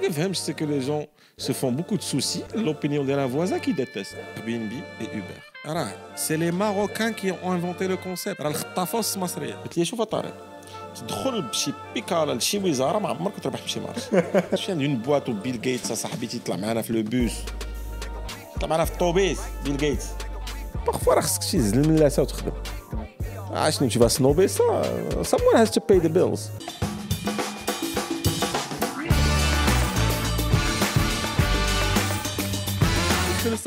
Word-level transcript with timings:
كيفهمش 0.00 0.38
سي 0.38 0.52
كو 0.52 0.64
لي 0.64 0.78
جون 0.78 1.06
se 1.40 1.52
font 1.52 1.72
beaucoup 1.78 1.96
de 1.96 2.02
soucis 2.02 2.44
l'opinion 2.54 3.04
d'un 3.04 3.26
voisin 3.26 3.58
qui 3.58 3.72
déteste 3.74 4.16
Airbnb 4.36 4.72
et 5.00 5.04
Uber 5.04 5.66
راه 5.66 6.16
سي 6.16 6.36
لي 6.36 6.50
ماروكان 6.50 7.14
qui 7.14 7.30
ont 7.30 7.50
inventé 7.50 7.88
le 7.88 7.96
concept 7.96 8.40
راه 8.40 8.48
الخطافه 8.48 9.00
المصريه 9.16 9.54
قلت 9.54 9.78
لي 9.78 9.84
شوف 9.84 10.02
طارق 10.02 10.34
تدخل 10.94 11.42
بشي 11.42 11.72
بيكالا 11.94 12.34
لشي 12.34 12.58
وزاره 12.58 12.98
ما 12.98 13.08
عمرك 13.08 13.40
تربح 13.42 13.64
بشي 13.64 13.80
مارش 13.80 14.02
شي 14.64 14.72
اون 14.72 14.96
بواط 14.96 15.28
وبيل 15.28 15.60
جيتس 15.60 15.92
صاحبي 15.92 16.26
تيطلع 16.26 16.56
معنا 16.56 16.82
في 16.82 16.92
لو 16.92 17.02
بوس 17.02 17.32
طلع 18.60 18.68
معنا 18.68 18.84
في 18.84 18.92
الطوبيس 18.92 19.38
بيل 19.64 19.76
جيتس 19.76 20.06
بارفوا 20.86 21.14
راه 21.14 21.20
خصك 21.20 21.42
شي 21.42 21.60
زل 21.60 21.88
من 21.88 21.94
اللاسه 21.94 22.22
وتخدم 22.22 22.52
عشنو 23.50 23.90
tu 23.90 23.98
vas 23.98 24.12
snobber 24.18 24.48
ça 24.48 24.64
someone 25.32 25.56
has 25.56 25.70
to 25.70 25.80
pay 25.80 25.98
the 26.06 26.10
bills 26.18 26.40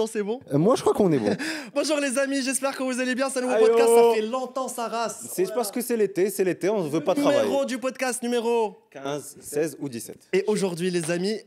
C'est 0.07 0.23
bon 0.23 0.41
Euh, 0.53 0.59
Moi, 0.59 0.75
je 0.77 0.83
crois 0.83 0.93
qu'on 0.95 1.11
est 1.13 1.19
bon. 1.19 1.37
Bonjour 1.75 1.99
les 1.99 2.19
amis, 2.19 2.43
j'espère 2.43 2.77
que 2.77 2.83
vous 2.83 2.99
allez 3.01 3.15
bien. 3.15 3.31
C'est 3.31 3.39
un 3.39 3.43
nouveau 3.43 3.57
podcast, 3.59 3.89
oh. 3.89 4.11
ça 4.11 4.21
fait 4.21 4.27
longtemps 4.27 4.69
ça 4.69 4.89
race. 4.89 5.27
C'est 5.33 5.53
parce 5.55 5.71
que 5.71 5.81
c'est 5.81 5.97
l'été, 5.97 6.31
c'est 6.31 6.45
l'été, 6.45 6.69
on 6.69 6.83
ne 6.85 6.89
veut 6.89 7.01
pas 7.03 7.15
Numéro 7.15 7.33
travailler. 7.33 7.67
du 7.67 7.79
podcast, 7.79 8.23
numéro. 8.23 8.77
15, 8.91 9.37
16 9.41 9.77
ou 9.81 9.89
17. 9.89 10.29
Et 10.33 10.45
aujourd'hui 10.49 10.91
les 10.91 11.11
amis, 11.11 11.39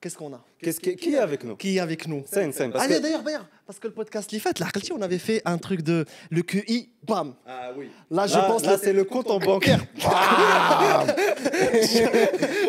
qu'est-ce 0.00 0.16
qu'on 0.16 0.32
a? 0.34 0.44
Qu'est-ce 0.60 0.80
qui, 0.80 0.96
qui, 0.96 1.14
est 1.14 1.18
avec 1.18 1.44
nous? 1.44 1.56
Qui 1.56 1.76
est 1.76 1.80
avec 1.80 2.08
nous? 2.08 2.24
Sen, 2.26 2.52
Sen. 2.52 2.72
Parce 2.72 2.84
Allez, 2.84 3.00
d'ailleurs, 3.00 3.22
d'ailleurs, 3.22 3.46
parce 3.64 3.78
que 3.78 3.86
le 3.86 3.92
podcast 3.92 4.32
Lifat, 4.32 4.52
là, 4.58 4.66
on 4.96 5.02
avait 5.02 5.18
fait 5.18 5.40
un 5.44 5.58
truc 5.58 5.82
de 5.82 6.04
le 6.30 6.42
QI, 6.42 6.90
bam. 7.06 7.34
Ah 7.46 7.70
oui. 7.76 7.90
Là, 8.10 8.26
je 8.26 8.34
là, 8.34 8.44
pense, 8.44 8.64
là, 8.64 8.76
c'est 8.76 8.92
le 8.92 9.04
compte 9.04 9.30
en 9.30 9.38
bancaire. 9.38 9.84
Bam 10.02 11.06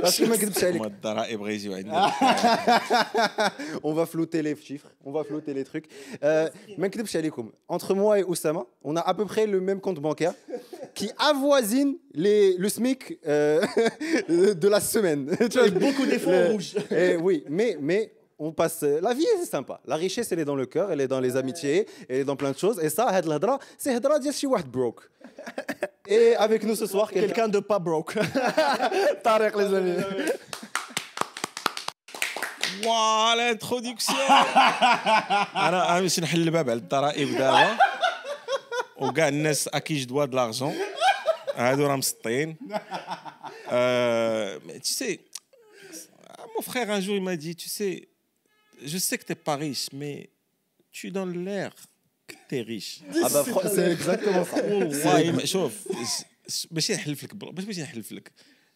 Parce 0.02 0.18
que 0.18 0.26
je 0.26 0.30
On 3.84 3.94
va 3.94 4.06
flotter 4.06 4.42
les 4.42 4.56
chiffres, 4.56 4.92
on 5.04 5.12
va 5.12 5.24
flotter 5.24 5.54
les 5.54 5.64
trucs. 5.64 5.86
Euh, 6.24 6.50
Entre 7.68 7.96
moi 7.96 8.20
et 8.20 8.24
Oussama, 8.24 8.66
on 8.84 8.96
a 8.96 9.02
à 9.02 9.14
peu 9.14 9.26
près 9.26 9.48
le 9.48 9.62
même 9.62 9.80
compte 9.80 10.00
bancaire 10.00 10.34
qui 10.94 11.10
avoisine 11.18 11.96
les, 12.14 12.58
le 12.58 12.68
SMIC 12.68 13.20
euh, 13.26 13.62
de 14.30 14.68
la 14.68 14.80
semaine. 14.80 15.30
Avec 15.40 15.76
beaucoup 15.76 16.06
d'efforts 16.06 16.52
rouges. 16.52 16.76
Et 16.92 17.16
oui, 17.16 17.44
mais 17.50 17.78
mais 17.89 18.13
on 18.39 18.51
passe. 18.61 18.83
La 18.83 19.13
vie, 19.19 19.27
c'est 19.41 19.51
sympa. 19.57 19.77
La 19.93 19.97
richesse, 20.05 20.29
elle 20.33 20.41
est 20.45 20.45
dans 20.53 20.61
le 20.63 20.67
cœur, 20.75 20.87
elle 20.93 21.01
est 21.01 21.13
dans 21.15 21.23
les 21.27 21.35
amitiés, 21.43 21.81
elle 22.09 22.21
est 22.23 22.29
dans 22.31 22.39
plein 22.43 22.53
de 22.57 22.59
choses. 22.65 22.79
Et 22.85 22.91
ça, 22.97 23.05
هاد 23.11 23.25
الهضرة, 23.27 23.59
c'est 23.79 23.91
هضرة 23.97 24.17
ديال 24.19 24.35
شي 24.35 24.47
واحد 24.47 24.67
broke. 24.77 25.03
Et 26.09 26.37
avec 26.37 26.61
nous 26.65 26.77
ce 26.83 26.87
soir, 26.87 27.11
quelqu'un. 27.11 27.27
Quelqu'un 27.27 27.49
de 27.49 27.61
pas 27.61 27.79
broke. 27.79 28.15
Tarek 29.25 29.55
les 29.57 29.75
amis. 29.75 29.97
واو 32.87 33.33
الانتروديكسيون 33.33 34.19
انا 35.57 35.93
انا 35.93 36.01
باش 36.01 36.21
نحل 36.21 36.41
الباب 36.43 36.71
على 36.71 36.79
الضرائب 36.79 37.39
دابا 37.39 37.77
وكاع 38.97 39.29
الناس 39.29 39.69
اكي 39.69 39.97
جو 39.97 40.07
دوا 40.07 40.25
د 40.25 40.35
لارجون 40.35 40.75
هادو 41.57 41.87
راه 41.87 41.97
مسطين 41.97 42.57
Euh, 43.73 44.59
mais 44.67 44.79
tu 44.87 44.93
sais 44.93 45.21
mon 46.57 46.63
frère 46.63 46.91
un 46.91 47.01
jour 47.01 47.15
il 47.21 47.23
m'a 47.23 47.37
dit 47.37 47.55
tu 47.57 47.69
sais 47.69 48.09
je 48.93 48.99
sais 48.99 49.17
que 49.19 49.25
t'es 49.25 49.35
pas 49.49 49.57
riche 49.57 49.87
mais 49.93 50.31
tu 50.93 51.11
donnes 51.11 51.37
l'air 51.47 51.73
que 52.29 52.35
t'es 52.49 52.63
riche 52.63 52.93
Ah 53.25 53.29
bah, 53.35 53.43
fro- 53.51 53.69
c'est 53.75 53.91
exactement 53.97 54.45
ça. 54.45 54.57
والله 54.65 55.33
ما- 55.33 55.45
شوف 55.45 55.73
ش- 56.49 56.67
ماشي 56.71 56.95
نحلف 56.95 57.25
لك 57.25 57.35
بلا- 57.35 57.51
باش 57.53 57.65
ماشي 57.65 57.83
نحلف 57.83 58.13
لك 58.13 58.33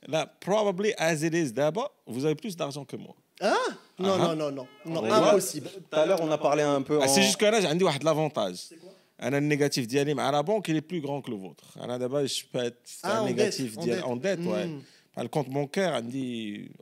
لا 0.09 0.35
probably 0.45 0.93
as 0.99 1.23
it 1.23 1.35
is 1.35 1.53
دابا 1.53 1.91
vous 2.11 2.25
avez 2.25 2.35
plus 2.45 2.57
d'argent 2.57 2.85
que 2.93 2.97
moi 2.97 3.15
Hein 3.41 3.69
Non, 4.07 4.15
Ah. 4.15 4.19
non, 4.27 4.35
non, 4.43 4.51
non. 4.59 4.67
Non, 4.95 5.01
Ouais. 5.03 5.13
impossible. 5.21 5.69
Tout 5.91 5.97
à 6.01 6.05
l'heure, 6.07 6.21
on 6.27 6.31
a 6.39 6.41
parlé 6.49 6.63
un 6.79 6.83
peu. 6.89 6.97
Ah, 7.01 7.05
en- 7.05 7.13
c'est 7.15 7.23
juste 7.29 7.39
que 7.43 7.47
là 7.53 7.61
j'ai 7.61 7.67
عندي 7.67 7.85
واحد 7.85 8.03
l'avantage 8.05 8.75
انا 9.23 9.39
النيجاتيف 9.39 9.87
ديالي 9.87 10.15
مع 10.15 10.31
لا 10.31 10.41
بونك 10.41 10.71
il 10.71 10.75
est 10.75 10.93
plus 10.93 11.01
grand 11.07 11.23
que 11.27 11.31
le 11.31 11.37
vôtre 11.37 11.79
انا 11.83 11.97
دابا 11.97 12.27
je 12.27 12.43
peux 12.53 12.65
être 12.71 12.89
Ah, 13.03 13.19
un 13.19 13.21
en 13.21 13.25
négatif 13.27 13.77
dette, 13.77 13.79
en 13.79 13.85
ديال 13.85 13.97
dette. 14.01 14.05
en 14.05 14.17
dette 14.17 14.39
ouais 14.47 14.67
Hmm. 14.67 14.81
le 15.22 15.28
compte 15.28 15.50
bancaire, 15.50 16.02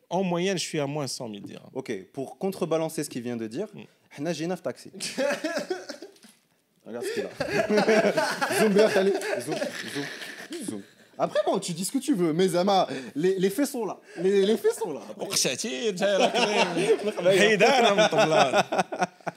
en 0.09 0.23
moyenne, 0.23 0.57
je 0.57 0.63
suis 0.63 0.79
à 0.79 0.87
moins 0.87 1.07
100 1.07 1.29
000 1.29 1.41
dirhams. 1.41 1.69
Ok, 1.73 1.91
pour 2.13 2.37
contrebalancer 2.37 3.03
ce 3.03 3.09
qu'il 3.09 3.23
vient 3.23 3.35
de 3.35 3.47
dire, 3.47 3.67
mm. 3.73 3.81
j'ai 4.31 4.47
neuf 4.47 4.61
taxis. 4.61 4.91
Regarde 6.85 7.05
ce 7.05 7.13
qu'il 7.13 7.25
a. 7.25 7.29
zoom, 8.59 8.73
bien, 8.73 8.87
allez. 8.95 9.13
Après, 11.17 11.39
bon, 11.45 11.59
tu 11.59 11.73
dis 11.73 11.83
ce 11.85 11.91
que 11.91 11.99
tu 11.99 12.15
veux, 12.15 12.33
mais 12.33 12.47
Zama, 12.47 12.87
les, 13.15 13.37
les 13.37 13.51
faits 13.51 13.67
sont 13.67 13.85
là. 13.85 13.99
Les, 14.17 14.43
les 14.45 14.57
faits 14.57 14.73
sont 14.73 14.91
là. 14.91 15.01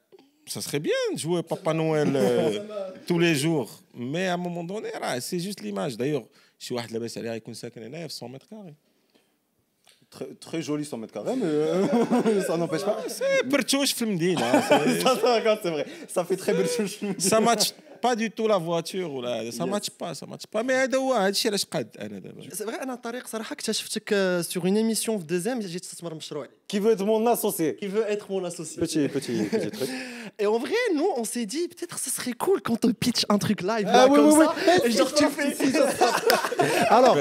ça 0.46 0.60
serait 0.60 0.80
bien 0.80 1.00
de 1.14 1.18
jouer 1.18 1.42
Papa 1.42 1.72
Noël 1.74 2.12
euh, 2.14 2.58
tous 3.08 3.18
les 3.18 3.34
jours 3.34 3.68
mais 3.94 4.26
à 4.28 4.34
un 4.34 4.42
moment 4.46 4.64
donné 4.72 4.90
راه 5.02 5.20
c'est 5.20 5.40
juste 5.46 5.60
l'image 5.64 5.96
d'ailleurs 5.96 6.26
شي 6.58 6.74
واحد 6.74 6.92
لاباس 6.92 7.18
عليه 7.18 7.30
غيكون 7.30 7.54
ساكن 7.54 7.82
هنايا 7.82 8.06
في 8.08 8.24
100 8.24 8.32
متر 8.32 8.46
كاري 8.50 8.74
Très, 10.16 10.34
très 10.40 10.62
joli 10.62 10.84
100 10.84 10.98
mètres 10.98 11.12
carrés, 11.12 11.34
mais 11.36 11.44
euh, 11.44 12.42
ça 12.46 12.56
n'empêche 12.56 12.84
pas. 12.84 12.96
برتوش 13.44 13.92
في 13.92 14.02
المدينه 14.02 14.60
Ça, 14.60 15.16
ça, 15.20 15.34
regarde, 15.40 15.58
c'est 15.62 15.70
vrai. 15.70 15.86
Ça 16.08 16.24
fait 16.24 16.36
très 16.36 16.54
belle 16.54 16.68
chose. 16.68 16.98
ça 17.18 17.40
match 17.40 17.72
pas 18.02 18.14
du 18.14 18.30
tout 18.30 18.46
la 18.48 18.58
voiture 18.58 19.10
ولا 19.10 19.50
ça 19.50 19.64
match 19.66 19.88
pas 19.90 20.14
ça 20.14 20.26
match 20.26 20.44
pas 20.52 20.62
mais 20.62 20.72
هذا 20.72 20.98
هو 20.98 21.12
هذا 21.14 21.28
الشيء 21.28 21.50
علاش 21.50 21.64
قاد 21.64 21.88
انا 22.00 22.18
دابا 22.18 22.42
C'est 22.52 22.64
vrai, 22.64 22.82
انا 22.82 22.94
طريق 22.94 23.26
صراحه 23.26 23.52
اكتشفتك 23.52 24.12
آه، 24.12 24.42
sur 24.42 24.62
une 24.64 24.76
émission 24.76 25.10
في 25.18 25.24
دوزيام 25.28 25.60
جيت 25.60 25.82
تستثمر 25.82 26.14
مشروعي 26.14 26.48
Qui 26.72 26.78
veut 26.80 26.92
être 26.92 27.04
mon 27.06 27.26
associé 27.26 27.76
qui 27.76 27.86
veut 27.86 28.06
être 28.14 28.26
mon 28.30 28.44
associé. 28.44 28.76
Petit, 28.84 29.08
petit, 29.16 29.36
petit 29.54 29.70
truc. 29.70 29.88
Et 30.42 30.46
en 30.54 30.58
vrai, 30.58 30.82
nous, 30.98 31.10
on 31.20 31.24
s'est 31.32 31.46
dit, 31.54 31.64
peut-être 31.72 31.96
ce 32.06 32.10
serait 32.16 32.36
cool 32.44 32.58
quand 32.68 32.80
on 32.88 32.92
pitch 33.04 33.20
un 33.34 33.38
truc 33.46 33.58
live 33.72 33.86
Ah 33.88 33.96
là, 33.98 34.06
oui, 34.08 34.16
comme 34.16 34.30
oui, 34.38 34.44
ça. 34.44 34.54
oui. 34.56 34.86
Et 34.86 34.90
genre, 34.98 35.12
tu 35.20 35.26
fais. 35.36 35.48
Alors, 36.98 37.16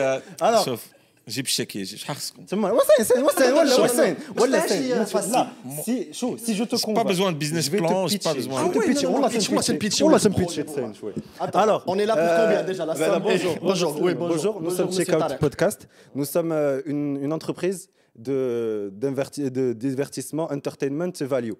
alors. 0.48 0.66
شوف 0.66 0.82
جيب 1.30 1.46
الشكي 1.46 1.86
شحال 1.86 2.16
خصكم 2.16 2.46
تما 2.46 2.72
وسين 2.72 3.06
سين 3.06 3.24
وسين 3.24 3.54
ولا 3.54 3.76
شو- 3.76 3.84
وسين 3.84 4.16
ولا 4.40 4.66
مش 4.66 4.72
ماشي 4.72 5.06
سين 5.06 5.06
facile. 5.06 5.32
لا 5.32 5.48
سي 5.86 6.14
شو 6.14 6.38
si 6.38 6.54
je 6.54 6.64
te 6.64 6.76
J'ai 6.76 6.82
convainc 6.86 6.96
pas 6.98 7.04
besoin 7.14 7.32
de 7.32 7.38
business 7.38 7.66
je 7.66 7.72
vais 7.72 7.78
te 7.80 7.84
plan, 7.84 8.06
j'ai 8.08 8.20
pas 8.20 8.34
pitcher. 8.34 8.48
besoin 8.50 8.60
Je 8.62 8.68
vais 8.68 8.74
de- 8.74 8.80
te 8.80 8.88
pitcher. 8.90 9.06
Ah 9.06 9.10
ouais, 9.10 9.16
On 9.16 9.20
non, 9.20 9.22
l'a 9.28 9.30
pitch-moi, 9.30 9.62
c'est 9.64 9.74
le 9.74 9.80
pitch, 9.80 10.02
On 10.02 10.06
ouais, 10.06 10.14
l'a 10.14 10.20
trop 10.20 10.30
pitcher 10.42 10.64
bien. 10.64 10.74
scène, 10.76 10.94
ouais. 11.04 11.14
Attends, 11.40 11.60
Alors, 11.66 11.84
on 11.88 11.98
est 11.98 12.06
là 12.06 12.14
pour 12.22 12.24
euh, 12.32 12.46
combien 12.46 12.64
déjà 12.72 12.86
la 12.86 12.94
ben, 12.94 13.08
somme 13.14 13.24
bonjour, 13.24 13.54
Eh, 13.56 13.60
bonjour, 13.70 13.92
oui, 14.06 14.14
bonjour. 14.14 14.54
bonjour. 14.54 14.54
Nous 14.66 14.70
sommes 14.78 14.88
monsieur 14.90 15.06
Checkout 15.06 15.20
Tarek. 15.20 15.40
Podcast. 15.48 15.80
Nous 16.18 16.26
sommes 16.34 16.52
euh, 16.52 16.82
une, 16.92 17.18
une 17.26 17.34
entreprise 17.40 17.80
de, 18.28 18.92
d'inverti- 19.02 19.50
de 19.60 19.66
divertissement, 19.74 20.46
entertainment 20.58 21.14
et 21.24 21.28
value. 21.36 21.58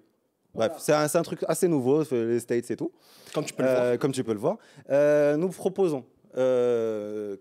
Bref, 0.54 0.72
c'est 0.84 0.92
un, 1.00 1.06
c'est 1.10 1.18
un 1.22 1.26
truc 1.30 1.40
assez 1.52 1.66
nouveau, 1.76 1.96
les 2.12 2.38
States 2.46 2.70
et 2.74 2.76
tout, 2.76 2.92
Comme 3.34 3.44
tu 3.48 3.52
peux 3.56 3.64
le 3.64 3.68
voir. 3.68 3.82
Euh, 3.82 3.96
comme 4.00 4.12
tu 4.18 4.22
peux 4.26 4.32
le 4.38 4.42
voir. 4.46 4.56
Euh, 4.90 5.36
nous 5.42 5.48
proposons 5.48 6.02
euh, 6.38 7.34
Tchal, 7.36 7.40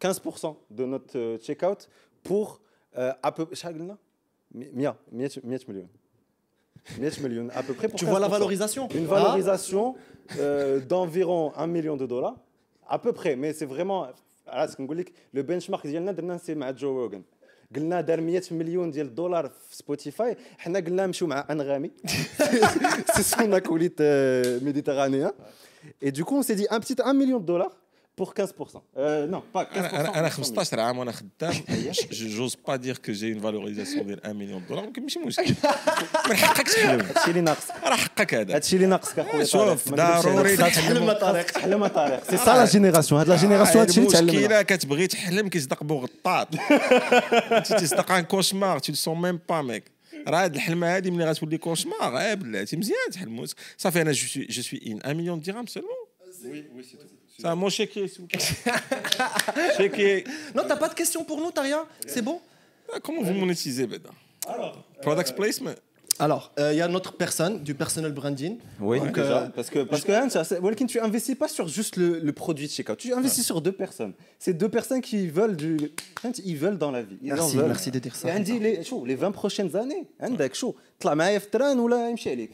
15% 0.00 0.56
de 0.70 0.84
notre 0.84 1.18
euh, 1.18 1.38
checkout 1.38 1.88
pour 2.22 2.60
euh, 2.98 3.12
à 3.22 3.32
peu 3.32 3.44
Tchal, 3.54 3.72
قلنا؟ 3.74 3.96
مية 4.54 4.96
100 5.12 5.40
100 5.40 5.68
millions. 5.68 5.88
100 7.00 7.22
millions 7.22 7.48
à 7.54 7.62
peu 7.62 7.74
près 7.74 7.88
pour 7.88 7.98
Tu 7.98 8.04
vois 8.06 8.20
la 8.20 8.28
15%. 8.28 8.30
valorisation 8.30 8.88
Une 8.94 9.04
Ah. 9.10 9.14
valorisation 9.14 9.94
euh, 10.38 10.80
d'environ 10.80 11.52
1 11.56 11.66
million 11.66 11.96
de 11.96 12.06
dollars, 12.06 12.36
à 12.88 12.98
peu 12.98 13.12
près, 13.12 13.36
mais 13.36 13.52
c'est 13.52 13.66
vraiment. 13.66 14.08
عرفت 14.48 14.78
كنقول 14.78 14.98
لك 14.98 15.12
لو 15.34 15.42
بنش 15.42 15.70
مارك 15.70 15.86
ديالنا 15.86 16.12
درنا 16.12 16.38
سي 16.38 16.54
مع 16.54 16.70
جو 16.70 17.00
روغن 17.02 17.22
قلنا 17.76 18.00
دار 18.00 18.20
100 18.20 18.42
مليون 18.50 18.90
ديال 18.90 19.06
الدولار 19.06 19.48
في 19.48 19.76
سبوتيفاي 19.76 20.36
حنا 20.58 20.78
قلنا 20.78 21.06
نمشيو 21.06 21.26
مع 21.28 21.46
انغامي 21.50 21.90
سي 23.14 23.22
سون 23.22 23.54
اكوليت 23.54 24.02
méditerranéen 24.62 25.32
et 26.02 26.12
du 26.12 26.24
coup 26.24 26.36
on 26.36 26.42
s'est 26.42 26.54
dit 26.56 26.66
un 26.70 26.80
petit 26.80 26.96
1 27.04 27.12
million 27.14 27.38
de 27.40 27.46
dollars 27.46 27.72
pour 28.17 28.33
15% 28.33 28.81
euh, 28.97 29.27
non 29.27 29.41
pas 29.53 29.63
15% 29.63 29.77
أنا 29.77 29.99
أنا 29.99 30.19
أنا 30.19 30.29
100 30.29 30.29
000. 30.29 30.43
15 30.43 30.79
عام 30.79 30.97
وأنا 30.97 31.11
خدام 31.11 31.53
جوز 32.11 32.57
با 32.67 32.75
دير 32.75 32.97
كو 32.97 33.11
جي 33.11 33.33
اون 33.33 33.41
فالوريزاسيون 33.41 34.07
ديال 34.07 34.19
1 34.23 34.35
مليون 34.35 34.63
دولار 34.69 34.83
ولكن 34.83 35.01
ماشي 35.01 35.19
مشكل 35.19 35.53
من 36.29 36.35
حقك 36.35 36.67
تحلم 36.67 37.01
هادشي 37.01 37.29
اللي 37.29 37.41
ناقص 37.41 37.71
راه 37.83 37.95
حقك 37.95 38.33
هذا 38.33 38.55
هادشي 38.55 38.75
اللي 38.75 38.87
ناقصك 38.87 39.19
اخويا 39.19 39.43
شوف، 39.43 39.93
ضروري. 39.93 40.57
تحلم 40.57 41.11
طارق. 41.11 41.45
تحلم 41.45 41.87
طارق 41.87 42.29
سي 42.29 42.37
سا 42.37 42.49
لا 42.49 42.65
جينيراسيون 42.65 43.19
هاد 43.19 43.29
لا 43.29 43.35
جينيراسيون 43.35 43.77
هادشي 43.79 43.99
اللي 43.99 44.11
تعلمنا 44.11 44.31
المشكلة 44.33 44.61
كتبغي 44.61 45.07
تحلم 45.07 45.47
كيصدق 45.49 45.83
بوغطاط 45.83 46.47
انت 47.51 47.73
تصدق 47.73 48.11
ان 48.11 48.23
كوشمار 48.23 48.79
le 48.79 48.81
sens 48.81 49.17
même 49.25 49.39
pas 49.51 49.63
mec. 49.71 49.83
راه 50.27 50.43
هاد 50.43 50.55
الحلمه 50.55 50.95
هادي 50.95 51.11
ملي 51.11 51.25
غتولي 51.25 51.57
كوشمار 51.57 52.17
آه 52.17 52.33
بلاتي 52.33 52.77
مزيان 52.77 52.97
تحلموا 53.11 53.45
صافي 53.77 54.01
أنا 54.01 54.11
جو 54.11 54.61
سوي 54.61 54.81
ان 54.87 54.95
1 54.95 55.15
مليون 55.15 55.39
درهم 55.39 55.65
سولمون 55.65 56.07
Ça, 57.39 57.53
mon 57.55 57.69
chéquier, 57.69 58.07
s'il 58.07 58.21
vous 58.21 58.27
plaît. 58.27 58.39
chéquier. 59.77 60.23
Non, 60.55 60.63
t'as 60.67 60.75
pas 60.75 60.89
de 60.89 60.95
questions 60.95 61.23
pour 61.23 61.39
nous, 61.39 61.51
t'as 61.51 61.61
rien 61.61 61.85
C'est 62.07 62.21
bon? 62.23 62.41
Ah, 62.91 62.99
Comment 63.01 63.21
vous 63.21 63.33
monétisez, 63.33 63.85
Beda? 63.85 64.09
Product 65.01 65.35
placement? 65.35 65.75
Alors, 66.18 66.52
euh, 66.60 66.72
il 66.74 66.78
y 66.78 66.82
a 66.82 66.88
notre 66.88 67.14
personne, 67.16 67.62
du 67.64 67.74
personal 67.74 68.12
branding. 68.12 68.58
Oui, 68.80 68.98
Donc, 69.00 69.14
déjà. 69.14 69.38
euh, 69.38 69.48
parce 69.56 69.70
que, 69.70 69.80
parce 69.80 70.04
que 70.04 70.12
hein, 70.12 70.28
ça, 70.28 70.44
c'est- 70.44 70.58
Walkin, 70.58 70.86
tu 70.86 71.00
investis 71.00 71.34
pas 71.34 71.48
sur 71.48 71.66
juste 71.78 71.96
le, 71.96 72.08
le 72.20 72.32
produit 72.32 72.66
de 72.68 72.72
checkout. 72.72 72.96
Tu 72.96 73.12
investis 73.14 73.44
sur 73.50 73.60
deux 73.62 73.72
personnes. 73.72 74.12
C'est 74.38 74.52
deux 74.52 74.68
personnes 74.68 75.00
qui 75.00 75.26
veulent 75.28 75.56
du. 75.56 75.76
hein, 76.22 76.30
Ils 76.44 76.56
veulent 76.56 76.78
dans 76.84 76.90
la 76.90 77.02
vie. 77.02 77.18
Ils 77.22 77.32
en 77.32 77.36
Merci, 77.36 77.56
veulent. 77.56 77.66
merci 77.74 77.90
de 77.90 77.98
dire 77.98 78.14
ça. 78.14 78.28
Et 78.28 78.30
عندي 78.30 78.58
les, 78.58 78.84
شو, 78.84 79.04
les 79.06 79.16
20 79.16 79.32
prochaines 79.32 79.74
années 79.74 80.06
عندك 80.20 80.54
شو 80.54 80.74
طلع 81.00 81.14
معايا 81.14 81.38
في 81.38 81.46
تران 81.50 81.78
ولا 81.78 82.10
يمشي 82.10 82.30
عليك 82.30 82.50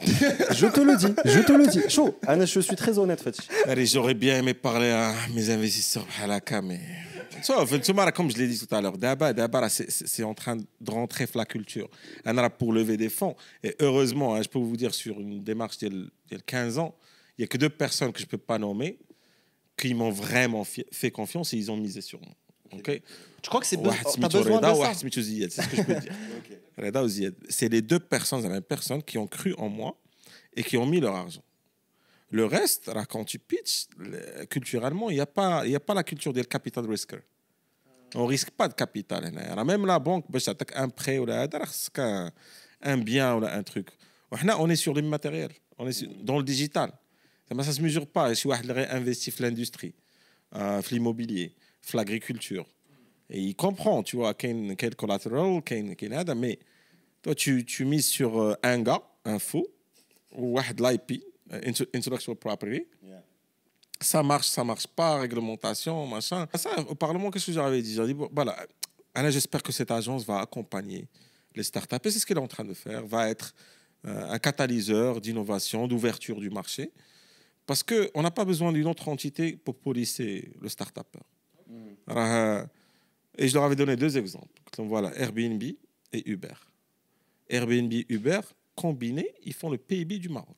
je 0.51 0.67
te 0.67 0.81
le 0.81 0.97
dis 0.97 1.13
je 1.25 1.41
te 1.41 1.53
le 1.53 1.67
dis 1.73 1.89
شو 1.89 2.13
انا 2.29 2.47
je 2.47 2.61
suis 2.61 2.77
très 2.77 2.95
honnête 2.99 3.21
في 3.21 3.27
هادشي 3.29 3.43
Allez, 3.67 3.87
j'aurais 3.95 4.15
bien 4.15 4.39
aimé 4.39 4.55
parler 4.55 4.91
à 4.93 5.13
mes 5.37 5.51
investisseurs 5.51 6.05
بحال 6.07 6.31
هكا, 6.31 6.61
mais. 6.61 7.12
Sauf, 7.42 7.70
comme 8.14 8.32
je 8.32 8.38
l'ai 8.38 8.48
dit 8.48 8.60
tout 8.60 8.74
à 8.76 8.82
l'heure, 8.82 8.98
d'abord, 8.98 9.66
c'est 9.70 10.24
en 10.24 10.34
train 10.34 10.58
de 10.58 10.92
rentrer 10.92 11.28
la 11.36 11.46
culture. 11.46 11.90
Pour 12.60 12.74
lever 12.74 12.98
des 12.98 13.10
fonds. 13.10 13.36
Et 13.64 13.76
heureusement, 13.80 14.36
hein, 14.36 14.42
je 14.42 14.50
peux 14.50 14.60
vous 14.60 14.78
dire, 14.78 14.94
sur 14.94 15.20
une 15.20 15.44
démarche 15.44 15.78
d'il 15.78 16.12
y 16.32 16.36
a 16.36 16.40
15 16.40 16.78
ans, 16.78 16.96
il 17.38 17.42
n'y 17.42 17.46
a 17.46 17.48
que 17.48 17.58
deux 17.58 17.70
personnes 17.70 18.12
que 18.12 18.20
je 18.20 18.26
ne 18.26 18.30
peux 18.30 18.38
pas 18.38 18.60
nommer 18.60 19.00
qui 19.76 19.94
m'ont 19.94 20.12
vraiment 20.12 20.64
fait 20.64 21.12
confiance 21.12 21.54
et 21.54 21.58
ils 21.58 21.72
ont 21.72 21.78
misé 21.78 22.02
sur 22.02 22.20
moi. 22.22 22.36
Ok? 22.74 23.02
Tu 23.42 23.50
crois 23.50 23.60
que 23.60 23.68
c'est 23.68 23.78
besoin 23.78 23.94
de 23.94 24.68
C'est 27.50 27.70
les 27.70 27.82
deux 27.82 28.00
personnes, 28.00 28.52
les 28.54 28.62
personnes 28.62 29.04
qui 29.04 29.18
ont 29.18 29.28
cru 29.28 29.54
en 29.58 29.70
moi 29.70 30.00
et 30.56 30.64
qui 30.64 30.78
ont 30.78 30.86
mis 30.86 31.00
leur 31.00 31.16
argent. 31.16 31.44
Le 32.34 32.46
reste, 32.46 32.90
quand 33.10 33.26
tu 33.26 33.38
pitches, 33.38 33.86
culturellement, 34.50 35.12
il 35.12 35.14
n'y 35.14 35.20
a, 35.20 35.28
pas, 35.28 35.64
a 35.64 35.80
pas 35.80 35.94
la 35.94 36.04
culture 36.04 36.34
du 36.34 36.44
capital 36.44 36.90
risker. 36.90 37.20
On 38.16 38.24
ne 38.24 38.28
risque 38.28 38.50
pas 38.50 38.68
de 38.68 38.74
capital. 38.74 39.32
Hein. 39.38 39.64
Même 39.64 39.86
la 39.86 40.00
banque, 40.00 40.26
bah, 40.30 40.40
si 40.40 40.50
un 40.74 40.90
prêt 40.90 41.20
ou 41.20 41.30
un, 41.30 42.32
un 42.82 42.98
bien 42.98 43.36
ou 43.36 43.46
un 43.46 43.62
truc. 43.62 43.90
On 44.32 44.68
est 44.68 44.76
sur 44.76 44.96
l'immatériel, 44.96 45.52
on 45.78 45.88
est 45.88 46.04
dans 46.24 46.38
le 46.38 46.44
digital. 46.44 46.92
Ça 47.48 47.54
ne 47.54 47.62
se 47.62 47.82
mesure 47.84 48.08
pas. 48.08 48.30
Hein. 48.30 48.34
Si 48.34 48.48
on 48.48 48.50
réinvestit 48.50 49.30
dans 49.38 49.46
l'industrie, 49.46 49.94
dans 50.52 50.82
l'immobilier, 50.90 51.54
l'agriculture, 51.94 52.66
et 53.30 53.40
il 53.40 53.56
comprend, 53.56 54.02
tu 54.02 54.16
vois, 54.16 54.34
quel 54.34 54.76
collateral, 54.96 55.62
quel 55.64 55.96
mais 56.36 56.58
toi, 57.22 57.36
tu, 57.36 57.64
tu 57.64 57.86
mises 57.86 58.08
sur 58.08 58.42
euh, 58.42 58.56
un 58.64 58.82
gars, 58.82 59.04
un 59.24 59.38
fou, 59.38 59.68
ou 60.32 60.58
un 60.60 60.64
l'IP, 60.64 61.24
euh, 61.52 61.72
intellectual 61.94 62.36
property. 62.38 62.86
Yeah. 63.04 63.24
Ça 64.00 64.24
marche, 64.24 64.48
ça 64.48 64.64
marche 64.64 64.88
pas, 64.88 65.20
réglementation, 65.20 66.08
machin. 66.08 66.48
Au 66.88 66.96
Parlement, 66.96 67.32
qu'est-ce 67.32 67.48
que 67.48 67.52
j'avais 67.52 67.82
dit? 67.82 67.94
J'ai 67.94 68.06
dit, 68.06 68.14
bon, 68.14 68.30
voilà, 68.34 68.56
j'espère 69.30 69.62
que 69.62 69.72
cette 69.72 69.92
agence 69.92 70.26
va 70.26 70.40
accompagner 70.40 71.08
les 71.56 71.64
startups, 71.64 71.96
et 72.04 72.12
c'est 72.12 72.20
ce 72.20 72.26
qu'elle 72.26 72.38
est 72.38 72.42
en 72.42 72.48
train 72.48 72.64
de 72.64 72.74
faire, 72.74 73.06
va 73.06 73.30
être 73.30 73.54
euh, 74.06 74.30
un 74.30 74.40
catalyseur 74.40 75.22
d'innovation, 75.22 75.88
d'ouverture 75.88 76.40
du 76.40 76.50
marché, 76.50 76.92
parce 77.66 77.84
qu'on 77.84 78.22
n'a 78.22 78.32
pas 78.32 78.46
besoin 78.46 78.72
d'une 78.72 78.88
autre 78.88 79.08
entité 79.08 79.56
pour 79.56 79.76
policer 79.76 80.52
le 80.60 80.70
startup. 80.70 81.08
Mm. 81.68 81.76
Euh, 82.10 82.66
et 83.38 83.48
je 83.48 83.54
leur 83.54 83.64
avais 83.64 83.76
donné 83.76 83.96
deux 83.96 84.18
exemples. 84.18 84.62
Donc 84.78 84.90
voilà, 84.90 85.16
Airbnb 85.18 85.64
et 85.64 86.30
Uber. 86.30 86.56
Airbnb, 87.48 87.94
Uber, 88.10 88.42
combinés, 88.76 89.34
ils 89.44 89.54
font 89.54 89.70
le 89.70 89.78
PIB 89.78 90.20
du 90.20 90.30
Maroc. 90.30 90.58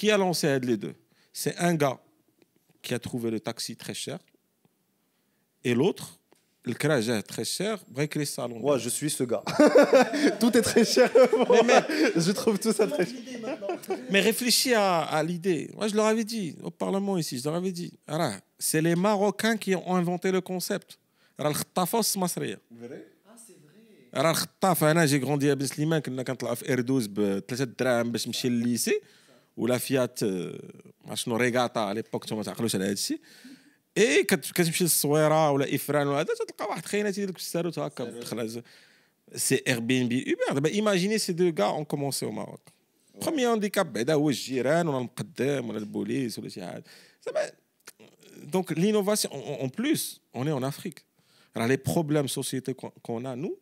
Qui 0.00 0.10
a 0.10 0.16
lancé 0.18 0.46
Aide 0.46 0.64
les 0.64 0.76
deux 0.76 0.94
C'est 1.32 1.56
un 1.58 1.74
gars 1.74 1.98
qui 2.82 2.94
a 2.94 2.98
trouvé 2.98 3.30
le 3.30 3.40
taxi 3.40 3.76
très 3.76 3.94
cher. 3.94 4.18
Et 5.64 5.74
l'autre, 5.74 6.18
le 6.64 6.74
crajah 6.74 7.22
très 7.22 7.44
cher, 7.44 7.78
break 7.88 8.14
les 8.16 8.24
salons. 8.24 8.58
moi 8.60 8.76
je 8.78 8.88
suis 8.88 9.10
ce 9.10 9.24
gars 9.24 9.44
tout 10.40 10.56
est 10.56 10.62
très 10.62 10.84
cher 10.84 11.10
je 12.16 12.32
trouve 12.32 12.58
tout 12.58 12.72
ça 12.72 12.86
très 12.86 13.06
cher 13.06 13.20
Mais 14.10 14.20
réfléchis 14.20 14.74
à, 14.74 15.02
à 15.02 15.22
l'idée. 15.22 15.70
Moi, 15.76 15.86
je 15.88 15.94
leur 15.94 16.06
avais 16.06 16.24
dit, 16.24 16.56
au 16.62 16.70
Parlement 16.70 17.16
ici, 17.18 17.38
je 17.38 17.44
leur 17.44 17.54
avais 17.54 17.70
dit, 17.72 17.92
Alors, 18.06 18.32
c'est 18.58 18.82
les 18.88 18.96
Marocains 18.96 19.56
qui 19.56 19.74
ont 19.76 19.94
inventé 19.94 20.32
le 20.32 20.40
concept. 20.40 20.98
راه 21.40 21.50
الخطافه 21.50 21.96
والسماسريه 21.96 22.60
راه 24.14 24.30
الخطافه 24.30 24.90
انا 24.90 25.06
جي 25.06 25.18
غروندي 25.18 25.54
بن 25.54 25.66
سليمان 25.66 26.00
كنا 26.00 26.22
كنطلعوا 26.22 26.54
في 26.54 26.68
ايردوز 26.68 27.06
ب 27.06 27.38
3 27.48 27.64
دراهم 27.64 28.12
باش 28.12 28.26
نمشي 28.26 28.48
للليسي 28.48 29.00
ولا 29.60 29.78
فيات 29.78 30.22
آه، 30.22 30.58
ما 31.04 31.14
شنو 31.14 31.36
ريغاتا 31.36 31.78
على 31.78 31.94
ليبوك 32.02 32.22
انتم 32.24 32.36
ما 32.36 32.42
تعقلوش 32.42 32.74
على 32.74 32.84
هذا 32.84 32.92
الشيء 32.92 33.20
اي 33.98 34.22
كت- 34.24 34.52
كتمشي 34.52 34.84
للصويره 34.84 35.50
ولا 35.50 35.74
افران 35.74 36.06
ولا 36.06 36.16
هذا 36.20 36.24
تلقى 36.48 36.66
واحد 36.68 36.86
خيناتي 36.86 37.26
ديك 37.26 37.36
الساروت 37.36 37.78
هكا 37.78 38.04
دخل 38.04 38.62
سي 39.34 39.62
اير 39.68 39.80
بي 39.80 40.02
ان 40.02 40.08
بي 40.08 40.24
اوبر 40.32 40.54
دابا 40.54 40.68
ايماجيني 40.68 41.18
سي 41.18 41.32
دو 41.32 41.52
كاع 41.54 41.70
اون 41.70 41.84
كومونسي 41.84 42.26
او 42.26 42.30
ماروك 42.30 42.60
بروميي 43.22 43.46
هانديكاب 43.46 43.92
بعدا 43.92 44.14
هو 44.14 44.28
الجيران 44.28 44.88
ولا 44.88 44.98
المقدم 44.98 45.68
ولا 45.68 45.78
البوليس 45.78 46.38
ولا 46.38 46.48
شي 46.48 46.64
حاجه 46.66 46.84
زعما 47.26 47.50
donc 48.54 48.70
l'innovation, 48.82 49.30
en, 49.32 49.64
en 49.66 49.68
plus, 49.78 50.02
on 50.34 50.46
est 50.46 50.52
en 50.60 50.62
Afrique. 50.72 51.00
Alors 51.54 51.66
les 51.74 51.78
problèmes 51.92 52.28
sociétés 52.40 52.74
qu'on 52.80 52.92
qu'on 53.06 53.24
a, 53.24 53.34
nous, 53.42 53.54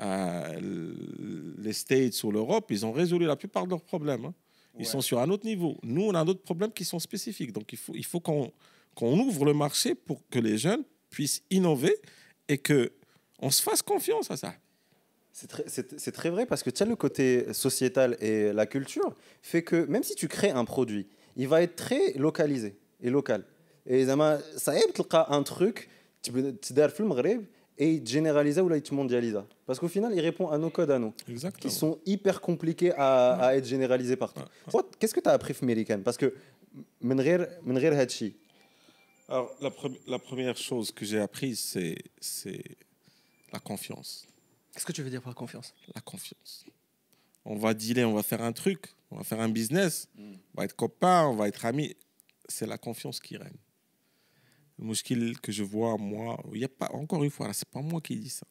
euh, 0.00 0.60
les 1.66 1.72
States 1.82 2.16
ou 2.24 2.30
l'Europe, 2.36 2.66
ils 2.70 2.82
ont 2.86 2.92
résolu 2.92 3.24
la 3.26 3.36
plupart 3.42 3.64
de 3.66 3.70
leurs 3.70 3.82
problèmes. 3.92 4.24
hein. 4.26 4.34
Ils 4.77 4.85
ouais. 4.85 4.91
sont 4.91 5.01
sur 5.01 5.19
un 5.19 5.29
autre 5.29 5.45
niveau. 5.45 5.77
Nous, 5.83 6.03
on 6.03 6.13
a 6.13 6.23
d'autres 6.23 6.43
problèmes 6.43 6.71
qui 6.71 6.85
sont 6.85 6.99
spécifiques. 6.99 7.51
Donc, 7.51 7.71
il 7.73 7.77
faut, 7.77 7.93
il 7.95 8.05
faut 8.05 8.19
qu'on 8.19 8.51
qu 8.95 9.05
ouvre 9.05 9.45
le 9.45 9.53
marché 9.53 9.95
pour 9.95 10.21
que 10.29 10.39
les 10.39 10.57
jeunes 10.57 10.83
puissent 11.09 11.43
innover 11.49 11.95
et 12.47 12.57
que 12.57 12.91
on 13.39 13.51
se 13.51 13.61
fasse 13.61 13.81
confiance 13.81 14.31
à 14.31 14.37
ça. 14.37 14.53
C'est 15.31 15.47
très, 15.47 16.11
très, 16.11 16.29
vrai 16.31 16.47
parce 16.47 16.63
que 16.63 16.71
tiens, 16.71 16.87
le 16.87 16.95
côté 16.95 17.53
sociétal 17.53 18.17
et 18.19 18.51
la 18.53 18.65
culture 18.65 19.13
fait 19.43 19.61
que 19.61 19.85
même 19.85 20.01
si 20.01 20.15
tu 20.15 20.27
crées 20.27 20.49
un 20.49 20.65
produit, 20.65 21.07
il 21.35 21.47
va 21.47 21.61
être 21.61 21.75
très 21.75 22.13
localisé 22.13 22.75
et 23.01 23.11
local. 23.11 23.43
Et 23.85 24.05
ça 24.05 24.75
aide 24.75 24.91
un 25.13 25.43
truc, 25.43 25.89
tu 26.23 26.31
peux 26.31 26.41
le 26.41 26.53
et 27.77 27.93
il 27.93 28.03
te 28.03 28.09
généralisa 28.09 28.63
ou 28.63 28.69
là 28.69 28.77
il 28.77 28.81
te 28.81 28.93
mondialisa. 28.93 29.45
Parce 29.65 29.79
qu'au 29.79 29.87
final, 29.87 30.13
il 30.13 30.19
répond 30.19 30.49
à 30.49 30.57
nos 30.57 30.69
codes 30.69 30.91
à 30.91 30.99
nous, 30.99 31.13
Exactement. 31.29 31.61
qui 31.61 31.75
sont 31.75 31.99
hyper 32.05 32.41
compliqués 32.41 32.91
à, 32.97 33.55
être 33.55 33.65
généralisés 33.65 34.15
partout. 34.15 34.41
Qu'est-ce 34.99 35.13
que 35.13 35.19
tu 35.19 35.29
as 35.29 35.33
appris 35.33 35.55
américaine 35.61 36.03
Parce 36.03 36.17
que 36.17 36.33
alors, 39.29 39.53
la, 39.59 39.71
pre 39.71 39.89
la 40.07 40.19
première 40.19 40.55
chose 40.55 40.91
que 40.91 41.03
j'ai 41.03 41.19
apprise, 41.19 41.77
c'est 42.19 42.63
la 43.51 43.59
confiance. 43.59 44.25
Qu'est-ce 44.73 44.85
que 44.85 44.93
tu 44.93 45.03
veux 45.03 45.09
dire 45.09 45.21
par 45.21 45.35
confiance? 45.35 45.73
La 45.93 46.01
confiance. 46.01 46.65
On 47.43 47.57
va 47.57 47.73
dealer, 47.73 48.05
on 48.05 48.13
va 48.13 48.23
faire 48.23 48.41
un 48.41 48.53
truc, 48.53 48.93
on 49.11 49.17
va 49.17 49.23
faire 49.23 49.39
un 49.39 49.49
business, 49.49 50.07
mm. 50.15 50.33
on 50.53 50.59
va 50.59 50.65
être 50.65 50.75
copains, 50.75 51.25
on 51.27 51.35
va 51.35 51.47
être 51.47 51.65
amis. 51.65 51.95
C'est 52.47 52.67
la 52.67 52.77
confiance 52.77 53.19
qui 53.19 53.37
règne. 53.37 53.57
Mouskil 54.79 55.39
que 55.39 55.51
je 55.51 55.63
vois, 55.63 55.97
moi, 55.97 56.41
il 56.53 56.59
y 56.59 56.65
a 56.65 56.69
pas, 56.69 56.89
encore 56.93 57.23
une 57.23 57.31
fois, 57.31 57.51
c'est 57.53 57.67
pas 57.67 57.81
moi 57.81 57.99
qui 57.99 58.15
dis 58.15 58.29
ça. 58.29 58.45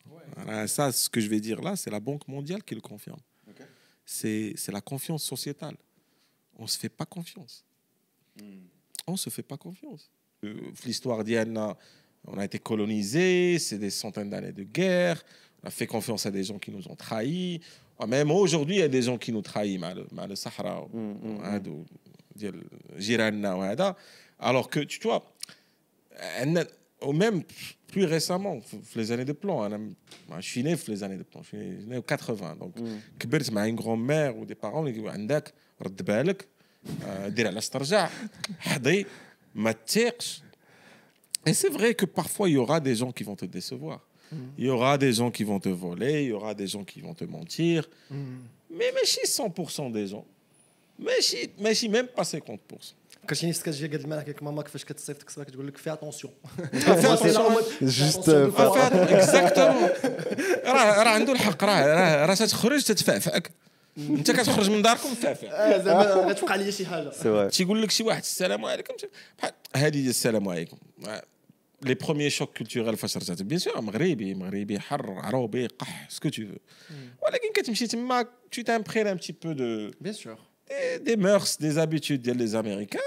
Ça, 0.67 0.91
ce 0.93 1.09
que 1.09 1.21
je 1.21 1.29
vais 1.29 1.41
dire 1.41 1.61
là, 1.61 1.77
c'est 1.77 1.91
la 1.91 2.01
Banque 2.01 2.27
mondiale 2.27 2.63
qui 2.63 2.75
le 2.75 2.81
confirme. 2.81 3.21
C'est 4.05 4.69
la 4.69 4.81
confiance 4.81 5.25
sociétale. 5.25 5.77
On 6.59 6.63
ne 6.63 6.69
se 6.69 6.79
fait 6.79 6.89
pas 6.89 7.05
confiance. 7.05 7.65
Hmm. 8.41 8.67
On 9.07 9.13
ne 9.13 9.17
se 9.17 9.31
fait 9.31 9.43
pas 9.43 9.57
confiance. 9.57 10.11
Euh, 10.45 10.55
l'histoire 10.85 11.23
d'Iana, 11.25 11.71
euh, 11.71 11.75
on 12.27 12.39
a 12.39 12.45
été 12.45 12.59
colonisés, 12.59 13.59
c'est 13.59 13.79
des 13.79 13.91
centaines 13.91 14.31
d'années 14.31 14.53
de 14.53 14.65
guerre, 14.65 15.23
on 15.63 15.69
a 15.69 15.71
fait 15.71 15.87
confiance 15.87 16.27
à 16.27 16.31
des 16.31 16.45
gens 16.45 16.59
qui 16.59 16.71
nous 16.71 16.89
ont 16.89 16.97
trahis. 16.97 17.61
Ah, 17.99 18.07
même 18.07 18.31
aujourd'hui, 18.31 18.77
il 18.77 18.81
y 18.81 18.83
a 18.83 18.89
des 18.89 19.03
gens 19.03 19.17
qui 19.17 19.33
nous 19.33 19.43
trahissent, 19.43 19.81
le 20.29 20.35
Sahara, 20.35 20.87
mm, 20.93 20.99
mm, 20.99 21.41
alors 24.39 24.69
que, 24.69 24.81
tu 24.81 25.01
vois, 25.01 25.25
ou 27.04 27.14
même 27.14 27.44
plus 27.88 28.06
récemment, 28.06 28.60
في 28.62 28.96
les 29.00 29.12
années 29.12 29.26
de 29.26 29.34
plomb, 29.34 29.62
أنا 29.66 29.94
moi, 30.30 30.40
je 30.40 30.48
suis 30.48 30.64
né 30.64 30.76
في 30.76 30.96
les 30.96 31.04
années 31.04 31.18
de 31.18 31.24
plomb, 31.24 31.42
je 31.44 31.48
suis 31.48 31.58
né- 31.58 31.76
je 31.76 31.82
suis 31.82 31.90
né 31.90 31.98
en 31.98 32.02
80, 32.02 32.56
donc 32.60 32.80
كبرت 33.20 33.52
مع 33.52 33.68
une 33.68 33.76
grand-mère 33.76 34.38
ou 34.38 34.46
des 34.46 34.56
parents 34.56 34.78
اللي 34.80 34.92
يقولوا 34.92 35.12
عندك 35.12 35.54
رد 35.82 36.02
بالك 36.06 36.48
آه، 37.06 37.28
دير 37.28 37.48
علاش 37.48 37.70
ترجع 37.70 38.10
حضي 38.60 39.06
ما 39.56 39.72
تثيقش 39.72 40.42
Et 41.50 41.54
c'est 41.62 41.74
vrai 41.80 41.96
que 41.96 42.06
parfois, 42.06 42.46
il 42.50 42.54
y 42.54 42.58
aura 42.66 42.80
des 42.80 42.96
gens 43.02 43.12
qui 43.18 43.24
vont 43.30 43.36
te 43.44 43.48
décevoir. 43.58 44.00
Il 44.60 44.66
y 44.66 44.70
aura 44.70 44.94
des 45.06 45.12
gens 45.20 45.32
qui 45.38 45.44
vont 45.52 45.60
te 45.60 45.70
voler, 45.86 46.16
il 46.26 46.30
y 46.34 46.36
aura 46.40 46.54
des 46.62 46.68
gens 46.74 46.84
qui 46.92 47.00
vont 47.06 47.16
te 47.22 47.26
mentir. 47.36 47.80
Mais, 48.78 48.90
mais 48.96 49.06
si 49.14 49.22
100% 49.26 49.92
des 50.00 50.06
gens, 50.14 50.26
mais 51.06 51.20
si, 51.30 51.40
mais 51.64 51.74
si 51.80 51.90
même 51.90 52.08
pas 52.18 52.22
50%. 52.22 52.94
كرتيني 53.31 53.53
في 53.53 53.59
سكاش 53.59 53.83
قد 53.85 53.95
الملح 53.95 54.23
كيك 54.23 54.43
ماما 54.43 54.63
كيفاش 54.63 54.85
كتصيفط 54.85 55.23
كسبه 55.23 55.45
كتقول 55.45 55.67
لك 55.67 55.77
في 55.77 55.93
اتونسيون 55.93 56.33
Juste, 57.83 58.29
اكزاكتومون 58.29 59.89
راه 60.65 61.03
راه 61.03 61.09
عنده 61.09 61.33
الحق. 61.33 61.65
راه 61.65 61.87
راه 61.87 62.27
راه 62.27 62.35
تخرج 62.35 62.83
تتفعفعك 62.85 63.51
انت 63.99 64.31
كتخرج 64.31 64.71
من 64.71 64.83
داركم 64.83 65.11
مفعفع 65.13 65.79
زعما 65.79 66.03
غتوقع 66.03 66.55
لي 66.55 66.73
شي 66.73 66.87
حاجة. 66.87 67.49
تيقول 67.49 67.83
لك 67.83 67.91
شي 67.91 68.03
واحد 68.03 68.21
السلام 68.23 68.65
عليكم. 68.65 68.95
بحال 69.39 69.53
هذه 69.77 69.89
ديال 69.89 70.09
السلام 70.09 70.49
عليكم. 70.49 70.77
لي 71.83 71.95
بروميي 71.95 72.31
شوك 72.31 72.59
كولتورال 72.59 72.97
فاش 72.97 73.17
رجعت 73.17 73.43
بيان 73.43 73.59
سور 73.59 73.81
مغربي 73.81 74.35
مغربي 74.35 74.81
حر 74.81 75.13
عروبي 75.13 75.67
قح 75.67 76.07
سكو 76.11 76.29
تو 76.29 76.43
ولكن 77.23 77.53
كتمشي 77.55 77.87
تما 77.87 78.27
tu 78.57 78.59
t'imprègnes 78.63 79.09
un 79.15 79.17
petit 79.17 79.33
peu 79.33 79.55
de 79.55 79.95
بيان 80.01 80.13
سور 80.13 80.39
des 81.03 81.17
mœurs, 81.17 81.59
des 81.59 81.79
habitudes 81.79 82.23
des 82.23 82.55
Américains. 82.55 82.99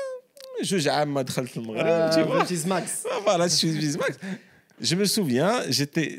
Je 0.61 0.77
ah, 1.79 2.11
tu 2.13 2.21
vois. 2.23 2.43
Ah, 3.09 3.19
voilà, 3.23 3.47
je 3.47 3.97
Max. 3.97 4.17
Je 4.81 4.95
me 4.95 5.05
souviens, 5.05 5.63
j'étais 5.69 6.17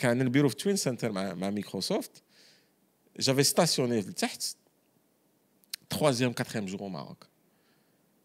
quand 0.00 0.14
le 0.14 0.28
bureau 0.28 0.48
de 0.48 0.54
Twin 0.54 0.76
Center, 0.76 1.10
ma, 1.10 1.50
Microsoft, 1.50 2.22
j'avais 3.16 3.44
stationné 3.44 4.02
le 4.02 4.12
troisième, 5.88 6.34
quatrième 6.34 6.68
jour 6.68 6.82
au 6.82 6.88
Maroc. 6.88 7.18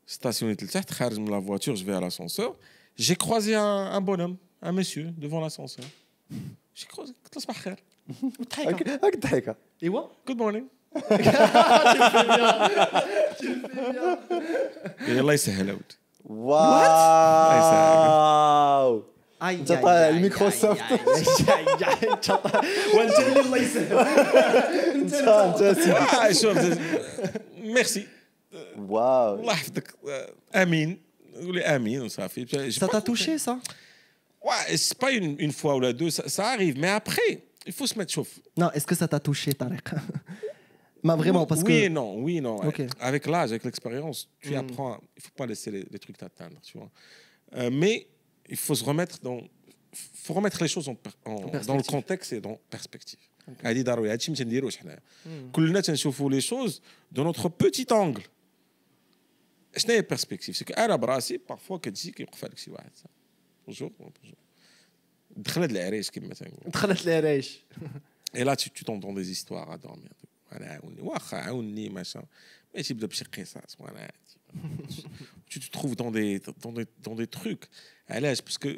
Stationné 0.05 0.55
le 0.60 0.67
tchert, 0.67 0.84
je 1.12 1.32
la 1.32 1.39
voiture, 1.39 1.75
je 1.75 1.84
vais 1.84 1.93
à 1.93 2.00
l'ascenseur. 2.00 2.55
J'ai 2.96 3.15
croisé 3.15 3.55
un, 3.55 4.01
bonhomme, 4.01 4.38
un 4.62 4.72
monsieur, 4.72 5.12
devant 5.17 5.39
l'ascenseur. 5.39 5.86
J'ai 6.75 6.86
croisé, 6.86 7.13
qu'est-ce 7.13 7.46
que 7.46 7.51
tu 7.51 7.63
Good 10.25 10.38
morning. 10.38 10.65
لي 15.07 15.19
الله 15.19 15.33
يسهل 15.33 15.69
عاود 15.69 15.91
واو 16.25 16.73
الميكروسوفت. 20.09 20.81
انت 20.81 21.00
طالع 22.31 22.62
وانت 22.95 23.19
اللي 23.19 23.39
الله 23.39 23.57
يسهل 23.57 23.97
انت 24.95 25.13
انت 25.13 25.57
سيدي 25.79 25.91
آه، 25.91 26.31
شوف 26.31 26.57
ميرسي 27.62 28.07
واو 28.77 29.35
الله 29.35 29.53
يحفظك 29.53 29.93
آه، 30.09 30.29
امين 30.62 31.01
قولي 31.41 31.62
امين 31.62 32.01
وصافي 32.01 32.45
Ouais, 34.45 34.75
c'est 34.75 34.97
pas 34.97 35.12
une, 35.12 35.38
une 35.39 35.53
fois 35.53 35.73
ou 35.77 35.79
la 35.79 35.93
deux, 35.93 36.09
ça, 36.09 36.27
ça 36.27 36.47
arrive. 36.50 36.77
Mais 36.77 36.89
après, 36.89 37.31
il 37.65 37.71
faut 37.71 37.88
se 37.88 37.97
mettre 37.97 38.12
chauffe. 38.12 38.41
Non, 38.57 38.69
est-ce 38.71 38.85
que 38.85 38.93
ça 39.01 39.07
t'a 39.07 39.17
touché 39.27 39.53
Tarek 39.53 39.88
Mais 41.04 41.16
vraiment 41.22 41.46
parce 41.46 41.62
oui 41.62 41.66
que 41.68 41.84
et 41.87 41.88
non, 41.88 42.08
oui 42.25 42.34
et 42.38 42.40
non. 42.48 42.56
Ok. 42.70 42.78
Avec 43.10 43.22
l'âge, 43.32 43.50
avec 43.54 43.64
l'expérience, 43.68 44.18
tu 44.44 44.50
Mm. 44.52 44.56
apprends. 44.62 44.94
Il 45.16 45.22
faut 45.25 45.37
pas 45.40 45.46
laisser 45.52 45.70
les, 45.76 45.84
les 45.94 45.98
trucs 46.04 46.18
t'atteindre, 46.22 46.58
tu 46.68 46.75
vois. 46.78 46.90
Euh, 47.54 47.70
mais 47.80 47.94
il 48.54 48.56
faut 48.64 48.75
se 48.80 48.84
remettre 48.90 49.16
dans, 49.26 49.40
faut 50.25 50.34
remettre 50.38 50.58
les 50.64 50.68
choses 50.75 50.88
en, 50.92 50.96
per- 51.04 51.16
en- 51.25 51.34
dans 51.34 51.44
le 51.44 51.50
perspective. 51.50 51.90
contexte 51.96 52.30
et 52.37 52.40
dans 52.40 52.56
perspective. 52.76 53.22
هذه 53.64 53.82
ضروري 53.82 54.12
هادشي 54.12 54.30
ما 54.30 54.37
تنديروش 54.37 54.76
حنايا 54.76 55.00
كلنا 55.52 55.80
تنشوفوا 55.80 56.30
لي 56.30 56.40
شوز 56.40 56.82
دو 57.12 57.25
نوتر 57.25 57.48
بوتيت 57.48 57.92
انجل 57.92 58.22
شنو 59.76 59.92
هي 59.92 59.98
البيرسبكتيف 59.98 60.56
سكو 60.56 60.72
انا 60.72 60.96
براسي 60.96 61.40
بارفوا 61.48 61.78
كتجي 61.78 62.10
كيوقف 62.10 62.44
عليك 62.44 62.58
شي 62.58 62.70
واحد 62.70 62.90
بونجور 63.66 63.88
بونجور 63.98 64.38
دخل 65.37 65.60
هاد 65.60 65.70
العريش 65.70 66.10
كما 66.10 66.34
تنقول 66.34 66.70
دخلت 66.72 67.04
لي 67.06 67.20
ريش 67.20 67.58
Et 68.37 68.44
là, 68.44 68.54
tu 68.60 68.68
tu 68.76 68.82
t'entends 68.88 69.14
des 69.20 69.28
histoires 69.37 69.68
à 69.70 69.78
dormir. 69.87 70.12
انا 70.52 70.66
عاوني 70.66 71.00
واخا 71.00 71.37
عاوني 71.37 71.90
machin 72.04 72.20
mais 72.76 72.88
تبدا 72.88 73.06
بشي 73.06 73.25
قصص 73.25 73.76
وانا 73.78 73.98
عادي 74.00 74.12
tu 75.50 75.58
te 75.60 75.70
trouves 75.78 75.94
dans 75.96 76.10
des 76.10 76.40
dans 76.64 76.72
des 76.72 76.87
dans 77.06 77.14
des 77.14 77.26
trucs 77.38 77.68
علاش 78.10 78.40
parce 78.40 78.58
que 78.58 78.68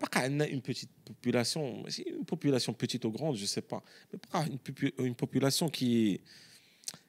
بقى 0.00 0.20
عندنا 0.22 0.46
une 0.46 0.60
petite 0.72 0.90
population 1.10 1.82
ماشي 1.82 2.02
une 2.04 2.24
population 2.24 2.72
petite 2.72 3.04
ou 3.04 3.10
grande 3.10 3.36
je 3.36 3.46
sais 3.46 3.62
pas 3.74 3.82
mais 4.12 4.18
بقى 4.18 4.46
une, 4.46 4.58
popu- 4.58 4.94
une 5.04 5.14
population 5.14 5.68
qui 5.68 6.14
est 6.14 6.20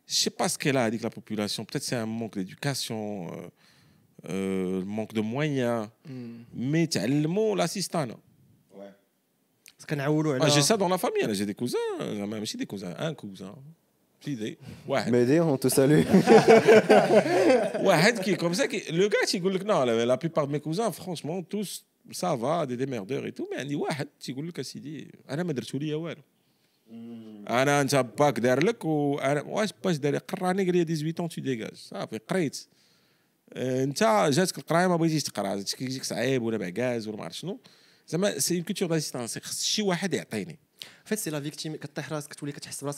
je 0.08 0.16
sais 0.16 0.30
pas 0.40 0.50
ce 0.50 0.58
qu'elle 0.58 0.78
a 0.78 0.84
avec 0.86 1.02
la 1.02 1.10
population 1.10 1.64
peut-être 1.66 1.84
c'est 1.90 1.96
un 1.96 2.06
manque 2.22 2.36
d'éducation 2.40 3.02
euh, 3.34 3.50
euh, 4.30 4.86
manque 4.86 5.14
de 5.14 5.22
moyens 5.22 5.90
mais 6.54 6.88
تعلموا 6.88 7.56
l'assistanat 7.56 8.18
بس 9.80 9.86
كنعولوا 9.86 10.38
Ah, 10.38 10.42
على 10.44 10.52
j'ai 10.52 10.62
ça 10.68 10.78
dans 10.78 10.90
la 10.90 10.98
famille. 10.98 11.24
là. 11.28 11.34
J'ai 11.34 11.46
des 11.52 11.56
cousins, 11.56 11.78
euh, 12.02 12.28
même 12.28 12.46
si 12.46 12.56
des 12.58 12.68
cousins, 12.68 12.94
un 13.00 13.14
cousin. 13.16 13.56
بليدي 14.25 14.59
واحد 14.89 15.13
ميدي 15.13 15.41
اون 15.41 15.61
تو 15.61 15.69
سالو 15.69 16.05
واحد 17.87 18.19
كي 18.19 18.35
كوم 18.37 18.53
سا 18.53 18.67
كي 18.67 18.83
لو 18.91 19.09
كاع 19.09 19.25
تيقول 19.25 19.55
لك 19.55 19.65
نو 19.65 19.83
لا 19.83 20.15
بيبار 20.15 20.47
مي 20.47 20.59
كوزان 20.59 20.91
فرونشمون 20.91 21.49
توس 21.49 21.85
سافا 22.13 22.65
دي 22.65 22.77
ديميردور 22.77 23.25
اي 23.25 23.31
تو 23.31 23.49
مي 23.51 23.57
عندي 23.57 23.77
واحد 23.77 24.09
تيقول 24.21 24.49
لك 24.49 24.59
اسيدي 24.59 25.11
أنا 25.31 25.43
ما 25.43 25.53
درتو 25.53 25.79
ليا 25.79 25.97
والو 25.97 26.23
أنا 27.51 27.81
انت 27.81 27.95
باك 28.19 28.39
دار 28.39 28.65
لك 28.65 28.85
وأنا 28.85 29.43
واش 29.43 29.71
باش 29.85 29.97
داري 29.97 30.19
قراني 30.19 30.65
قال 30.65 30.77
لي 30.77 30.85
18 30.85 31.21
اون 31.21 31.29
تو 31.29 31.41
ديغاج 31.41 31.75
صافي 31.75 32.19
قريت 32.19 32.67
انت 33.57 34.29
جاتك 34.33 34.59
القرايه 34.59 34.87
ما 34.87 34.97
بغيتيش 34.97 35.23
تقرا 35.23 35.63
كيجيك 35.63 36.05
صعيب 36.05 36.43
ولا 36.43 36.57
بعكاز 36.57 37.09
ولا 37.09 37.17
ما 37.17 37.25
عرفت 37.25 37.37
شنو 37.37 37.61
زعما 38.09 38.39
سي 38.39 38.55
اون 38.55 38.63
كولتور 38.63 38.89
داسيستانس 38.89 39.39
خص 39.39 39.65
شي 39.65 39.83
واحد 39.83 40.15
يعطيني 40.15 40.59
En 41.05 41.09
fait, 41.09 41.17
c'est 41.17 41.31
la 41.31 41.41
victime. 41.41 41.77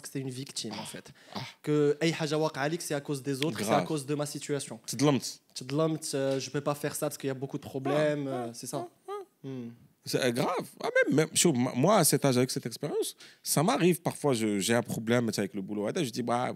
C'est 0.04 0.20
une 0.20 0.30
victime, 0.30 0.72
en 0.72 0.84
fait. 0.84 1.12
Ah. 1.34 1.40
Que 1.62 1.96
c'est 2.80 2.94
à 2.94 3.00
cause 3.00 3.22
des 3.22 3.42
autres, 3.42 3.58
c'est 3.62 3.70
à 3.70 3.82
cause 3.82 4.06
de 4.06 4.14
ma 4.14 4.26
situation. 4.26 4.80
Euh, 6.14 6.40
je 6.40 6.50
peux 6.50 6.60
pas 6.60 6.74
faire 6.74 6.94
ça 6.94 7.06
parce 7.08 7.18
qu'il 7.18 7.28
y 7.28 7.30
a 7.30 7.34
beaucoup 7.34 7.58
de 7.58 7.62
problèmes. 7.62 8.28
Ah, 8.28 8.30
euh, 8.30 8.46
ah, 8.48 8.54
c'est 8.54 8.66
ça. 8.66 8.88
Hmm. 9.42 9.68
C'est 10.04 10.20
eh, 10.24 10.32
grave. 10.32 10.66
Ah, 10.82 10.88
même, 11.10 11.28
même, 11.28 11.28
moi, 11.74 11.98
à 11.98 12.04
cet 12.04 12.24
âge, 12.24 12.36
avec 12.38 12.50
cette 12.50 12.64
expérience, 12.64 13.14
ça 13.42 13.62
m'arrive 13.62 14.00
parfois. 14.00 14.32
J'ai 14.34 14.74
un 14.74 14.82
problème 14.82 15.30
avec 15.36 15.54
le 15.54 15.60
boulot. 15.60 15.88
Je 15.94 16.10
dis, 16.10 16.22
bah, 16.22 16.54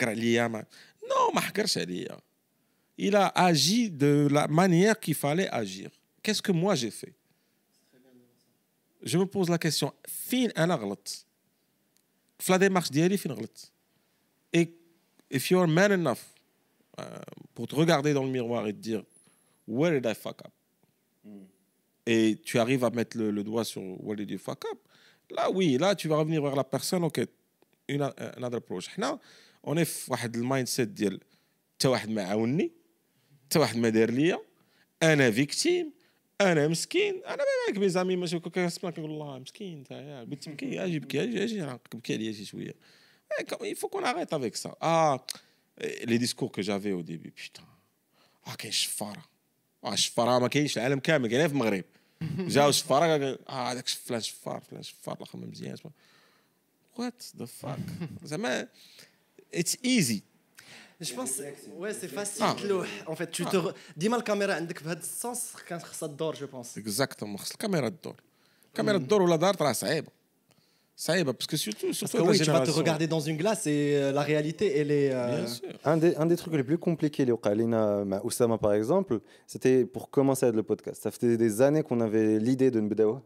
hein, 0.00 0.48
non, 1.08 1.40
hein. 1.40 2.16
il 2.96 3.16
a 3.16 3.26
agi 3.28 3.90
de 3.90 4.28
la 4.30 4.46
manière 4.48 4.98
qu'il 4.98 5.14
fallait 5.14 5.48
agir. 5.50 5.90
Qu'est-ce 6.22 6.42
que 6.42 6.52
moi 6.52 6.74
j'ai 6.74 6.90
fait? 6.90 7.14
Je 9.03 9.17
me 9.17 9.25
pose 9.25 9.49
la 9.49 9.57
question, 9.57 9.91
فين 10.07 10.51
أنا 10.51 10.75
غلط 10.75 11.25
في 12.39 12.51
لا 12.51 12.57
démarche 12.57 12.91
ديالي 12.91 13.17
فين 13.17 13.31
غلط 13.31 13.71
Et 14.57 14.69
if 15.29 15.51
you're 15.51 15.67
man 15.67 15.91
enough 15.91 16.23
euh, 16.99 17.03
pour 17.53 17.67
te 17.67 17.75
regarder 17.75 18.13
dans 18.13 18.23
le 18.23 18.31
miroir 18.31 18.67
et 18.67 18.73
te 18.73 18.79
dire, 18.79 19.03
where 19.67 19.99
did 19.99 20.05
I 20.09 20.15
fuck 20.15 20.41
up 20.45 20.53
et 22.05 22.39
tu 22.43 22.59
arrives 22.59 22.83
à 22.83 22.89
mettre 22.89 23.17
le, 23.17 23.31
le 23.31 23.43
doigt 23.43 23.63
sur 23.63 23.81
what 24.03 24.15
did 24.15 24.29
you 24.29 24.37
fuck 24.37 24.63
up, 24.71 24.79
là 25.29 25.49
oui, 25.49 25.77
là 25.77 25.95
tu 25.95 26.07
vas 26.07 26.17
revenir 26.17 26.41
vers 26.41 26.55
la 26.55 26.63
personne, 26.63 27.03
ok, 27.03 27.21
une, 27.87 28.01
another 28.37 28.57
approach. 28.57 28.87
حنا 28.87 29.19
on 29.63 29.77
est 29.77 29.83
في 29.83 30.11
واحد 30.11 30.35
المايند 30.35 30.67
سيت 30.67 30.87
ديال 30.87 31.19
حتى 31.75 31.87
واحد 31.87 32.09
ما 32.09 32.23
عاوني 32.23 32.71
حتى 33.45 33.59
واحد 33.59 33.77
ما 33.77 33.89
دار 33.89 34.11
ليا 34.11 34.39
انا 35.03 35.31
فيكتيم 35.31 35.93
أنا 36.40 36.68
مسكين 36.68 37.24
أنا 37.24 37.44
معاك 37.66 37.78
مي 37.78 37.88
زامي 37.88 38.16
ماشي 38.16 38.38
كنسمع 38.38 38.90
كنقول 38.90 39.10
الله 39.10 39.38
مسكين 39.38 39.78
أنت 39.78 39.92
بغيت 40.26 40.44
تبكي 40.44 40.84
أجي 40.84 40.98
بكي 40.98 41.22
أجي 41.22 41.44
أجي 41.44 41.62
راك 41.62 41.96
بكي 41.96 42.14
عليا 42.14 42.32
شي 42.32 42.44
شوية. 42.44 42.74
il 43.62 43.76
faut 43.76 43.88
qu'on 43.88 44.04
arrête 44.04 44.32
avec 44.32 44.56
ça. 44.56 44.76
ah 44.80 45.18
les 46.04 46.18
discours 46.18 46.52
que 46.52 46.62
j'avais 46.62 46.92
au 46.92 47.02
début 47.02 47.30
putain. 47.30 47.62
آه 48.46 48.54
كاين 48.54 48.72
شفارة. 48.72 49.22
آه 49.84 49.92
الشفاره 49.92 50.38
ما 50.38 50.48
كاينش 50.48 50.78
العالم 50.78 50.98
كامل 50.98 51.28
كاين 51.28 51.48
في 51.48 51.54
المغرب. 51.54 51.84
جاو 52.38 52.70
شفارة 52.70 53.06
قال 53.06 53.48
آه 53.48 53.72
هذاك 53.72 53.88
فلان 53.88 54.20
شفار 54.20 54.60
فلان 54.60 54.82
شفار 54.82 55.16
الأخر 55.16 55.38
ما 55.38 55.46
مزيان 55.46 55.76
وات 56.98 57.22
ذا 57.36 57.44
فاك 57.44 57.78
زعما 58.22 58.68
اتس 59.54 59.76
ايزي 59.84 60.22
Je 61.00 61.14
pense, 61.14 61.40
ouais, 61.78 61.94
c'est 61.94 62.08
facile. 62.08 62.44
Ah. 62.46 62.54
En 63.06 63.16
fait, 63.16 63.30
tu 63.30 63.42
ah. 63.46 63.50
te. 63.50 63.56
Dis-moi 63.96 64.18
la 64.18 64.24
caméra, 64.24 64.60
dans 64.60 64.68
ce 65.00 65.06
sens, 65.06 65.54
ça 65.92 66.08
dort, 66.08 66.34
je 66.34 66.44
pense. 66.44 66.76
Exactement, 66.76 67.38
la 67.38 67.56
caméra 67.56 67.90
dort. 67.90 68.16
La 68.72 68.76
caméra 68.76 68.98
mm. 68.98 69.06
dort 69.06 69.22
ou 69.22 69.26
la 69.26 69.38
dort, 69.38 69.54
c'est 69.74 70.04
ça 71.00 71.16
y 71.16 71.22
est, 71.22 71.24
parce 71.24 71.46
que 71.46 71.56
surtout, 71.56 71.94
surtout 71.94 72.18
parce 72.18 72.28
que 72.28 72.30
oui, 72.32 72.44
tu 72.44 72.50
vas 72.50 72.60
te 72.60 72.70
regarder 72.70 73.06
dans 73.06 73.20
une 73.20 73.38
glace 73.38 73.66
et 73.66 73.94
euh, 73.94 74.12
la 74.12 74.20
réalité, 74.20 74.76
elle 74.76 74.90
est. 74.90 75.10
Euh, 75.10 75.38
Bien 75.38 75.46
sûr. 75.46 75.68
Un, 75.82 76.26
des, 76.26 76.36
trucs 76.36 76.52
les 76.52 76.62
plus 76.62 76.76
compliqués, 76.76 77.24
les 77.24 77.32
Okalina, 77.32 78.04
Oussama 78.22 78.58
par 78.58 78.74
exemple, 78.74 79.20
c'était 79.46 79.86
pour 79.86 80.10
commencer 80.10 80.44
à 80.44 80.50
être 80.50 80.56
le 80.56 80.62
podcast. 80.62 81.02
Ça 81.02 81.10
faisait 81.10 81.38
des 81.38 81.62
années 81.62 81.82
qu'on 81.82 82.00
avait 82.00 82.38
l'idée 82.38 82.70
de 82.70 82.78
Nbedawa. 82.82 83.22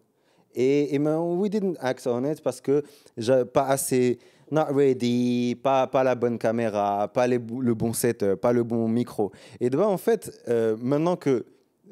Et, 0.55 0.95
et 0.95 0.99
ben, 1.01 1.19
we 1.19 1.51
didn't 1.51 1.75
act 1.81 2.07
on 2.07 2.25
it 2.31 2.41
parce 2.43 2.61
que 2.61 2.85
je 3.17 3.33
n'avais 3.33 3.45
pas 3.45 3.67
assez 3.67 4.21
not 4.51 4.67
ready, 4.71 5.57
pas, 5.63 5.87
pas 5.87 6.05
la 6.05 6.15
bonne 6.15 6.39
caméra, 6.39 7.09
pas 7.09 7.27
le 7.27 7.39
bon 7.39 7.93
setup, 7.93 8.37
pas 8.37 8.53
le 8.53 8.63
bon 8.63 8.89
micro. 8.89 9.33
Et 9.61 9.71
ben, 9.71 9.83
en 9.83 9.99
fait, 9.99 10.31
euh, 10.49 10.77
maintenant 10.81 11.17
que 11.17 11.45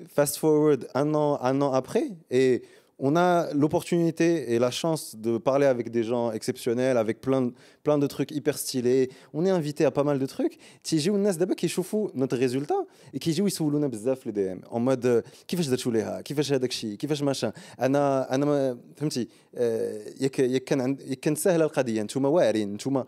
fast 0.08 0.36
forward 0.36 0.86
un 0.94 1.14
an, 1.14 1.38
un 1.42 1.60
an 1.60 1.72
après, 1.72 2.08
et 2.30 2.62
on 3.01 3.15
a 3.15 3.53
l'opportunité 3.53 4.53
et 4.53 4.57
la 4.59 4.71
chance 4.71 5.15
de 5.15 5.37
parler 5.37 5.67
avec 5.67 5.91
des 5.91 6.03
gens 6.03 6.31
exceptionnels, 6.31 6.97
avec 6.97 7.21
plein 7.21 7.41
de, 7.45 7.53
plein 7.83 7.99
de 7.99 8.07
trucs 8.07 8.31
hyper 8.31 8.57
stylés. 8.57 9.09
On 9.33 9.45
est 9.45 9.51
invité 9.51 9.85
à 9.85 9.91
pas 9.91 10.03
mal 10.03 10.17
de 10.19 10.25
trucs. 10.25 10.57
تيجيو 10.83 11.15
الناس 11.15 11.35
دابا 11.37 11.53
كيشوفوا 11.53 12.09
notre 12.15 12.37
résultat 12.37 12.85
et 13.13 13.17
كيجيو 13.19 13.47
يسولونا 13.47 13.87
بزاف 13.87 14.19
في 14.19 14.31
دي 14.31 14.51
ام 14.51 14.61
en 14.65 14.79
mode 14.95 15.05
euh, 15.05 15.29
كيفاش 15.47 15.67
درتوا 15.67 15.91
ليها 15.91 16.21
كيفاش 16.21 16.53
هذاك 16.53 16.69
الشيء 16.69 16.95
كيفاش 16.95 17.21
ماشا 17.21 17.53
انا 17.79 18.35
انا 18.35 18.45
ما 18.45 18.77
فهمتي 18.95 19.27
آه، 19.55 20.01
ياك 20.21 20.39
ياك 20.39 20.63
كان 20.63 20.81
عند- 20.81 21.01
ياك 21.01 21.19
كان 21.19 21.35
سهله 21.35 21.65
القضيه 21.65 22.01
نتوما 22.01 22.29
واعرين 22.29 22.73
نتوما 22.73 23.05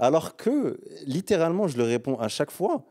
alors 0.00 0.36
que 0.44 0.76
littéralement 1.06 1.66
je 1.68 1.76
le 1.78 1.84
réponds 1.84 2.18
à 2.20 2.28
chaque 2.28 2.50
fois 2.50 2.84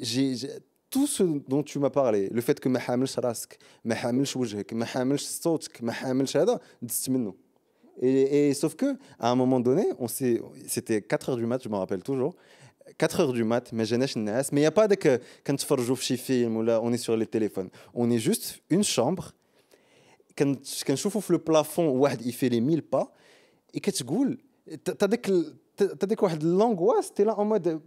j'ai 0.00 0.34
j'ai- 0.36 0.50
tout 0.93 1.07
ce 1.07 1.23
dont 1.23 1.63
tu 1.63 1.79
m'as 1.79 1.89
parlé, 1.89 2.29
le 2.31 2.41
fait 2.41 2.59
que 2.59 2.69
ma 2.69 2.79
hamilch 2.87 3.15
rask, 3.17 3.57
ma 3.83 3.95
hamilch 3.95 4.35
wajhek, 4.35 4.73
ma 4.73 4.85
hamilch 4.93 5.23
sautek, 5.23 5.81
ma 5.81 5.91
hamilch 5.91 6.35
hada. 6.35 6.61
Et, 7.99 8.49
et 8.49 8.53
sauf 8.53 8.75
que 8.75 8.95
à 9.19 9.31
un 9.31 9.35
moment 9.35 9.59
donné, 9.59 9.85
on 9.97 10.07
s'est 10.07 10.39
c'était 10.67 11.01
4 11.01 11.29
heures 11.29 11.37
du 11.37 11.47
mat, 11.47 11.63
je 11.63 11.69
m'en 11.69 11.79
rappelle 11.79 12.03
toujours. 12.03 12.35
4 12.99 13.19
heures 13.21 13.33
du 13.33 13.43
mat, 13.43 13.71
mais 13.73 13.85
je 13.85 13.95
n'ai 13.95 14.05
mais 14.15 14.43
il 14.51 14.55
n'y 14.59 14.65
a 14.65 14.71
pas 14.71 14.87
de 14.87 14.93
que 14.93 15.19
quand 15.43 15.55
tu 15.55 15.65
farjou 15.65 15.95
fchi 15.95 16.15
film 16.17 16.57
ou 16.57 16.61
là, 16.61 16.79
on 16.83 16.93
est 16.93 16.97
sur 16.97 17.17
les 17.17 17.25
téléphones. 17.25 17.69
On 17.95 18.11
est 18.11 18.19
juste 18.19 18.61
une 18.69 18.83
chambre 18.83 19.33
quand 20.37 20.53
quand 20.85 20.95
je 20.95 21.31
le 21.31 21.39
plafond, 21.39 22.07
il 22.23 22.33
fait 22.33 22.49
les 22.49 22.61
1000 22.61 22.83
pas 22.83 23.11
et 23.73 23.79
qu'est-ce 23.79 24.03
que 24.03 24.37
tu 24.67 24.91
as 24.99 25.07
تعطيك 25.77 26.23
واحد 26.23 26.43
لونغواس 26.43 27.11
تي 27.11 27.23
لا 27.23 27.31
اون 27.37 27.47
مود 27.47 27.81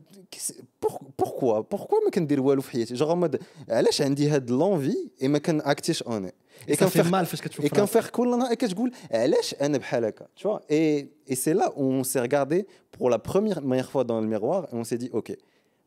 بوركوا 1.18 1.60
بوركوا 1.60 2.04
ما 2.04 2.10
كندير 2.10 2.40
والو 2.40 2.62
في 2.62 2.70
حياتي؟ 2.70 2.94
جوغ 2.94 3.14
مود 3.14 3.42
علاش 3.68 4.02
عندي 4.02 4.28
هاد 4.28 4.50
لونفي 4.50 5.10
اي 5.22 5.28
ما 5.28 5.38
كناكتيش 5.38 6.02
اون 6.02 6.30
اي 6.68 6.76
كنفيغ 6.76 7.08
مال 7.10 7.26
فاش 7.26 7.42
كتشوف 7.42 7.64
اي 7.64 7.68
كنفيغ 7.68 8.08
كل 8.08 8.38
نهار 8.38 8.54
كتقول 8.54 8.92
علاش 9.10 9.54
أنا 9.54 9.78
بحال 9.78 10.04
هكا؟ 10.04 10.26
تشوا 10.36 10.58
اي 10.70 11.08
اي 11.30 11.34
سي 11.34 11.52
لا 11.52 11.76
اون 11.76 12.02
سي 12.02 12.20
ريغاردي 12.20 12.66
بور 12.98 13.10
لا 13.10 13.16
بروميير 13.16 13.60
ميير 13.60 13.84
فوا 13.84 14.02
دون 14.02 14.22
الميغوار 14.24 14.72
اون 14.72 14.84
سي 14.84 14.96
دي 14.96 15.10
أوكي 15.14 15.36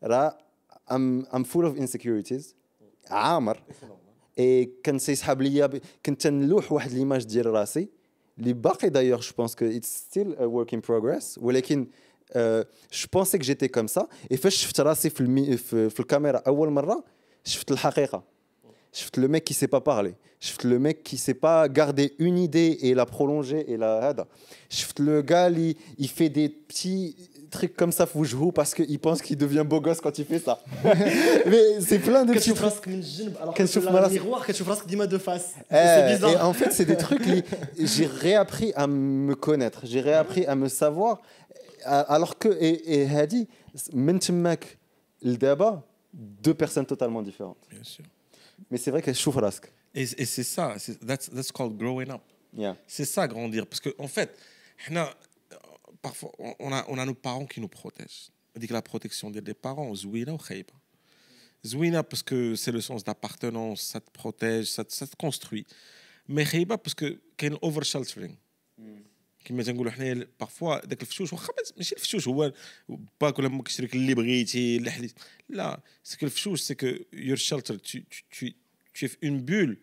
راه 0.04 0.38
ام 0.92 1.26
ام 1.34 1.42
فول 1.42 1.64
اوف 1.64 1.76
انسكيورتيز 1.76 2.56
عامر 3.10 3.62
اي 4.38 4.72
كان 4.82 4.98
سيسحب 4.98 5.42
ليا 5.42 5.70
كنت 6.06 6.26
نلوح 6.26 6.72
واحد 6.72 6.92
ليماج 6.92 7.24
ديال 7.24 7.46
راسي 7.46 7.88
اللي 8.39 8.53
باقي 8.53 8.89
دايوغ 8.89 9.19
جو 9.21 9.31
بونس 9.37 9.55
كو 9.55 9.65
اتس 9.65 9.97
ستيل 9.97 10.35
ا 10.35 10.45
ورك 10.45 10.73
ان 10.73 10.79
بروغريس 10.79 11.39
ولكن 11.41 11.87
جو 12.93 13.07
بونسي 13.13 13.37
كو 13.37 13.43
جيتي 13.43 13.67
كوم 13.67 13.87
سا 13.87 14.07
اي 14.31 14.37
فاش 14.37 14.55
شفت 14.55 14.79
راسي 14.79 15.09
في, 15.09 15.21
المي 15.21 15.57
في, 15.57 15.89
في 15.89 15.99
الكاميرا 15.99 16.37
اول 16.47 16.69
مره 16.69 17.03
شفت 17.43 17.71
الحقيقه 17.71 18.23
شفت 18.91 19.19
لو 19.19 19.27
ميك 19.27 19.43
كي 19.43 19.53
سي 19.53 19.67
با 19.67 19.77
بارلي 19.77 20.15
شفت 20.39 20.65
لو 20.65 20.79
ميك 20.79 21.01
كي 21.01 21.17
سي 21.17 21.33
با 21.33 21.73
غاردي 21.77 22.13
اون 22.21 22.37
ايدي 22.37 22.83
اي 22.83 22.93
لا 22.93 23.03
برولونجي 23.03 23.67
اي 23.67 23.77
لا 23.77 24.09
هذا 24.09 24.27
شفت 24.69 24.99
لو 24.99 25.23
غا 25.31 25.47
اللي 25.47 25.75
يفي 25.99 26.27
دي 26.27 26.47
بتي 26.47 27.15
trucs 27.50 27.76
comme 27.76 27.92
ça 27.92 28.06
Foujou 28.06 28.52
parce 28.52 28.74
qu'il 28.74 28.98
pense 28.98 29.20
qu'il 29.22 29.36
devient 29.36 29.64
beau 29.66 29.80
gosse 29.80 30.00
quand 30.00 30.18
il 30.18 30.24
fait 30.24 30.38
ça. 30.38 30.60
mais 30.84 31.80
c'est 31.80 31.98
plein 31.98 32.24
de 32.24 32.32
petits 32.32 32.54
trucs. 32.54 32.86
miroir, 34.08 34.44
de 35.06 35.18
face? 35.18 35.54
C'est 35.70 36.06
eh, 36.08 36.12
bizarre. 36.14 36.30
Et 36.30 36.36
en 36.36 36.52
fait, 36.52 36.72
c'est 36.72 36.84
des 36.84 36.96
trucs. 36.96 37.22
J'ai 37.78 38.06
réappris 38.06 38.72
à 38.74 38.86
me 38.86 39.34
connaître, 39.34 39.82
j'ai 39.84 40.00
réappris 40.00 40.46
à 40.46 40.54
me 40.54 40.68
savoir. 40.68 41.20
Alors 41.84 42.38
que, 42.38 42.48
et, 42.60 43.00
et 43.00 43.06
Hadi, 43.08 43.48
Mentimmak, 43.92 44.78
le 45.22 45.36
débat, 45.36 45.82
deux 46.12 46.54
personnes 46.54 46.86
totalement 46.86 47.22
différentes. 47.22 47.58
Bien 47.70 47.82
sûr. 47.82 48.04
Mais 48.70 48.78
c'est 48.78 48.90
vrai 48.90 49.02
qu'elle 49.02 49.14
chauffe 49.14 49.36
rasque. 49.36 49.72
Et, 49.94 50.02
et 50.02 50.24
c'est 50.24 50.42
ça, 50.42 50.74
that's, 51.06 51.30
that's 51.30 51.50
called 51.50 51.76
growing 51.76 52.10
up. 52.10 52.20
C'est 52.86 53.04
ça, 53.04 53.26
grandir. 53.26 53.66
Parce 53.66 53.80
qu'en 53.80 54.04
en 54.04 54.08
fait, 54.08 54.36
parfois, 56.01 56.31
on- 56.39 56.55
on 56.59 56.71
a, 56.77 56.85
on 56.87 56.97
a 56.97 57.05
nos 57.05 57.13
parents 57.27 57.45
qui 57.45 57.59
nous 57.63 57.67
protègent. 57.81 58.29
On 58.55 58.59
dit 58.59 58.67
que 58.67 58.73
la 58.73 58.81
protection 58.81 59.29
des 59.31 59.53
parents, 59.53 59.93
zouina 59.95 60.33
ou 60.33 60.37
khayba. 60.37 60.73
Zouina 61.65 62.03
parce 62.03 62.23
que 62.23 62.55
c'est 62.55 62.71
le 62.71 62.81
sens 62.81 63.03
d'appartenance, 63.03 63.81
ça 63.81 63.99
te 63.99 64.11
protège, 64.11 64.65
ça 64.75 64.83
te, 64.85 64.93
ça 64.93 65.05
te 65.07 65.15
construit. 65.15 65.65
Mais 66.27 66.45
khayba 66.45 66.77
parce 66.77 66.93
que 66.95 67.19
كاين 67.37 67.57
over 67.61 67.83
sheltering. 67.83 68.35
كما 69.45 69.63
تنقولوا 69.63 69.91
حنايا 69.91 70.27
بارفوا 70.39 70.85
داك 70.85 71.01
الفشوش 71.01 71.33
واخا 71.33 71.53
ما- 71.57 71.63
ماشي 71.77 71.95
الفشوش 71.95 72.27
هو 72.27 72.53
باك 73.21 73.39
ولا 73.39 73.47
امك 73.47 73.67
تشري 73.67 73.85
لك 73.87 73.93
اللي 73.95 74.13
بغيتي 74.13 74.77
اللي 74.77 74.91
حليت 74.91 75.13
لا 75.49 75.81
سي 76.03 76.17
كو 76.17 76.25
الفشوش 76.25 76.61
سي 76.61 76.75
كو 76.75 76.87
يور 77.13 77.37
شيلتر 77.37 77.77
tu 77.77 77.99
tu 78.31 78.45
tu 78.93 79.05
es 79.05 79.11
une 79.27 79.41
bulle 79.45 79.75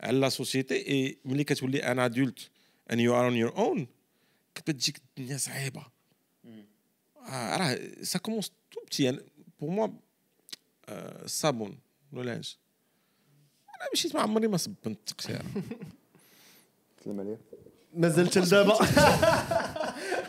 على 0.00 0.18
لا 0.20 0.28
سوسيتي 0.28 0.74
اي 0.88 1.18
ملي 1.24 1.44
كتولي 1.44 1.78
ان 1.78 1.98
ادولت 1.98 2.50
and 2.92 2.96
you 2.96 3.10
are 3.12 3.30
on 3.30 3.36
your 3.46 3.58
own 3.58 3.86
كتبدا 4.55 4.71
تجيك 4.79 4.97
الدنيا 4.97 5.37
صعيبة. 5.37 5.85
آه 7.29 7.57
راه 7.57 7.79
سا 8.03 8.19
كومونس 8.19 8.51
تو 8.71 8.81
بتي 8.85 9.11
بور 9.59 9.69
موا 9.69 9.87
الصابون 10.89 11.79
واللانج 12.13 12.53
أنا 13.69 13.89
مشيت 13.93 14.15
مع 14.15 14.21
عمري 14.21 14.47
ما 14.47 14.57
صبنت 14.57 14.85
التقشيره 14.87 15.43
سلام 17.03 17.19
عليك. 17.19 17.39
مازلت 17.93 18.37
لدابا. 18.37 18.75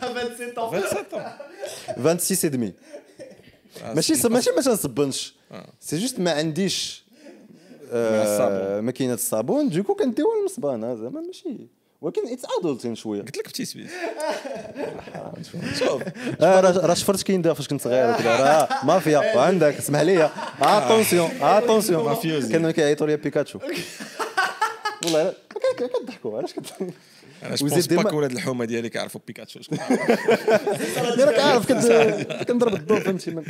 27 0.03 0.57
ans. 0.57 0.71
27 0.71 1.13
ans. 1.13 1.31
26 1.97 2.43
et 2.45 2.49
demi. 2.49 2.71
ماشي 3.95 4.13
ماشي 4.27 4.51
ما 4.51 4.61
تنصبنش 4.61 5.35
سي 5.79 5.97
جوست 5.97 6.19
ما 6.19 6.31
عنديش 6.31 7.03
آه، 7.91 8.23
الصابون. 8.23 8.85
ماكينه 8.85 9.13
الصابون. 9.13 9.69
دوكو 9.69 9.95
كنديرو 9.95 10.39
المصبانه 10.39 10.95
زعما 10.95 11.21
ماشي. 11.21 11.67
ولكن 12.03 12.21
اتس 12.27 12.43
ادولتين 12.59 12.95
شوية. 12.95 13.21
قلت 13.21 13.37
لك 13.37 13.47
بتي 13.49 13.65
سبيس 13.65 13.91
شوف 15.79 16.01
آه 16.41 16.59
راه 16.61 16.85
راه 16.87 16.93
شفرت 16.93 17.23
كيندير 17.23 17.53
فاش 17.53 17.67
كنت 17.67 17.81
صغير 17.81 18.09
وكذا. 18.13 18.35
راه 18.39 18.85
مافيا 18.85 19.35
وعندك 19.35 19.77
اسمح 19.77 19.99
لي. 20.01 20.29
اتونسيون 20.61 21.29
اتونسيون 21.41 22.05
مافيوزي. 22.05 22.51
كانوا 22.53 22.71
كيعيطوا 22.71 23.07
لي 23.07 23.17
بيكاتشو. 23.17 23.59
والله 25.03 25.33
كتضحكوا. 25.77 26.37
علاش 26.37 26.53
أنا 27.43 27.55
جو 27.55 27.65
وزيد 27.65 27.69
بونس 27.69 27.87
با 27.87 27.95
ديما- 27.95 28.09
كو 28.09 28.17
ولاد 28.17 28.31
الحومة 28.31 28.65
ديالي 28.65 28.89
كيعرفوا 28.89 29.21
بيكاتشو. 29.27 29.61
شكون 29.61 29.77
راك 31.19 31.39
عارف 31.39 31.67
كنضرب 32.47 32.73
الضوء 32.75 32.99
فهمتي. 32.99 33.31
مي 33.31 33.43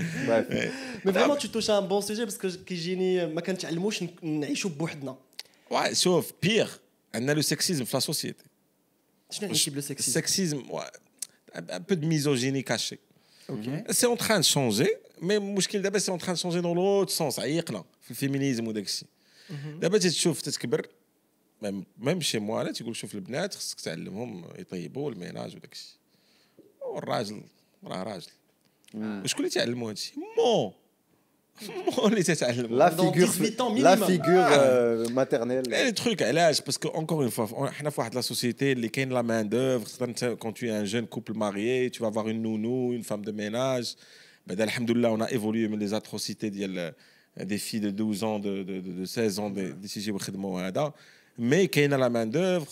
فريمون 1.13 1.37
تو 1.37 1.47
توش 1.47 1.69
ان 1.69 1.87
بون 1.87 2.01
سوجي 2.01 2.25
باسكو 2.25 2.49
كيجيني 2.65 3.25
ما 3.25 3.41
كنتعلموش 3.41 4.03
نعيشوا 4.21 4.69
بوحدنا. 4.69 5.15
شوف 5.93 6.31
بيغ 6.43 6.69
عندنا 7.14 7.32
لو 7.32 7.42
سكسيزم 7.42 7.84
في 7.84 7.96
لا 7.96 8.00
سوسيتي 8.00 8.44
شنو 9.30 9.48
يعني 9.48 9.60
بلو 9.68 9.80
سكسي 9.80 10.08
السكسيزم 10.08 10.62
ان 11.54 11.78
بو 11.78 11.94
دو 11.94 12.06
ميزوجيني 12.06 12.62
كاشي 12.62 12.98
اوكي 13.50 13.84
سي 13.90 14.06
اون 14.06 14.18
تران 14.18 14.42
شونجي 14.42 14.88
مي 15.22 15.36
المشكل 15.36 15.82
دابا 15.82 15.98
سي 15.98 16.10
اون 16.10 16.18
تران 16.18 16.36
شونجي 16.36 16.60
دون 16.60 16.76
لوت 16.76 17.10
سونس 17.10 17.38
عيقنا 17.38 17.84
في 18.02 18.10
الفيمينيزم 18.10 18.68
وداك 18.68 18.84
الشيء 18.84 19.08
دابا 19.80 19.98
تتشوف 19.98 20.42
تتكبر 20.42 20.88
ميم 21.62 21.84
ميم 21.98 22.20
شي 22.20 22.38
موا 22.38 22.62
انا 22.62 22.72
تيقول 22.72 22.96
شوف 22.96 23.14
البنات 23.14 23.54
خصك 23.54 23.80
تعلمهم 23.80 24.44
يطيبوا 24.58 25.10
الميناج 25.10 25.56
وداك 25.56 25.72
الشيء 25.72 25.98
والراجل 26.80 27.42
راه 27.84 28.02
راجل 28.02 28.30
وشكون 28.94 29.44
اللي 29.44 29.54
تعلموا 29.54 29.86
هذا 29.86 29.92
الشيء 29.92 30.18
مو 30.38 30.74
on 32.01 32.09
les. 32.09 32.23
La 32.69 32.89
Dans 32.89 33.11
figure, 33.11 33.29
la 33.77 33.97
figure 33.97 34.41
ah. 34.41 34.59
euh, 34.59 35.09
maternelle. 35.09 35.63
Le 35.69 35.91
truc, 35.91 36.21
elle 36.21 36.37
âge, 36.37 36.63
parce 36.63 36.77
qu'encore 36.77 37.23
une 37.23 37.31
fois, 37.31 37.47
on 37.55 37.65
a 37.65 37.91
la 38.15 38.21
société, 38.21 38.75
les 38.75 38.89
de 39.05 39.13
la 39.13 39.23
main-d'œuvre. 39.23 39.87
Quand 40.39 40.51
tu 40.51 40.67
es 40.67 40.71
un 40.71 40.85
jeune 40.85 41.07
couple 41.07 41.33
marié, 41.33 41.89
tu 41.91 42.01
vas 42.01 42.07
avoir 42.07 42.27
une 42.27 42.41
nounou, 42.41 42.93
une 42.93 43.03
femme 43.03 43.23
de 43.23 43.31
ménage. 43.31 43.95
Ben, 44.47 44.59
Alhamdoulilah, 44.59 45.11
on 45.11 45.21
a 45.21 45.31
évolué, 45.31 45.67
mais 45.67 45.77
les 45.77 45.93
atrocités 45.93 46.49
des 46.49 47.57
filles 47.57 47.79
de 47.79 47.91
12 47.91 48.23
ans, 48.23 48.39
de, 48.39 48.63
de, 48.63 48.81
de, 48.81 48.91
de 48.91 49.05
16 49.05 49.39
ans, 49.39 49.49
des 49.49 49.87
sujets 49.87 50.11
de 50.11 50.37
Mais 51.37 51.69
a 51.93 51.97
la 51.97 52.09
main-d'œuvre. 52.09 52.67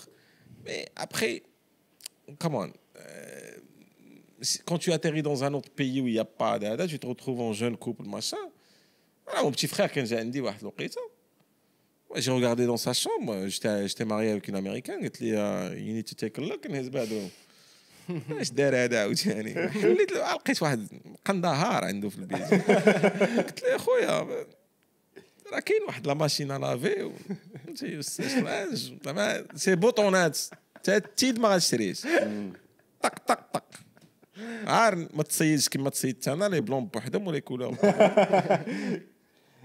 Mais 0.65 0.86
après, 0.96 1.44
come 2.39 2.56
on. 2.56 2.63
Euh, 2.98 3.52
quand 4.65 4.78
tu 4.78 4.91
atterris 4.91 5.22
dans 5.22 5.44
un 5.44 5.54
autre 5.54 5.70
pays 5.70 6.02
où 6.02 6.08
il 6.08 6.13
n'y 6.13 6.20
a 6.20 6.26
pas 6.26 6.60
d'ADA, 6.60 6.88
tu 6.88 7.00
te 7.00 7.08
retrouves 7.08 7.41
en 7.41 7.54
jeune 7.54 7.78
couple, 7.78 8.06
machin. 8.06 8.38
Voilà, 9.32 9.46
mon 9.46 9.52
petit 9.52 9.67
frère, 9.67 9.89
quand 9.91 10.06
j'ai 10.06 10.24
dit. 10.26 10.41
Ouais, 10.41 10.56
j'ai 12.17 12.32
regardé 12.32 12.65
dans 12.65 12.76
sa 12.78 12.91
chambre, 12.91 13.48
j'étais 13.48 14.06
marié 14.06 14.32
avec 14.32 14.48
une 14.50 14.56
américaine, 14.56 15.00
قالت 15.02 15.22
لي 15.22 15.32
uh, 15.34 15.74
you 15.78 15.94
need 15.94 16.06
to 16.06 16.15
take 16.15 16.38
a 16.38 16.41
look 16.41 16.65
in 16.65 16.74
his 16.74 16.89
bedroom. 16.89 17.30
إيش 18.39 18.52
دار 18.52 18.76
هذا 18.76 19.00
عاوتاني 19.00 19.70
حليت 19.70 20.12
له 20.12 20.34
لقيت 20.34 20.62
واحد 20.62 20.88
قندهار 21.26 21.86
عنده 21.86 22.10
في 22.10 22.17
البيت. 22.17 22.54
قلت 23.48 23.63
له 23.63 23.70
يا 23.70 23.78
خويا 23.78 24.46
راه 25.54 25.60
كاين 25.60 25.84
واحد 25.88 26.08
لا 26.08 26.13
ماشين 26.13 26.52
لافي 26.58 27.12
فهمتي 27.65 28.02
سي 29.56 29.76
بوطونات 29.76 30.39
تا 30.84 31.00
تيد 31.00 31.39
ما 31.39 31.50
غاتشريش 31.50 32.02
طق 33.02 33.20
طق 33.28 33.52
طق 33.54 33.65
عار 34.67 35.08
ما 35.13 35.24
تصيدش 35.24 35.70
كما 35.70 35.89
تصيدت 35.89 36.28
أنا 36.28 36.46
لي 36.46 36.62
بلون 36.62 36.86
بوحدهم 36.86 37.28
ولا 37.28 37.39
كولور 37.39 37.78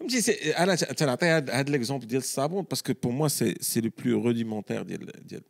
فهمتي 0.00 0.50
أنا 0.50 0.74
تنعطي 0.74 1.26
هاد 1.26 1.70
ليكزومبل 1.70 2.06
ديال 2.06 2.20
الصابون 2.20 2.64
باسكو 2.64 2.92
بور 3.02 3.12
موا 3.12 3.28
سي 3.28 3.54
سي 3.60 3.80
لو 3.80 3.90
بلو 3.98 4.22
روديمونتير 4.22 4.82
ديال 4.82 5.26
ديال 5.26 5.42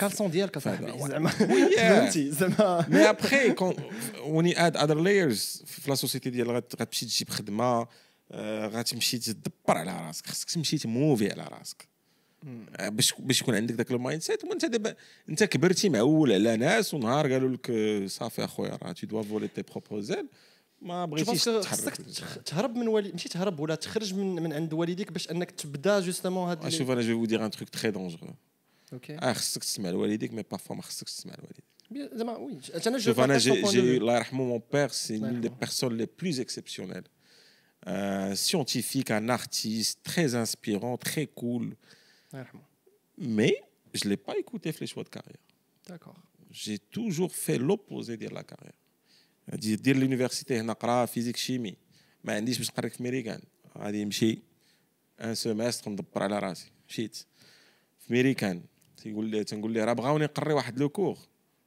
كالسون 0.00 0.30
ديالك 0.30 0.58
ouais. 0.58 1.08
زعما. 1.08 1.28
فهمتي 1.30 2.30
زعما 2.30 2.86
مي 2.88 3.10
ابخي 3.10 3.52
كون 3.52 3.74
وني 4.24 4.66
اد 4.66 4.76
اذر 4.76 5.00
لايرز 5.00 5.62
في 5.66 5.90
لا 5.90 5.94
سوسيتي 5.94 6.30
ديال 6.30 6.50
غتمشي 6.50 7.06
تجيب 7.06 7.30
خدمه 7.30 7.86
غتمشي 8.66 9.18
تدبر 9.18 9.50
على 9.68 10.06
راسك 10.06 10.26
خصك 10.26 10.50
تمشي 10.50 10.78
تموفي 10.78 11.32
على 11.32 11.42
راسك 11.42 11.88
باش 12.78 13.14
باش 13.18 13.40
يكون 13.40 13.54
عندك 13.54 13.74
ذاك 13.74 13.90
المايند 13.90 14.22
سيت 14.22 14.44
وانت 14.44 14.64
دابا 14.64 14.94
انت 15.28 15.44
كبرتي 15.44 15.88
معول 15.88 16.32
على 16.32 16.56
ناس 16.56 16.94
ونهار 16.94 17.32
قالوا 17.32 17.48
لك 17.48 17.72
صافي 18.06 18.44
اخويا 18.44 18.78
راه 18.82 18.92
تي 18.92 19.06
دوا 19.06 19.22
فولي 19.22 19.48
تي 19.48 19.62
بروبوزيل 19.62 20.26
ما 20.81 21.05
جو 21.05 21.11
بغيتيش 21.11 21.49
بونس 21.49 21.65
خصك 21.67 21.95
تتحرك 21.95 22.07
تخ- 22.17 22.43
تهرب 22.43 22.75
من 22.75 22.87
والي 22.87 23.11
ماشي 23.11 23.29
تهرب 23.29 23.59
ولا 23.59 23.75
تخرج 23.75 24.13
من 24.13 24.35
من 24.43 24.53
عند 24.53 24.73
والديك 24.73 25.11
باش 25.11 25.31
انك 25.31 25.51
تبدا 25.51 25.99
جوستومون 25.99 26.49
هاد 26.49 26.65
آه، 26.65 26.69
شوف 26.69 26.91
انا 26.91 27.01
جو 27.01 27.19
فو 27.19 27.25
دير 27.25 27.45
ان 27.45 27.51
تروك 27.51 27.69
تري 27.69 27.91
دونجرو 27.91 28.33
اوكي 28.93 29.17
اه 29.17 29.33
خصك 29.33 29.63
تسمع 29.63 29.89
لوالديك 29.89 30.33
مي 30.33 30.43
بارفوا 30.51 30.75
ما 30.75 30.81
خصكش 30.81 31.13
تسمع 31.13 31.33
لوالديك 31.35 31.63
Bien, 31.93 32.15
زعما 32.17 32.37
وي 32.37 32.59
انا 32.87 32.97
جو 32.97 33.03
شوف 33.13 33.19
انا 33.19 33.39
partage 33.39 33.41
ton 33.41 33.45
j'ai 33.45 33.61
point 33.63 33.71
de 33.71 33.73
j'ai- 33.73 33.75
vue. 33.75 34.01
الله 34.01 34.15
يرحمه 34.17 34.57
mon 34.57 34.61
père 34.61 34.93
c'est 34.93 35.11
الله 35.11 35.29
l'une 35.31 35.41
des 35.41 35.45
يرحمه. 35.45 35.59
personnes 35.65 35.97
les 35.97 36.07
plus 36.07 36.39
exceptionnelles 36.39 37.07
un 37.87 38.35
scientifique 38.35 39.11
un 39.11 39.29
artiste 39.29 39.99
très 40.03 40.35
inspirant 40.35 40.97
très 40.97 41.27
cool 41.41 41.63
الله 42.33 42.39
يرحمه 42.39 42.61
mais 43.19 43.53
je 43.95 44.09
l'ai 44.09 44.17
pas 44.17 44.35
écouté 44.39 44.71
في 44.71 44.85
les 44.85 44.87
choix 44.93 45.03
de 45.03 45.09
carrière 45.09 45.41
داكور 45.89 46.13
j'ai 46.51 46.77
toujours 46.97 47.31
fait 47.35 47.57
l'opposé 47.59 48.17
ديال 48.17 48.33
la 48.33 48.43
carrière 48.43 48.78
دير 49.48 49.78
دير 49.78 49.96
اليونيفرسيتي 49.96 50.60
هنا 50.60 50.72
قرا 50.72 51.06
فيزيك 51.06 51.36
شيمي. 51.36 51.76
ما 52.24 52.34
عنديش 52.34 52.58
باش 52.58 52.70
نقرا 52.70 52.88
في 52.88 53.02
ميريكان 53.02 53.40
غادي 53.78 54.04
نمشي 54.04 54.38
ان 55.20 55.34
سيمستر 55.34 55.90
ندبر 55.90 56.22
على 56.22 56.38
راسي. 56.38 56.66
مشيت. 56.88 57.16
في 57.98 58.12
ميريكان 58.12 58.62
تيقول 59.02 59.26
لي 59.26 59.44
تنقول 59.44 59.72
ليه 59.72 59.84
راه 59.84 59.92
بغاوني 59.92 60.24
نقري 60.24 60.52
واحد 60.52 60.78
لو 60.78 60.88
كور 60.88 61.18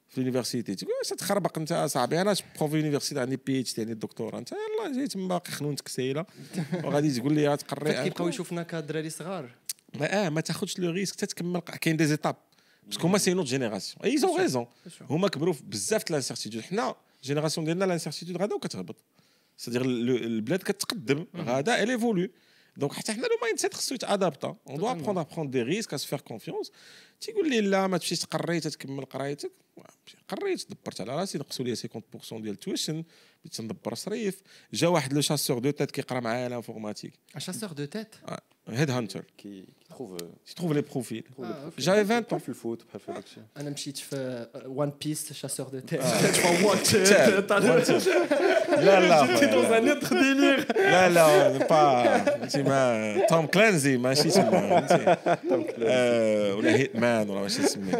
في 0.10 0.18
اليونيفرسيتي 0.18 0.76
تيقول 0.76 0.94
واش 1.00 1.10
تخربق 1.10 1.58
انت 1.58 1.74
صاحبي. 1.90 2.22
أنا 2.22 2.36
بروف 2.60 2.74
يونيفرسيتي 2.74 3.22
عندي 3.22 3.38
بي 3.38 3.60
اتش 3.60 3.76
دي 3.76 3.82
عندي 3.82 3.94
الدكتوراه 3.94 4.40
أنت 4.40 4.52
يلاه 4.52 4.96
جاي 4.96 5.08
تما 5.08 5.28
باقي 5.28 5.52
خنونتك 5.52 5.88
سايله 5.88 6.26
وغادي 6.84 7.12
تقول 7.20 7.34
لي 7.34 7.58
تقري 7.58 7.94
كيبقاو 7.94 8.12
كور. 8.12 8.30
يشوفونا 8.30 8.64
كدراري 8.64 9.10
صغار؟ 9.10 9.50
ما 10.00 10.26
آه 10.26 10.30
ما 10.30 10.42
تاخذش 10.42 10.80
لو 10.80 10.92
ريسك 10.92 11.16
تتكمل 11.16 11.60
ق- 11.60 11.76
كاين 11.78 11.98
دي 11.98 12.06
زيتاب 12.06 12.36
باسكو 12.88 13.08
هما 13.08 13.18
سي 13.18 13.34
نوت 13.34 13.46
جينيراسيون 13.46 14.06
اي 14.06 14.18
زون 14.18 14.40
ريزون 14.42 14.68
هما 15.02 15.28
كبروا 15.28 15.54
بزاف 15.64 16.04
د 16.04 16.10
الانسيرتيتود 16.10 16.62
حنا 16.62 16.96
جينيراسيون 17.24 17.66
ديالنا 17.66 17.86
الانسيرتيتود 17.86 18.38
غادا 18.38 18.56
وكتهبط 18.56 18.96
سيدير 19.58 19.82
البلاد 19.82 20.60
كتقدم 20.60 21.26
غادا 21.36 21.86
elle 21.86 22.00
évolue. 22.00 22.30
دونك 22.78 22.94
حتى 22.94 23.14
حنا 23.14 23.22
لو 23.22 23.38
مايند 23.42 23.60
سيت 23.60 23.74
خصو 23.74 23.96
يتادابتا 23.96 24.56
اون 24.70 24.78
دو. 24.78 24.92
ابروندر 24.92 25.42
ا 25.42 25.46
دي 25.46 25.62
ريسك 25.62 25.94
ا 25.94 25.98
سو 25.98 26.08
فير 26.08 26.22
كونفيونس 26.22 26.72
تيقول 27.22 27.50
لي 27.50 27.62
لا 27.62 27.88
ما 27.88 27.98
تمشيش 27.98 28.20
تقري 28.20 28.60
تتكمل 28.60 29.06
قرايتك 29.06 29.52
قريت 30.30 30.66
دبرت 30.70 31.02
على 31.02 31.16
راسي 31.16 31.38
نقصوا 31.38 31.66
لي 31.66 31.76
50% 31.76 31.80
ديال 32.32 32.54
التويشن 32.54 33.04
بديت 33.46 33.62
ندبر 33.62 33.96
صريف. 33.96 34.42
جا 34.74 34.88
واحد 34.88 35.14
لو 35.14 35.22
شاسور 35.22 35.60
دو 35.60 35.72
تيت 35.72 35.92
كيقرا 35.92 36.20
معايا 36.20 36.50
لانفورماتيك 36.50 37.14
ان 37.36 37.40
شاسور 37.40 37.72
دو 37.72 37.86
تيت 37.86 38.16
هيد 38.70 38.90
هانتر 38.92 39.24
profils. 39.94 40.54
trouve 40.58 40.72
Ah, 40.72 40.78
le 40.80 40.82
profil. 40.82 41.24
J'avais 41.78 42.04
20 42.04 42.20
بحال 42.22 42.26
ans. 42.32 42.36
في 42.36 42.50
الفوت 42.50 42.84
بحال 42.86 43.02
في 43.02 43.10
الشيء 43.30 43.44
أنا 43.58 43.70
مشيت 43.70 43.98
في 43.98 44.48
وان 44.66 44.92
بيس 45.06 45.34
شاسور 45.34 45.68
دو 45.70 45.80
تيت 45.80 46.00
لا 48.80 49.00
لا 49.00 49.26
autre 49.96 50.10
délire. 50.10 50.78
لا 50.78 51.10
لا 51.10 51.58
با 51.68 52.48
تيما 52.48 53.26
توم 53.30 53.46
كلانزي 53.46 53.98
ماشي 53.98 54.30
تما 54.30 54.52
فهمتي 54.88 55.18
آه، 55.84 56.56
ولا 56.56 56.76
هيتمان 56.76 57.30
ولا 57.30 57.42
ماشي 57.42 57.62
تسمي 57.64 57.92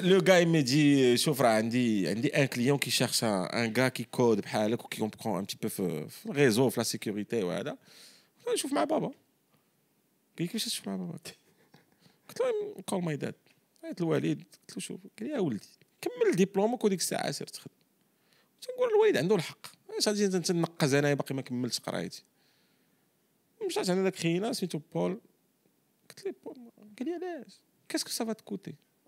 لو 0.00 0.18
غاي 0.28 0.44
مي 0.46 0.62
دي 0.62 1.16
شوف 1.16 1.40
راه 1.40 1.48
عندي 1.48 2.08
عندي 2.08 2.28
ان 2.28 2.46
كليون 2.46 2.78
كي 2.78 2.90
شيرش 2.90 3.24
ان 3.24 3.74
غا 3.78 3.88
كي 3.88 4.04
كود 4.04 4.40
بحالك 4.40 4.84
وكي 4.84 4.98
كومبخون 4.98 5.38
ان 5.38 5.46
تي 5.46 5.56
بو 5.62 5.68
في 5.68 6.26
الريزو 6.26 6.70
في 6.70 6.80
لا 6.80 6.84
سيكوريتي 6.84 7.42
وهذا 7.42 7.76
نشوف 8.54 8.72
مع 8.72 8.84
بابا 8.84 9.06
قال 9.06 9.14
لي 10.40 10.46
كيفاش 10.46 10.64
تشوف 10.64 10.88
مع 10.88 10.96
بابا 10.96 11.18
قلت 12.28 12.40
له 12.40 12.82
كول 12.86 13.02
ماي 13.02 13.16
داد 13.16 13.34
عيط 13.84 14.02
الوالد 14.02 14.38
قلت 14.38 14.76
له 14.76 14.80
شوف 14.82 15.00
قال 15.18 15.28
لي 15.28 15.34
يا 15.34 15.40
ولدي 15.40 15.68
كمل 16.00 16.36
ديبلومك 16.36 16.84
وديك 16.84 17.00
الساعة 17.00 17.30
سير 17.30 17.46
تخدم 17.46 17.74
تنقول 18.62 18.88
الوالد 18.88 19.16
عنده 19.16 19.34
الحق. 19.34 19.66
علاش 19.90 20.08
غادي 20.08 20.26
نتنقز 20.26 20.94
انايا 20.94 21.14
باقي 21.14 21.34
ما 21.34 21.42
كملتش 21.42 21.80
قرايتي. 21.80 22.24
مشات 23.66 23.90
عند 23.90 24.04
داك 24.04 24.16
خينا 24.16 24.52
سميتو 24.52 24.80
بول. 24.94 25.20
قلت 26.08 26.24
ليه 26.24 26.34
بول 26.44 26.56
قال 26.98 27.08
لي 27.08 27.14
علاش؟ 27.14 27.60
كاسكو 27.88 28.10
سافا 28.10 28.32
تكوتي 28.32 28.74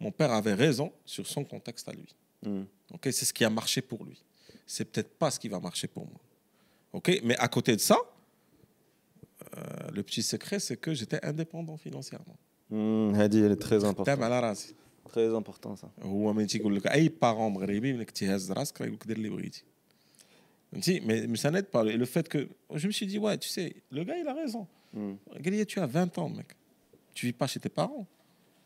Mon 0.00 0.10
père 0.10 0.32
avait 0.32 0.54
raison 0.54 0.92
sur 1.04 1.26
son 1.26 1.44
contexte 1.44 1.88
à 1.88 1.92
lui. 1.92 2.08
Hmm. 2.44 2.64
Ok, 2.92 3.04
c'est 3.16 3.24
ce 3.24 3.32
qui 3.32 3.44
a 3.44 3.50
marché 3.50 3.80
pour 3.80 4.04
lui. 4.04 4.18
C'est 4.66 4.84
peut-être 4.90 5.12
pas 5.22 5.30
ce 5.30 5.38
qui 5.40 5.48
va 5.48 5.60
marcher 5.60 5.88
pour 5.88 6.04
moi. 6.06 6.20
Ok, 6.92 7.20
mais 7.24 7.36
à 7.38 7.48
côté 7.48 7.74
de 7.76 7.80
ça, 7.80 7.98
euh, 9.56 9.90
le 9.92 10.02
petit 10.02 10.22
secret, 10.22 10.58
c'est 10.58 10.76
que 10.76 10.92
j'étais 10.94 11.24
indépendant 11.24 11.76
financièrement. 11.76 12.36
Hmm, 12.70 13.14
هذه 13.14 13.38
اللي 13.44 13.54
تري 13.56 13.78
تام 13.78 13.88
امبورطون 13.88 14.22
على 14.22 14.40
راسي. 14.40 14.74
تري 15.12 15.26
امبورطون 15.36 15.76
صح 15.76 15.88
هو 16.02 16.32
ملي 16.32 16.46
تيقول 16.46 16.76
لك 16.76 16.86
اي 16.86 17.08
بارون 17.08 17.52
مغربي 17.52 17.92
ملي 17.92 18.04
تيهز 18.04 18.52
راسك 18.52 18.80
راه 18.80 18.86
يقول 18.86 18.96
لك 18.96 19.06
دير 19.06 19.16
اللي 19.16 19.28
بغيتي 19.28 19.64
فهمتي 20.72 21.00
مي 21.00 21.26
مي 21.26 21.36
سا 21.36 21.50
نيت 21.50 21.74
با 21.74 21.78
لو 21.78 22.06
فيت 22.06 22.28
كو 22.28 22.38
جو 22.72 22.86
مي 22.86 22.92
سي 22.92 23.06
دي 23.06 23.20
ouais 23.20 23.36
tu 23.38 23.48
sais 23.48 23.72
le 23.96 24.04
gars 24.04 24.16
il 24.22 24.28
a 24.28 24.34
raison 24.34 24.66
Hmm. 24.94 25.16
قال 25.34 25.52
لي 25.52 25.64
tu 25.64 25.80
as 25.80 25.86
20 25.86 26.18
ans 26.18 26.28
mec 26.28 26.46
tu 27.14 27.26
vis 27.26 27.32
pas 27.32 27.46
chez 27.48 27.60
tes 27.60 27.68
parents 27.80 28.06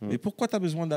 Mm. 0.03 0.07
Mais 0.09 0.17
pourquoi 0.17 0.47
tu 0.47 0.55
as 0.55 0.59
besoin 0.59 0.85
de 0.87 0.95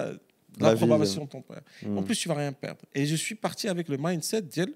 la, 0.58 0.74
de 0.74 1.26
ton 1.26 1.42
père 1.42 1.62
En 1.84 2.02
mm. 2.02 2.04
plus, 2.04 2.16
tu 2.16 2.28
vas 2.28 2.34
rien 2.34 2.52
perdre. 2.52 2.82
Et 2.94 3.06
je 3.06 3.14
suis 3.14 3.34
parti 3.34 3.68
avec 3.68 3.88
le 3.88 3.96
mindset 3.98 4.42
d'elle 4.42 4.74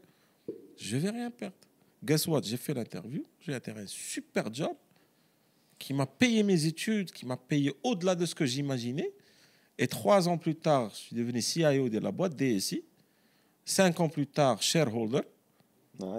je 0.81 0.97
vais 0.97 1.11
rien 1.11 1.31
perdre. 1.31 1.57
Guess 2.03 2.27
what? 2.27 2.41
J'ai 2.43 2.57
fait 2.57 2.73
l'interview, 2.73 3.23
j'ai 3.41 3.53
atterri 3.53 3.81
un 3.81 3.87
super 3.87 4.53
job 4.53 4.75
qui 5.79 5.93
m'a 5.93 6.07
payé 6.07 6.43
mes 6.43 6.65
études, 6.65 7.13
qui 7.13 7.27
m'a 7.27 7.37
payé 7.37 7.73
au-delà 7.83 8.15
de 8.15 8.25
ce 8.25 8.35
que 8.35 8.47
j'imaginais. 8.47 9.13
Et 9.79 9.87
trois 9.87 10.29
ans 10.29 10.39
plus 10.39 10.55
tard, 10.55 10.91
je 10.91 10.97
suis 10.97 11.17
devenu 11.17 11.41
CIO 11.41 11.89
de 11.89 11.99
la 11.99 12.11
boîte 12.11 12.35
DSI. 12.35 12.83
Cinq 13.65 14.01
ans 14.01 14.09
plus 14.09 14.27
tard, 14.27 14.63
shareholder. 14.63 15.23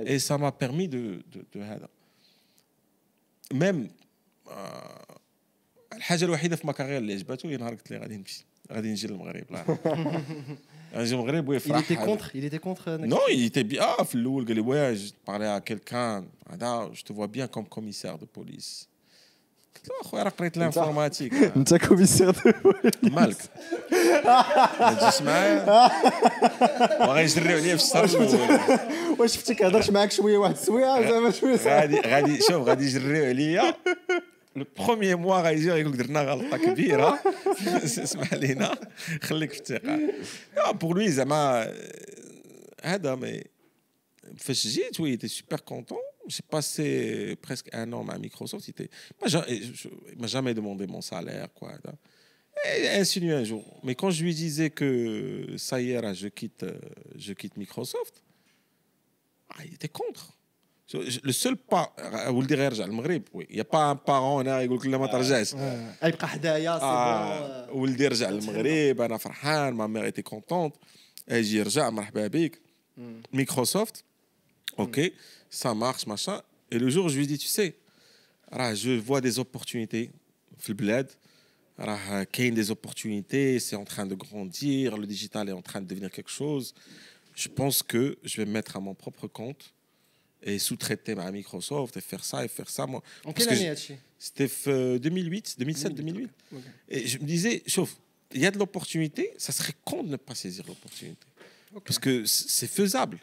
Et 0.05 0.19
ça 0.19 0.37
m'a 0.37 0.51
permis 0.51 0.87
de, 0.87 1.23
Même 3.53 3.89
euh, 4.47 4.51
الحاجة 5.93 6.25
الوحيدة 6.25 6.55
في 6.55 6.67
ماكارير 6.67 6.97
اللي 6.97 7.13
عجبته 7.13 7.49
هي 7.49 7.57
نهار 7.57 7.73
قلت 7.73 7.91
لي 7.91 7.97
غادي 7.97 8.17
نمشي 8.17 8.45
غادي 8.71 8.91
نجي 8.91 9.07
للمغرب 9.07 9.43
لا 9.49 9.63
غادي 10.93 11.03
نجي 11.03 11.15
للمغرب 11.15 11.45
Il 11.45 11.49
ويفرح 11.49 11.79
était 11.91 11.95
contre, 11.95 12.35
il 12.35 12.45
était 12.45 12.59
contre. 12.59 12.87
euh, 12.87 12.97
Non, 12.97 13.19
il 13.31 13.45
était 13.45 13.63
bien. 13.63 13.81
Ah, 13.99 14.03
في 14.03 14.15
الأول 14.15 14.45
قال 14.45 14.55
لي 14.55 14.61
ouais, 14.63 14.95
je 14.97 15.11
parlais 15.25 15.47
à 15.47 15.61
quelqu'un. 15.61 16.23
هذا 16.51 16.91
je 16.93 17.01
te 17.03 17.13
vois 17.13 17.27
bien 17.27 17.47
comme 17.47 17.65
commissaire 17.67 18.17
de 18.17 18.25
police. 18.25 18.87
قلت 19.75 19.89
له 19.89 20.01
أخويا 20.01 20.23
راه 20.23 20.29
قريت 20.29 20.57
الانفورماتيك 20.57 21.33
انت 21.33 21.73
كوميسير 21.75 22.35
مالك 23.03 23.37
ما 24.79 24.93
تجيش 24.99 25.21
معايا 25.21 25.65
وغيجريو 27.07 27.57
عليا 27.57 27.75
في 27.75 27.83
الشهر 27.83 28.03
الأول 28.05 28.79
واش 29.19 29.33
شفتي 29.35 29.67
هضرش 29.67 29.89
معاك 29.89 30.11
شوية 30.11 30.37
واحد 30.37 30.53
السويعه 30.53 31.01
زعما 31.09 31.31
شوية 31.31 31.55
غادي 31.55 31.99
غادي 31.99 32.39
شوف 32.41 32.67
غادي 32.67 32.85
يجريو 32.85 33.25
عليا 33.25 33.75
لو 34.56 34.64
بروميي 34.78 35.14
موا 35.14 35.40
غيجي 35.40 35.68
يقول 35.68 35.92
لك 35.92 35.96
درنا 35.98 36.20
غلطه 36.22 36.56
كبيره 36.56 37.20
اسمح 37.84 38.34
لينا 38.34 38.78
خليك 39.22 39.52
في 39.52 39.60
الثقه 39.60 40.70
بور 40.70 40.94
لوي 40.94 41.08
زعما 41.10 41.74
هذا 42.84 43.14
مي 43.14 43.42
فاش 44.36 44.66
جيت 44.66 44.96
oui 45.00 45.04
il 45.10 45.14
était 45.14 45.28
super 45.40 45.64
content 45.64 46.00
j'ai 46.28 46.42
passé 46.56 47.36
presque 47.46 47.68
un 47.72 47.92
an 47.92 48.04
à 48.08 48.18
Microsoft 48.18 48.64
il 48.68 48.70
était 48.70 48.90
moi 49.20 49.28
ja- 49.28 49.46
je- 49.48 49.88
il 50.12 50.18
m'a 50.22 50.26
jamais 50.36 50.54
demandé 50.54 50.84
mon 50.86 51.00
salaire 51.12 51.48
quoi 51.58 51.72
et 52.66 52.88
insinué 53.02 53.32
un 53.42 53.44
jour 53.44 53.64
mais 53.84 53.94
quand 54.00 54.10
je 54.16 54.20
lui 54.24 54.34
disais 54.34 54.70
que 54.78 54.88
ça 55.68 55.76
y 55.84 55.86
est 55.92 56.00
là, 56.06 56.12
je 56.22 56.28
quitte 56.38 56.62
euh, 56.64 56.78
je 57.24 57.32
quitte 57.40 57.56
Microsoft 57.64 58.14
ah, 59.54 59.60
il 59.66 59.74
était 59.78 59.92
contre 60.02 60.24
Je- 60.92 61.10
je- 61.10 61.20
le 61.28 61.32
seul 61.32 61.56
pas 61.56 61.86
ولدي 62.28 62.54
غير 62.54 62.64
يرجع 62.64 62.84
للمغرب 62.86 63.22
oui 63.34 63.44
il 63.50 63.56
y 63.56 63.60
a 63.60 63.64
pas 63.64 63.84
un 63.92 63.96
parent 63.96 64.38
هنا 64.40 64.60
يقول 64.62 64.78
لك 64.78 64.86
لا 64.86 64.98
ما 64.98 65.06
ترجعش 65.06 65.52
يبقى 66.02 66.28
حدايا 66.28 66.78
سي 66.78 66.84
آه 66.84 67.66
بون 67.66 67.80
ولدي 67.80 68.08
رجع 68.08 68.30
للمغرب 68.30 69.00
انا 69.00 69.16
فرحان 69.16 69.74
ما 69.74 69.86
مير 69.86 70.04
ايتي 70.04 70.22
كونتونت 70.22 70.74
اجي 71.28 71.56
يرجع 71.58 71.90
مرحبا 71.90 72.26
بك 72.26 72.60
ميكروسوفت 73.32 74.04
اوكي 74.78 75.12
ça 75.62 75.68
marche 75.74 76.06
machin 76.06 76.40
et 76.72 76.78
le 76.78 76.88
jour 76.90 77.04
où 77.06 77.08
je 77.08 77.18
lui 77.18 77.26
dis 77.26 77.38
tu 77.38 77.48
sais 77.48 77.72
راه 78.52 78.74
je 78.74 78.90
vois 79.08 79.20
des 79.20 79.38
opportunités 79.38 80.10
في 80.58 80.68
البلاد 80.68 81.10
راه 81.80 82.22
كاين 82.22 82.64
des 82.64 82.68
opportunités 82.70 83.58
c'est 83.60 83.76
en 83.76 83.84
train 83.84 84.06
de 84.06 84.14
grandir 84.14 84.96
le 84.96 85.06
digital 85.06 85.48
est 85.48 85.52
en 85.52 85.62
train 85.62 85.80
de 85.80 85.86
devenir 85.86 86.10
quelque 86.10 86.30
chose 86.30 86.74
je 87.34 87.48
pense 87.48 87.82
que 87.82 88.16
je 88.24 88.34
vais 88.38 88.46
me 88.46 88.52
mettre 88.52 88.76
à 88.76 88.80
mon 88.80 88.94
propre 88.94 89.26
compte 89.26 89.64
et 90.42 90.58
sous-traiter 90.58 91.14
à 91.26 91.30
Microsoft 91.38 91.92
et 91.96 92.00
faire 92.10 92.24
ça 92.30 92.38
et 92.44 92.48
faire 92.56 92.70
ça 92.76 92.84
moi 92.92 93.00
En 93.24 93.32
Parce 93.32 93.46
quelle 93.46 93.46
que 93.46 93.52
année 93.54 93.64
je- 93.66 93.70
هادشي 93.70 93.94
c'était 94.18 94.46
f- 94.46 94.98
2008 94.98 95.56
2007 95.58 95.94
2008 95.94 96.30
et 96.88 97.06
je 97.06 97.18
me 97.18 97.24
disais, 97.24 97.62
chauffe, 97.66 97.94
il 98.34 98.40
y 98.40 98.46
a 98.46 98.50
de 98.50 98.58
l'opportunité, 98.58 99.22
ça 99.38 99.52
serait 99.58 99.74
con 99.84 100.02
de 100.02 100.10
ne 100.10 100.16
pas 100.16 100.34
saisir 100.34 100.64
l'opportunité. 100.70 101.26
Parce 101.86 101.98
que 102.04 102.12
c- 102.24 102.44
c'est 102.56 102.70
faisable. 102.78 103.18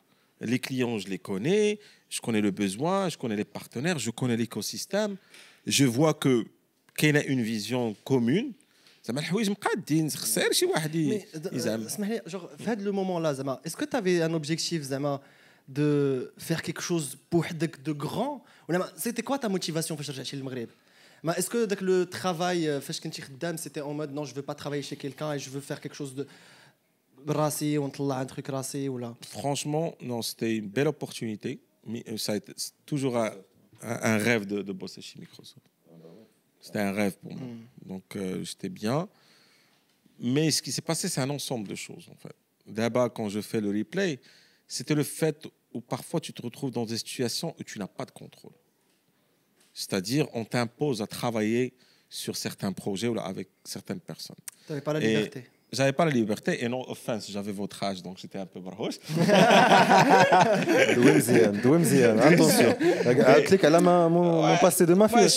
Les 0.54 0.60
clients, 0.68 0.98
je 1.04 1.08
les 1.14 1.22
connais, 1.30 1.80
je 2.16 2.20
connais 2.26 2.42
le 2.42 2.52
besoin, 2.64 2.98
je 3.14 3.18
connais 3.22 3.36
les 3.44 3.50
partenaires, 3.60 3.98
je 4.08 4.12
connais 4.20 4.38
l'écosystème. 4.44 5.14
Je 5.78 5.86
vois 5.96 6.14
que 6.24 6.34
qu'il 6.98 7.16
y 7.16 7.18
a 7.22 7.26
une 7.34 7.42
vision 7.54 7.84
commune. 8.12 8.52
زعما 9.06 9.20
الحوايج 9.20 9.50
مقادين 9.50 10.10
خسر 10.10 10.52
شي 10.52 10.66
واحد 10.66 10.96
ي- 10.96 11.08
مي 11.10 11.26
د- 11.36 11.54
يزعم 11.54 11.82
اسمح 11.86 12.08
لي 12.08 12.22
جور 12.28 12.50
في 12.58 12.64
هذا 12.64 12.84
لو 12.84 12.94
مومون 12.94 13.24
لا 13.24 13.34
زعما 13.34 13.62
اسكو 13.66 13.86
تافي 13.86 14.26
ان 14.26 14.32
اوبجيكتيف 14.34 14.82
زعما 14.84 15.20
de 15.69 16.33
faire 16.39 16.63
quelque 16.63 16.81
chose 16.81 17.19
de 17.31 17.93
grand 17.93 18.43
C'était 18.97 19.23
quoi 19.23 19.39
ta 19.39 19.49
motivation 19.49 19.97
pour 19.97 20.05
chercher 20.05 20.37
le 20.37 20.43
Maghreb? 20.43 20.71
Est-ce 21.37 21.51
que 21.51 21.83
le 21.85 22.07
travail, 22.07 22.69
euh, 22.69 22.81
c'était 22.81 23.81
en 23.81 23.93
mode 23.93 24.13
non, 24.13 24.25
je 24.25 24.31
ne 24.31 24.37
veux 24.37 24.43
pas 24.43 24.55
travailler 24.55 24.83
chez 24.83 24.97
quelqu'un 24.97 25.33
et 25.33 25.39
je 25.39 25.51
veux 25.51 25.61
faire 25.61 25.81
quelque 25.81 25.97
chose 25.97 26.15
de 26.15 26.27
brassé, 27.25 27.79
on 27.79 27.91
un 28.11 28.27
truc 28.27 28.49
rassé 28.49 28.89
ou 28.89 28.99
là? 28.99 29.17
Franchement, 29.29 29.95
non, 30.01 30.23
c'était 30.23 30.57
une 30.57 30.69
belle 30.69 30.89
opportunité. 30.89 31.61
Mais 31.85 32.05
euh, 32.09 32.17
ça 32.17 32.33
a 32.33 32.37
été 32.37 32.53
toujours 32.87 33.17
un, 33.17 34.17
rêve 34.19 34.47
de, 34.47 34.73
bosser 34.73 35.01
chez 35.01 35.19
Microsoft. 35.19 35.67
C'était 36.61 36.81
un 36.81 36.93
rêve 36.93 37.17
pour 37.19 37.35
moi. 37.35 37.47
Hmm. 37.47 37.89
Donc 37.89 38.17
euh, 38.17 38.45
j'étais 38.45 38.69
bien. 38.69 39.09
Mais 40.21 40.51
ce 40.51 40.61
qui 40.61 40.73
s'est 40.73 40.83
passé, 40.83 41.09
c'est 41.09 41.21
un 41.21 41.31
ensemble 41.31 41.69
de 41.69 41.75
choses 41.75 42.09
en 42.13 42.17
fait. 42.17 42.35
D'abord, 42.67 43.13
quand 43.13 43.29
je 43.29 43.41
fais 43.41 43.61
le 43.61 43.71
replay, 43.71 44.21
c'était 44.67 44.95
le 44.95 45.05
fait 45.05 45.49
parfois 45.81 46.21
tu 46.21 46.33
te 46.33 46.43
retrouves 46.43 46.71
dans 46.71 46.87
des 46.87 46.99
situations 46.99 47.55
où 47.59 47.65
tu 47.65 47.79
n'as 47.79 47.87
pas 47.87 48.05
de 48.05 48.11
contrôle. 48.11 48.53
C'est-à-dire, 49.75 50.27
on 50.35 50.45
t'impose 50.45 51.03
à 51.03 51.07
travailler 51.07 51.73
sur 52.09 52.37
certains 52.37 52.73
projets 52.73 53.09
ou 53.09 53.19
avec 53.21 53.49
certaines 53.65 54.01
personnes. 54.01 54.37
Tu 54.67 54.73
n'avais 54.73 54.81
pas 54.81 54.93
la 54.93 55.01
liberté. 55.01 55.45
J'avais 55.71 55.93
pas 55.93 56.07
la 56.07 56.11
liberté 56.11 56.65
et 56.65 56.69
non 56.69 56.89
offense, 56.89 57.31
j'avais 57.31 57.53
votre 57.53 57.83
âge 57.83 58.03
donc 58.03 58.17
j'étais 58.17 58.39
un 58.39 58.47
peu 58.47 58.59
barhoche. 58.59 58.95
Attention. 62.19 62.75
Clique 63.45 63.65
à 63.65 63.81
mon, 63.81 64.57
passé 64.57 64.87
de. 64.87 64.95
Ouais, 64.95 65.29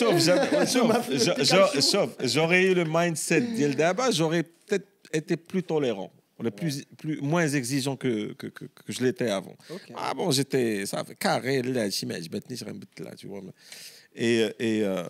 sauf, 1.82 2.10
j'aurais 2.23 2.63
eu 2.63 2.73
le 2.73 2.86
mindset 2.88 3.41
d'Ildaba, 3.41 4.10
j'aurais 4.12 4.43
peut-être 4.43 4.88
été 5.12 5.36
plus 5.36 5.63
tolérant. 5.63 6.10
On 6.43 6.51
plus, 6.51 6.86
moins 7.21 7.47
exigeant 7.47 7.95
que, 7.95 8.34
que, 8.34 8.49
je 8.88 9.04
l'étais 9.04 9.30
avant. 9.30 9.56
Ah 9.95 10.13
bon, 10.13 10.32
j'étais 10.32 10.86
ça 10.86 11.04
fait 11.04 11.15
carré, 11.15 11.62
là, 11.62 11.89
je 11.89 12.06
maintenant 12.06 12.56
je 12.56 12.65
remboute 12.65 12.99
là, 12.99 13.15
tu 13.15 13.27
vois. 13.27 13.41
Et. 14.15 14.49
et 14.60 14.84
euh, 14.84 15.08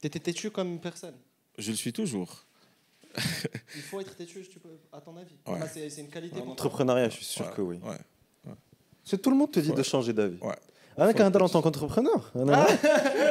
T'étais 0.00 0.18
têtu 0.18 0.50
comme 0.50 0.80
personne 0.80 1.14
Je 1.56 1.70
le 1.70 1.76
suis 1.76 1.92
toujours. 1.92 2.44
Il 3.76 3.82
faut 3.82 4.00
être 4.00 4.16
têtu, 4.16 4.42
tu 4.50 4.58
peux, 4.58 4.70
à 4.92 5.00
ton 5.00 5.16
avis. 5.16 5.36
Ouais. 5.46 5.60
C'est 5.68 6.00
une 6.00 6.08
qualité. 6.08 6.36
Ouais, 6.36 6.48
Entrepreneuriat, 6.48 7.08
je 7.08 7.16
suis 7.16 7.24
sûr 7.24 7.50
que 7.52 7.62
oui. 7.62 7.78
Tout 9.22 9.30
le 9.30 9.36
monde 9.36 9.50
te 9.50 9.60
dit 9.60 9.72
de 9.72 9.82
changer 9.82 10.12
d'avis. 10.12 10.38
ouais. 10.97 10.99
انا 11.01 11.11
كنهضر 11.11 11.47
en 11.47 11.51
tant 11.51 11.61
qu'entrepreneur 11.61 12.21
انا 12.35 12.67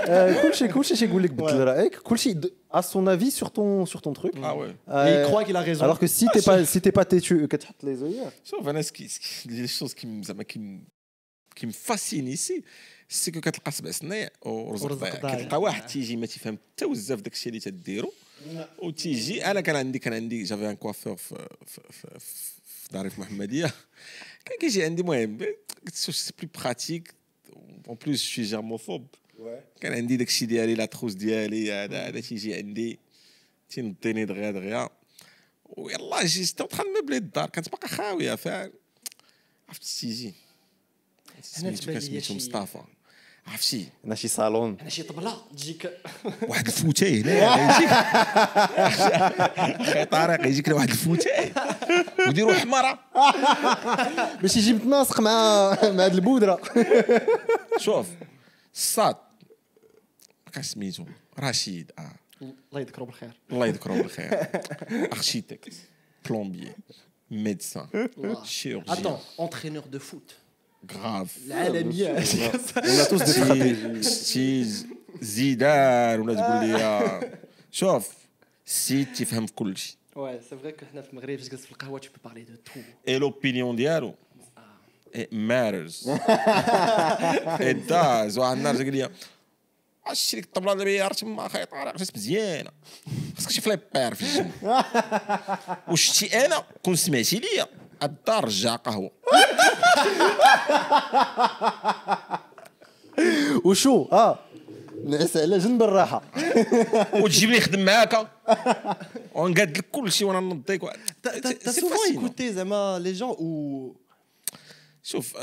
آه، 0.09 0.43
كلشي 0.43 0.69
كلشي 0.69 0.97
شيقول 0.97 1.23
لك 1.23 1.31
بدل 1.31 1.65
رايك 1.65 1.97
كلشي 1.97 2.33
د- 2.33 2.53
à 2.75 2.79
son 2.83 3.07
avis 3.07 3.31
sur 3.41 3.51
ton 3.51 3.87
sur 3.93 4.01
ton 4.03 4.13
truc 4.13 4.35
Ah 4.37 4.55
ouais. 4.57 4.69
Et 4.69 5.11
il 5.13 5.19
Euh, 5.19 5.27
croit 5.29 5.45
qu'il 5.45 5.57
a 5.57 5.61
raison. 5.71 5.85
alors 5.85 5.99
que 6.03 6.07
si 6.17 6.25
t'es 6.35 6.43
pas 6.49 6.65
si 6.73 6.79
t'es 6.81 6.93
pas 6.99 7.05
têtu 7.05 7.47
كتحط 7.49 7.85
les 7.85 7.99
œillères 8.03 8.33
Sauf 8.45 8.61
Vanessa, 8.69 8.89
ce 8.89 8.93
qui, 8.97 9.05
ce 9.15 9.19
qui- 9.21 9.49
les 9.49 9.69
choses 9.79 9.95
qui 9.99 10.07
me, 10.07 10.23
زعما 10.23 10.45
qui 10.45 10.59
me, 10.59 10.79
qui 11.59 11.67
me 11.67 11.73
fascinent 11.73 12.29
ici, 12.39 12.57
c'est 13.09 13.31
que 13.35 13.41
كتلقى 13.41 13.73
سبع 13.73 13.91
سنين 13.91 14.29
ورزق 14.43 14.85
ورزق 14.85 14.99
ضايع 15.01 15.21
ضايع. 15.21 15.35
كتلقى 15.39 15.61
واحد 15.61 15.87
تيجي 15.87 16.17
ما 16.17 16.27
تيفهم 16.27 16.59
حتى 16.75 16.87
بزاف 16.87 17.21
داك 17.21 17.33
الشيء 17.33 17.49
اللي 17.49 17.61
تديرو 17.61 18.13
وتيجي 18.79 19.45
انا 19.47 19.61
كان 19.61 19.77
عندي 19.77 19.99
كان 19.99 20.13
عندي 20.13 20.43
جافي 20.43 20.71
ان 20.71 20.77
كوافور 20.77 21.17
في 21.17 21.35
في 21.67 21.81
في, 21.91 22.09
في 22.65 22.93
داري 22.93 23.11
في 23.11 23.21
محمديه 23.21 23.75
كان 24.45 24.59
كيجي 24.61 24.85
عندي 24.85 25.03
المهم 25.03 25.39
قلت 25.87 25.95
سي 25.95 26.33
بلو 26.43 26.49
براتيك 26.63 27.15
اون 27.89 27.97
بلوس 28.07 28.23
شي 28.23 28.43
جيرموفوب 28.43 29.07
كان 29.81 29.93
عندي 29.93 30.17
داك 30.17 30.29
الشيء 30.29 30.49
ديالي 30.49 30.75
لا 30.75 30.85
تروس 30.85 31.15
ديالي 31.15 31.73
هذا 31.73 32.09
هذا 32.09 32.21
تيجي 32.21 32.55
عندي 32.55 32.99
تينضيني 33.71 34.25
دغيا 34.25 34.51
دغيا 34.51 34.89
ويلا 35.65 36.25
جي 36.27 36.43
جيت 36.43 36.63
تخا 36.63 36.85
مبلي 37.03 37.17
الدار 37.17 37.51
كانت 37.51 37.69
باقا 37.69 37.89
خاويه 37.89 38.35
فاهم 38.35 38.73
عرفت 39.69 39.83
تيجي 40.01 40.29
هنا 40.29 41.43
سميتو 41.43 41.83
تبان 41.83 41.95
كان 41.95 41.95
لي 41.95 42.01
سميتو 42.01 42.27
شي- 42.27 42.35
مصطفى 42.35 42.83
عرفتي 43.48 43.90
أنا 44.06 44.16
شي 44.16 44.28
صالون. 44.28 44.78
أنا 44.82 44.90
شي 44.90 45.04
طبلة. 45.04 45.42
تجيك 45.52 45.98
واحد 46.48 46.68
الفوتاي 46.68 47.22
هنا 47.22 47.78
يجيك. 47.78 47.90
أخي 49.82 50.06
طارق 50.06 50.48
يجيك 50.48 50.68
واحد 50.68 50.90
الفوتاي 50.90 51.54
وديروا 52.28 52.54
حمارة. 52.54 53.00
باش 54.42 54.58
يجي 54.58 54.74
متناسق 54.74 55.20
مع 55.20 55.70
مع 55.84 56.06
هاد 56.06 56.14
البودرة. 56.14 56.62
شوف 57.78 58.08
الصاد. 58.74 59.16
كان 60.54 60.64
سميتو 60.64 61.06
رشيد. 61.40 61.92
آه. 62.00 62.12
الله 62.42 62.82
يذكره 62.82 63.04
بالخير. 63.04 63.32
الله 63.52 63.68
يذكره 63.68 63.94
بالخير. 63.94 64.48
أرشيتكت. 65.14 65.74
بلومبي 66.26 66.72
ميدسان. 67.32 67.88
شيروجيان 68.44 68.98
Attends, 68.98 69.42
entraîneur 69.42 69.88
de 69.96 70.00
foot. 70.00 70.34
grave. 70.88 71.46
العالميه 71.46 72.24
ولا 72.78 73.04
توس 73.04 73.22
دي 73.22 74.04
شي 74.04 74.66
زيدان 75.22 76.20
ولا 76.20 76.34
تقول 76.34 76.66
لي 76.68 77.32
شوف 77.72 78.10
السيد 78.68 79.14
تيفهم 79.14 79.46
في 79.46 79.54
كل 79.54 79.78
شيء 79.78 79.96
واه 80.16 80.40
سي 80.50 80.58
فري 80.58 80.76
حنا 80.92 81.02
في 81.02 81.10
المغرب 81.10 81.38
جالس 81.38 81.56
في 81.66 81.72
القهوه 81.72 82.00
تو 82.00 82.10
بارلي 82.26 82.44
دو 82.44 82.56
تو 82.56 82.80
اي 83.08 83.18
لوبينيون 83.18 83.76
ديالو 83.76 84.16
it 85.14 85.32
matters. 85.34 85.96
It 87.72 87.80
does. 87.88 88.38
واحد 88.38 88.58
النهار 88.58 88.76
قال 88.76 88.92
لي 88.92 89.10
عرفتي 90.06 90.36
ديك 90.36 90.46
الطبله 90.46 90.74
اللي 90.74 91.02
عرفت 91.02 91.24
ما 91.24 91.48
خيط 91.48 91.74
عرق 91.74 91.98
جات 91.98 92.16
مزيانه 92.16 92.70
خاصك 93.36 93.52
شي 93.52 93.62
فليبير 93.62 94.14
في 94.16 94.22
الجيم 94.22 94.52
وشتي 95.88 96.46
أنا 96.46 96.64
كون 96.84 96.96
سمعتي 96.96 97.40
ليا 97.40 97.68
الدار 98.03 98.45
رجع 98.45 98.77
قهوه 98.77 99.11
وشو 103.65 104.09
اه 104.13 104.39
نعس 105.05 105.37
على 105.37 105.59
جنب 105.59 105.83
الراحه 105.83 106.23
وتجيب 107.15 107.51
لي 107.51 107.61
خدم 107.61 107.85
معاك 107.85 108.29
ونقاد 109.35 109.79
لك 109.79 109.91
كل 109.91 110.13
شيء 110.13 110.27
وانا 110.27 110.41
نضيك 110.41 110.83
T'as 110.83 110.91
t'as- 111.29 111.41
t'as 111.43 111.73
C'est 111.73 111.81
souvent 111.81 111.97
fascinant. 111.97 112.21
écouté 112.21 112.43
زعما 112.53 112.99
les 113.05 113.15
gens 113.15 113.37
ou 113.39 113.95
شوف 115.03 115.37
euh, 115.37 115.41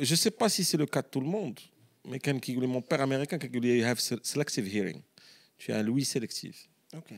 je 0.00 0.14
sais 0.14 0.30
pas 0.30 0.48
si 0.48 0.64
c'est 0.64 0.76
le 0.78 0.86
cas 0.86 1.02
de 1.02 1.08
tout 1.08 1.20
le 1.20 1.26
monde 1.26 1.58
mais 2.08 2.16
كان 2.18 2.38
كيقول 2.38 2.62
لي 2.68 2.74
mon 2.80 2.82
père 2.82 3.00
américain 3.00 3.36
كان 3.36 3.50
يقول 3.50 3.62
لي 3.66 3.82
you 3.82 3.86
have 3.94 4.00
se- 4.00 4.32
selective 4.32 4.66
hearing 4.74 5.00
tu 5.58 5.72
as 5.72 5.76
un 5.76 5.88
ouïe 5.88 6.04
sélectif 6.04 6.68
OK. 6.96 7.12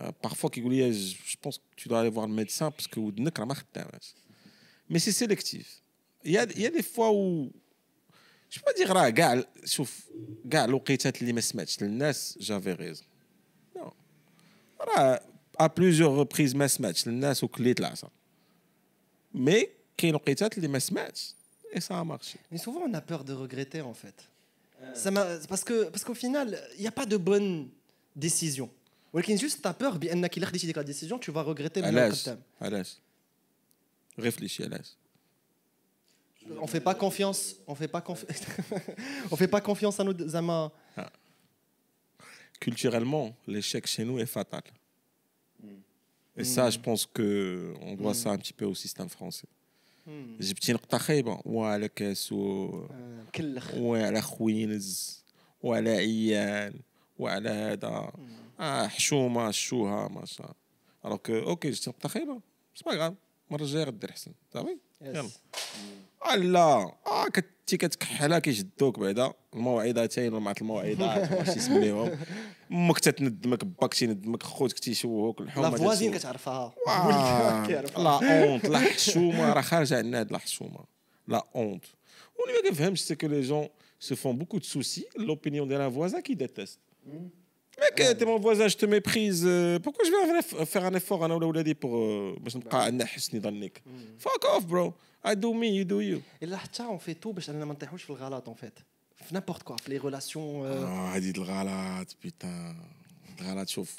Euh, 0.00 0.10
parfois 0.26 0.50
كيقول 0.50 0.74
لي 0.74 0.92
je 0.92 1.16
je 1.32 1.36
pense 1.42 1.58
que 1.58 1.62
tu 1.76 1.88
dois 1.88 2.00
aller 2.00 2.10
voir 2.10 2.26
le 2.26 2.34
médecin 2.44 2.70
parce 2.70 2.86
que 2.86 2.98
ودنك 2.98 3.38
راه 3.40 3.46
ما 3.46 3.54
خداماش 3.54 4.14
mais 4.93 4.99
c'est 4.99 5.11
sélectif. 5.11 5.81
Il 6.23 6.31
y 6.31 6.37
a, 6.37 6.45
il 6.55 6.61
y 6.61 6.67
a 6.67 6.69
des 6.69 6.83
fois 6.83 7.11
où. 7.11 7.51
Je 8.49 8.59
ne 8.59 8.63
peux 8.63 8.71
pas 8.71 8.73
dire, 8.73 8.93
là, 8.93 9.11
gars, 9.11 9.43
sauf, 9.65 9.91
gars, 10.45 10.67
l'oqétat 10.67 11.11
li 11.19 11.33
mesmatch, 11.33 11.79
l'nas, 11.81 12.37
j'avais 12.39 12.73
raison. 12.73 13.03
Non. 13.75 13.91
Voilà, 14.77 15.23
à 15.57 15.67
plusieurs 15.69 16.11
reprises, 16.11 16.53
mesmatch, 16.53 17.07
l'nas 17.07 17.41
ou 17.41 17.47
clé 17.47 17.73
de 17.73 17.81
là, 17.81 17.95
ça. 17.95 18.09
Mais, 19.33 19.75
qu'il 19.97 20.09
y 20.09 20.11
a 20.11 20.13
l'oqétat 20.13 20.49
li 20.55 20.69
et 21.75 21.81
ça 21.81 21.99
a 21.99 22.03
marché. 22.03 22.37
Mais 22.51 22.59
souvent, 22.59 22.81
on 22.81 22.93
a 22.93 23.01
peur 23.01 23.23
de 23.23 23.33
regretter, 23.33 23.81
en 23.81 23.95
fait. 23.95 24.13
Ça 24.93 25.09
parce 25.49 25.63
que 25.63 25.85
parce 25.85 26.03
qu'au 26.03 26.13
final, 26.13 26.61
il 26.75 26.81
n'y 26.81 26.87
a 26.87 26.91
pas 26.91 27.07
de 27.07 27.17
bonne 27.17 27.69
décision. 28.15 28.69
Ou 29.13 29.21
juste 29.21 29.61
tu 29.61 29.67
as 29.67 29.73
peur, 29.73 29.97
bien 29.97 30.27
qu'il 30.27 30.43
a 30.43 30.49
la 30.75 30.83
décision, 30.83 31.17
tu 31.17 31.31
vas 31.31 31.41
regretter 31.41 31.81
le 31.81 31.87
علاش 34.18 34.34
قدام. 34.34 34.44
علاش 34.44 34.58
réfléchis 34.58 34.64
علاش 34.64 34.96
On 36.60 36.66
fait 36.66 36.80
pas 36.80 36.94
confiance, 36.94 37.56
on 37.66 37.74
fait 37.74 37.88
pas 37.88 38.00
confiance. 38.00 38.40
on 39.30 39.36
fait 39.36 39.48
pas 39.48 39.60
confiance 39.60 40.00
à 40.00 40.04
nos 40.04 40.28
زعما 40.28 40.70
culturellement, 42.60 43.36
l'échec 43.46 43.86
chez 43.86 44.04
nous 44.04 44.18
est 44.18 44.26
fatal. 44.26 44.62
Et 46.36 46.44
ça, 46.44 46.70
je 46.70 46.78
pense 46.78 47.06
que 47.06 47.74
on 47.80 47.94
doit 47.94 48.14
ça 48.14 48.30
un 48.30 48.38
petit 48.38 48.52
peu 48.52 48.64
au 48.64 48.74
système 48.74 49.08
français. 49.08 49.48
جبتي 50.40 50.72
نقطة 50.72 50.98
خايبة 50.98 51.40
وعلى 51.44 51.88
كاسو 51.88 52.68
آه، 52.90 53.24
كلخ 53.34 53.74
وعلى 53.74 54.22
خوينز 54.22 55.22
وعلى 55.62 55.90
عيان 55.90 56.74
وعلى 57.18 57.50
هذا 57.50 58.12
اه 58.60 58.86
حشومة 58.86 59.50
شوها 59.50 60.08
ما 60.08 60.24
شاء 60.24 60.56
الوغ 61.04 61.16
كو 61.16 61.32
اوكي 61.32 61.70
جبتي 61.70 61.90
نقطة 61.90 62.08
خايبة 62.08 62.40
سي 62.74 62.84
با 62.84 63.14
غاف 63.53 63.61
المرة 63.61 63.63
الجاية 63.63 63.83
غدير 63.83 64.09
احسن 64.09 64.31
صافي؟ 64.53 64.77
يلا. 65.01 65.29
آه 66.25 66.35
لا. 66.35 66.91
آه 67.07 67.27
كنتي 67.27 67.77
كتكحلها 67.77 68.39
كيشدوك 68.39 68.99
بعدا. 68.99 69.33
الموعظتين 69.53 70.33
ولا 70.33 70.53
الموعظات 70.61 71.31
واش 71.47 71.57
يسميوهم. 71.57 72.17
أمك 72.71 72.99
تتندمك 72.99 73.65
باك 73.65 73.93
تيندمك 73.93 74.43
خوتك 74.43 74.79
تيشوهوك 74.79 75.41
الحومة 75.41 75.69
لا 75.69 75.77
فوازين. 75.77 76.13
كتعرفها. 76.17 76.73
آه،. 76.87 77.67
لا 77.97 78.43
اونت 78.43 78.65
لا 78.65 78.79
حشومة. 78.79 79.53
راه 79.53 79.61
خارجه 79.61 79.97
عندنا 79.97 80.19
هاد 80.19 80.31
لا 80.31 80.37
حشومة. 80.37 80.79
لا 81.27 81.47
اونت 81.55 81.85
واللي 82.39 82.53
ما 82.63 82.69
كيفهمش 82.69 83.01
سي 83.01 83.15
كو 83.15 83.27
لي 83.27 83.41
جون 83.41 83.67
se 84.09 84.15
font 84.15 84.33
beaucoup 84.33 84.59
de 84.59 84.65
soucis. 84.65 85.05
L'opinion 85.15 85.65
d'un 85.65 85.87
voisin 85.87 86.21
qui 86.21 86.35
déteste. 86.35 86.79
Mec, 87.80 87.94
t'es 88.18 88.24
mon 88.26 88.38
voisin, 88.46 88.66
je 88.68 88.76
te 88.76 88.86
méprise. 88.86 89.42
euh, 89.46 89.78
Pourquoi 89.84 90.02
je 90.06 90.10
vais 90.10 90.26
faire 90.26 90.34
un 90.34 90.40
eff- 90.44 90.66
faire 90.72 90.84
un 90.84 90.94
effort 91.00 91.22
انا 91.24 91.34
ولا 91.34 91.46
ولادي 91.46 91.74
pour 91.74 91.78
euh, 91.88 92.40
باش 92.42 92.56
نبقى 92.56 92.84
عندنا 92.84 93.04
حسن 93.06 93.40
ظنك 93.40 93.82
Fuck 94.24 94.44
off 94.56 94.62
bro 94.64 94.92
I 95.30 95.34
do 95.34 95.52
me 95.54 95.68
you 95.78 95.84
do 95.84 96.00
you 96.12 96.20
الا 96.42 96.56
حتى 96.56 96.82
اون 96.82 96.98
في 96.98 97.14
تو 97.14 97.32
باش 97.32 97.50
اننا 97.50 97.64
ما 97.64 97.72
نطيحوش 97.72 98.02
في 98.02 98.10
الغلط 98.10 98.48
اون 98.48 98.56
فيت 98.56 98.78
في 99.16 99.34
نيمبورت 99.34 99.62
كوا 99.62 99.76
في 99.76 99.90
لي 99.90 99.98
ريلاسيون 99.98 100.66
Ah, 100.86 101.16
هذه 101.16 101.30
الغلط 101.30 102.16
بيتان 102.22 102.76
الغلط 103.40 103.68
شوف 103.68 103.96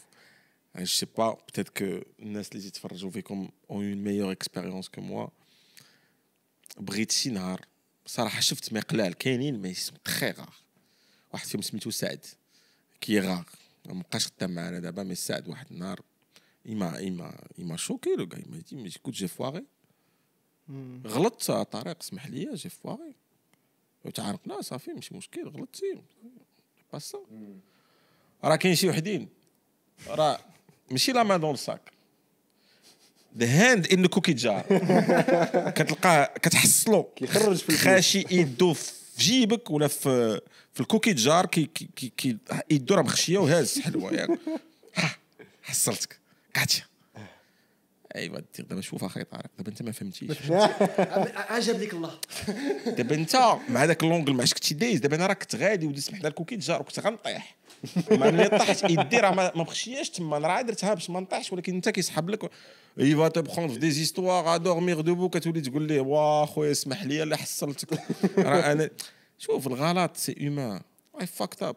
je 0.77 0.81
sais 0.81 1.05
pas 1.19 1.33
peut-être 1.35 1.71
que 1.79 2.03
الناس 2.19 2.49
اللي 2.51 2.61
تيتفرجوا 2.63 3.11
فيكم 3.11 3.49
ont 3.69 3.73
eu 3.75 3.93
une 3.95 4.03
meilleure 4.03 4.31
expérience 4.37 4.87
que 4.97 5.01
moi 5.01 5.29
بغيت 6.77 7.11
شي 7.11 7.29
نهار 7.29 7.61
صراحه 8.05 8.39
شفت 8.41 8.73
ما 8.73 8.79
قلال 8.79 9.13
كاينين 9.13 9.59
مي 9.61 9.73
سون 9.73 9.97
تخي 10.03 10.31
غار 10.31 10.53
واحد 11.33 11.47
فيهم 11.47 11.61
سميتو 11.61 11.89
سعد 11.91 12.25
كي 13.01 13.19
غار 13.19 13.45
ما 13.86 14.02
بقاش 14.02 14.26
خدام 14.26 14.50
معنا 14.50 14.78
دابا 14.78 15.02
مي 15.02 15.14
سعد 15.14 15.48
واحد 15.48 15.66
النهار. 15.70 16.00
إما 16.68 17.08
إما 17.08 17.46
إما 17.60 17.76
شوكي 17.76 18.14
لو 18.18 18.28
كاع 18.28 18.40
إما 18.46 18.62
مي 18.72 18.90
كنت 18.90 19.14
جي 19.14 19.28
فواغي 19.28 19.64
غلطت 21.06 21.50
طارق 21.50 21.96
اسمح 22.00 22.26
لي 22.26 22.54
جي 22.54 22.68
فواغي 22.68 23.14
تعاركنا 24.14 24.60
صافي 24.60 24.92
ماشي 24.92 25.14
مشكل 25.14 25.48
غلطتي. 25.48 26.02
با 26.92 26.98
سا 26.98 27.18
راه 28.44 28.56
كاين 28.56 28.74
شي 28.74 28.88
وحدين. 28.88 29.28
راه 30.06 30.40
ماشي 30.90 31.12
لا 31.12 31.22
مان 31.22 31.40
دون 31.40 31.56
ساك 31.56 31.92
ذا 33.36 33.46
هاند 33.46 33.92
ان 33.92 34.06
كوكي 34.06 34.32
جار 34.32 34.62
كتلقاه 35.70 36.24
كتحصلو. 36.24 37.02
كيخرج 37.02 37.56
في. 37.56 37.76
خاشي 37.76 38.24
يدو 38.30 38.74
في 39.16 39.22
جيبك 39.22 39.70
ولا 39.70 39.88
في 39.88 40.40
في 40.74 40.80
الكوكي 40.80 41.12
جار 41.12 41.46
كي 41.46 41.64
كي 41.64 41.88
كي, 41.96 42.12
كي 42.16 42.36
يدو 42.70 42.94
راه 42.94 43.02
مخشية 43.02 43.38
وهاز 43.38 43.80
حلوة 43.80 44.12
ياك. 44.12 44.30
ها 44.94 45.16
حصلتك. 45.62 46.18
كاتيا 46.54 46.84
ايوا 48.16 48.40
دابا 48.58 48.80
شوف 48.80 49.04
أخي 49.04 49.24
طارق. 49.24 49.50
دابا 49.58 49.70
أنت 49.70 49.82
ما 49.82 49.92
فهمتيش. 49.92 50.38
عجب 51.52 51.80
لك 51.80 51.94
الله. 51.94 52.18
دابا 52.86 53.14
أنت 53.14 53.36
مع 53.68 53.84
ذاك 53.84 54.02
اللونجل 54.02 54.32
ما 54.32 54.40
عرفتش 54.40 54.54
كنتي 54.54 54.74
دايز. 54.74 55.00
دابا 55.00 55.16
أنا 55.16 55.26
راه 55.26 55.34
كنت 55.34 55.56
غادي 55.56 55.86
ودي 55.86 56.00
سمح 56.00 56.20
لها 56.20 56.28
الكوكي 56.28 56.56
تجار. 56.56 56.80
وكنت 56.80 57.00
غنطيح. 57.00 57.56
مع 58.10 58.30
ملي 58.30 58.48
طحت 58.48 58.90
يدي 58.90 59.18
راه 59.18 59.30
ما 59.30 59.52
ما 59.56 59.62
مخشياش 59.62 60.10
تما 60.10 60.36
أنا 60.36 60.48
راه 60.48 60.62
درتها 60.62 60.94
باش 60.94 61.10
ما 61.10 61.20
نطيحش 61.20 61.52
ولكن 61.52 61.74
انت 61.74 61.88
كيسحب 61.88 62.30
لك. 62.30 62.50
اي 63.00 63.16
فا 63.16 63.28
تبخوند 63.28 63.70
في 63.70 63.78
دي 63.78 63.90
زيستوار 63.90 64.54
ا 64.54 64.56
دورميغ 64.56 65.00
دوبو 65.00 65.28
كتولي 65.28 65.60
تقول 65.60 65.82
ليه 65.82 66.00
وا 66.00 66.46
خويا 66.46 66.70
اسمح 66.70 67.04
لي 67.04 67.22
اللي 67.22 67.36
حصلتك. 67.36 67.98
راه 68.38 68.72
أنا 68.72 68.90
شوف 69.38 69.66
الغلط 69.66 70.16
سي 70.16 70.34
هيومان 70.38 70.80
اي 71.20 71.26
فاكت 71.26 71.62
اب 71.62 71.76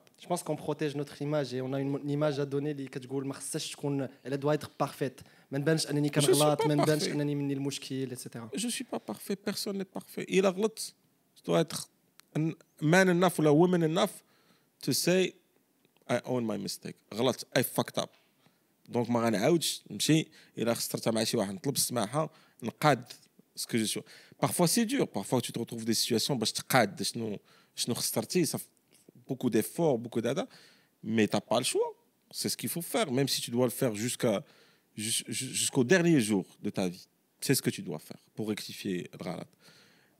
protège 0.57 0.95
notre 0.95 1.21
image 1.21 1.53
et 1.53 1.61
on 1.61 1.73
a 1.73 1.79
une, 1.79 1.99
une 2.03 2.09
image 2.09 2.39
à 2.39 2.45
donner 2.45 2.71
اللي 2.71 2.87
كتقول 2.87 3.27
ما 3.27 3.33
خصهاش 3.33 3.71
تكون 3.71 4.07
elle 4.07 4.37
doit 4.37 4.55
être 4.55 4.69
parfaite. 4.83 5.23
ما 5.51 5.57
نبانش 5.59 5.89
انني 5.89 6.09
كنغلط 6.09 6.65
ما 6.67 6.75
نبانش. 6.75 7.07
انني 7.07 7.35
مني 7.35 7.53
المشكل 7.53 8.11
اتسيتيرا 8.11 8.49
جو 8.55 8.69
سوي 8.69 8.87
با 8.91 8.99
بارفي 9.07 9.37
بيرسون 9.45 9.77
ني 9.77 9.85
بارفي 9.93 10.21
الا 10.21 10.49
غلطت 10.49 10.93
دو 11.45 11.55
اتر 11.55 11.77
مان 12.81 13.09
انف 13.09 13.39
ولا 13.39 13.49
وومن 13.49 13.83
انف 13.83 14.11
تو 14.81 14.91
سي 14.91 15.33
اي 16.10 16.16
اون 16.16 16.42
ماي 16.44 16.58
ميستيك 16.58 16.96
غلطت 17.14 17.46
اي 17.56 17.62
فاكت 17.62 17.98
اب 17.98 18.08
دونك 18.88 19.10
ما 19.10 19.20
غنعاودش 19.20 19.82
نمشي 19.90 20.28
الا 20.58 20.74
خسرتها 20.74 21.10
مع 21.10 21.24
شي 21.24 21.36
واحد 21.36 21.54
نطلب 21.54 21.76
السماحه 21.76 22.30
نقاد 22.62 23.12
سكو 23.56 23.78
جو 23.78 23.86
شو 23.86 24.00
بارفوا 24.42 24.66
سي 24.66 24.84
دور 24.84 25.04
بارفوا 25.04 25.40
tu 25.40 25.52
te 25.52 25.58
retrouves 25.58 25.84
des 25.84 25.94
situations 25.94 26.32
باش 26.32 26.52
تقاد 26.52 27.02
شنو 27.02 27.38
شنو 27.76 27.94
خسرتي 27.94 28.44
صافي 28.44 28.64
beaucoup 29.30 29.50
d'efforts 29.50 29.98
beaucoup 30.04 30.20
d'ada 30.20 30.44
mais 31.04 31.26
t'as 31.32 31.40
pas 31.50 31.58
le 31.58 31.64
choix 31.72 31.90
c'est 32.38 32.48
ce 32.52 32.56
qu'il 32.56 32.68
faut 32.74 32.82
faire 32.94 33.08
même 33.18 33.28
si 33.28 33.40
tu 33.44 33.50
dois 33.50 33.66
le 33.72 33.76
faire 33.80 33.94
jusqu'à 33.94 34.34
jus- 35.04 35.24
jus- 35.38 35.54
jusqu'au 35.60 35.84
dernier 35.94 36.20
jour 36.20 36.44
de 36.66 36.70
ta 36.70 36.84
vie 36.88 37.06
c'est 37.44 37.54
ce 37.58 37.62
que 37.66 37.70
tu 37.76 37.82
dois 37.88 38.00
faire 38.08 38.22
pour 38.34 38.44
rectifier 38.54 38.96
le 39.12 39.18
ghalat. 39.26 39.50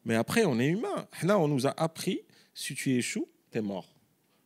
Mais 0.06 0.16
après, 0.24 0.42
on 0.52 0.56
est 0.64 0.70
humain. 0.76 0.98
Là, 1.28 1.34
on 1.44 1.46
nous 1.54 1.64
a 1.70 1.72
appris, 1.86 2.18
si 2.62 2.70
tu 2.80 2.86
échoues, 3.00 3.28
tu 3.52 3.58
es 3.58 3.62
mort. 3.72 3.88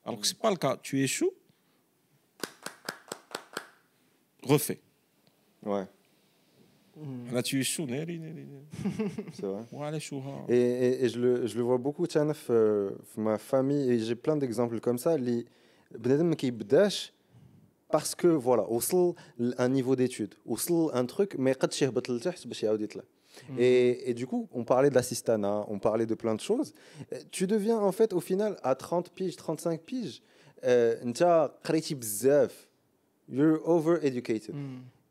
Alors 0.06 0.20
que 0.20 0.28
ce 0.28 0.34
n'est 0.34 0.40
pas 0.40 0.50
le 0.50 0.56
cas. 0.56 0.78
Tu 0.82 1.04
échoues, 1.04 1.32
refais. 4.44 4.82
Ouais. 5.64 5.86
Ah, 6.98 7.34
là, 7.34 7.44
tu 7.44 7.60
échoues. 7.60 7.88
C'est 9.34 9.46
vrai. 9.46 9.64
Hein. 10.40 10.46
Et, 10.50 10.56
et, 10.56 11.06
et 11.06 11.10
je, 11.10 11.20
le, 11.20 11.48
je 11.48 11.56
le 11.58 11.64
vois 11.64 11.78
beaucoup, 11.78 12.06
Tchanaf, 12.06 12.48
euh, 12.50 12.92
ma 13.18 13.38
famille, 13.38 13.92
et 13.92 14.00
j'ai 14.00 14.16
plein 14.16 14.36
d'exemples 14.36 14.80
comme 14.80 14.98
ça. 14.98 15.18
Les 15.18 15.46
qui 16.38 16.52
bdash 16.52 17.14
parce 17.90 18.16
que, 18.16 18.28
voilà, 18.28 18.64
au 18.70 18.80
un 19.58 19.70
niveau 19.70 19.96
d'études, 19.96 20.36
au 20.46 20.58
un 20.94 21.06
truc, 21.06 21.36
mais 21.38 21.54
quand 21.56 21.68
tu 21.68 21.84
es 21.84 21.88
باش 23.49 23.59
يعاود 23.59 23.61
يطلع 23.61 24.07
et, 24.07 24.11
et 24.11 24.15
du 24.15 24.27
coup, 24.27 24.49
on 24.53 24.65
parlait 24.65 24.91
de 24.91 24.95
l'assistanat, 24.95 25.65
on 25.69 25.79
parlait 25.79 26.07
de 26.07 26.15
plein 26.15 26.35
de 26.35 26.41
choses. 26.41 26.71
Euh, 27.12 27.17
Tu 27.37 27.47
deviens 27.47 27.79
en 27.79 27.93
fait 27.93 28.12
au 28.12 28.21
final 28.21 28.57
à 28.62 28.75
30 28.75 29.11
piges, 29.11 29.37
35 29.37 29.81
piges, 29.91 30.23
euh, 30.65 31.03
انت 31.03 31.51
قريتي 31.65 31.95
بزاف. 31.95 32.67
You're 33.31 33.61
over 33.67 33.95
educated. 34.05 34.55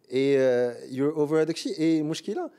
Et 0.10 0.38
euh, 0.38 0.74
you're 0.92 1.16
over 1.18 1.34
هذاك 1.34 1.56
الشيء 1.56 1.76
et 1.78 1.82
المشكله 2.02 2.50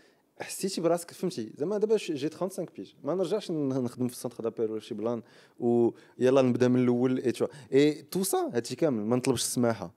حسيتي 0.41 0.81
براسك 0.81 1.11
فهمتي 1.11 1.53
زعما 1.59 1.79
دابا 1.79 1.97
ش- 1.97 2.13
جي 2.13 2.29
35 2.31 2.67
بيج 2.77 2.93
ما 3.05 3.15
نرجعش 3.15 3.51
ن- 3.51 3.69
نخدم 3.69 4.09
في 4.09 4.15
السنتر 4.15 4.45
دابيل 4.45 4.71
ولا 4.71 4.81
شي 4.81 4.95
بلان 4.95 5.23
ويلا 5.61 6.43
نبدا 6.43 6.69
من 6.69 6.83
الاول 6.83 7.19
اي 7.19 7.33
تو 7.33 7.47
اي 7.73 7.93
تو 8.03 8.23
سا 8.23 8.51
هادشي 8.55 8.77
كامل 8.77 9.03
ما 9.05 9.17
نطلبش 9.17 9.41
السماحه 9.43 9.93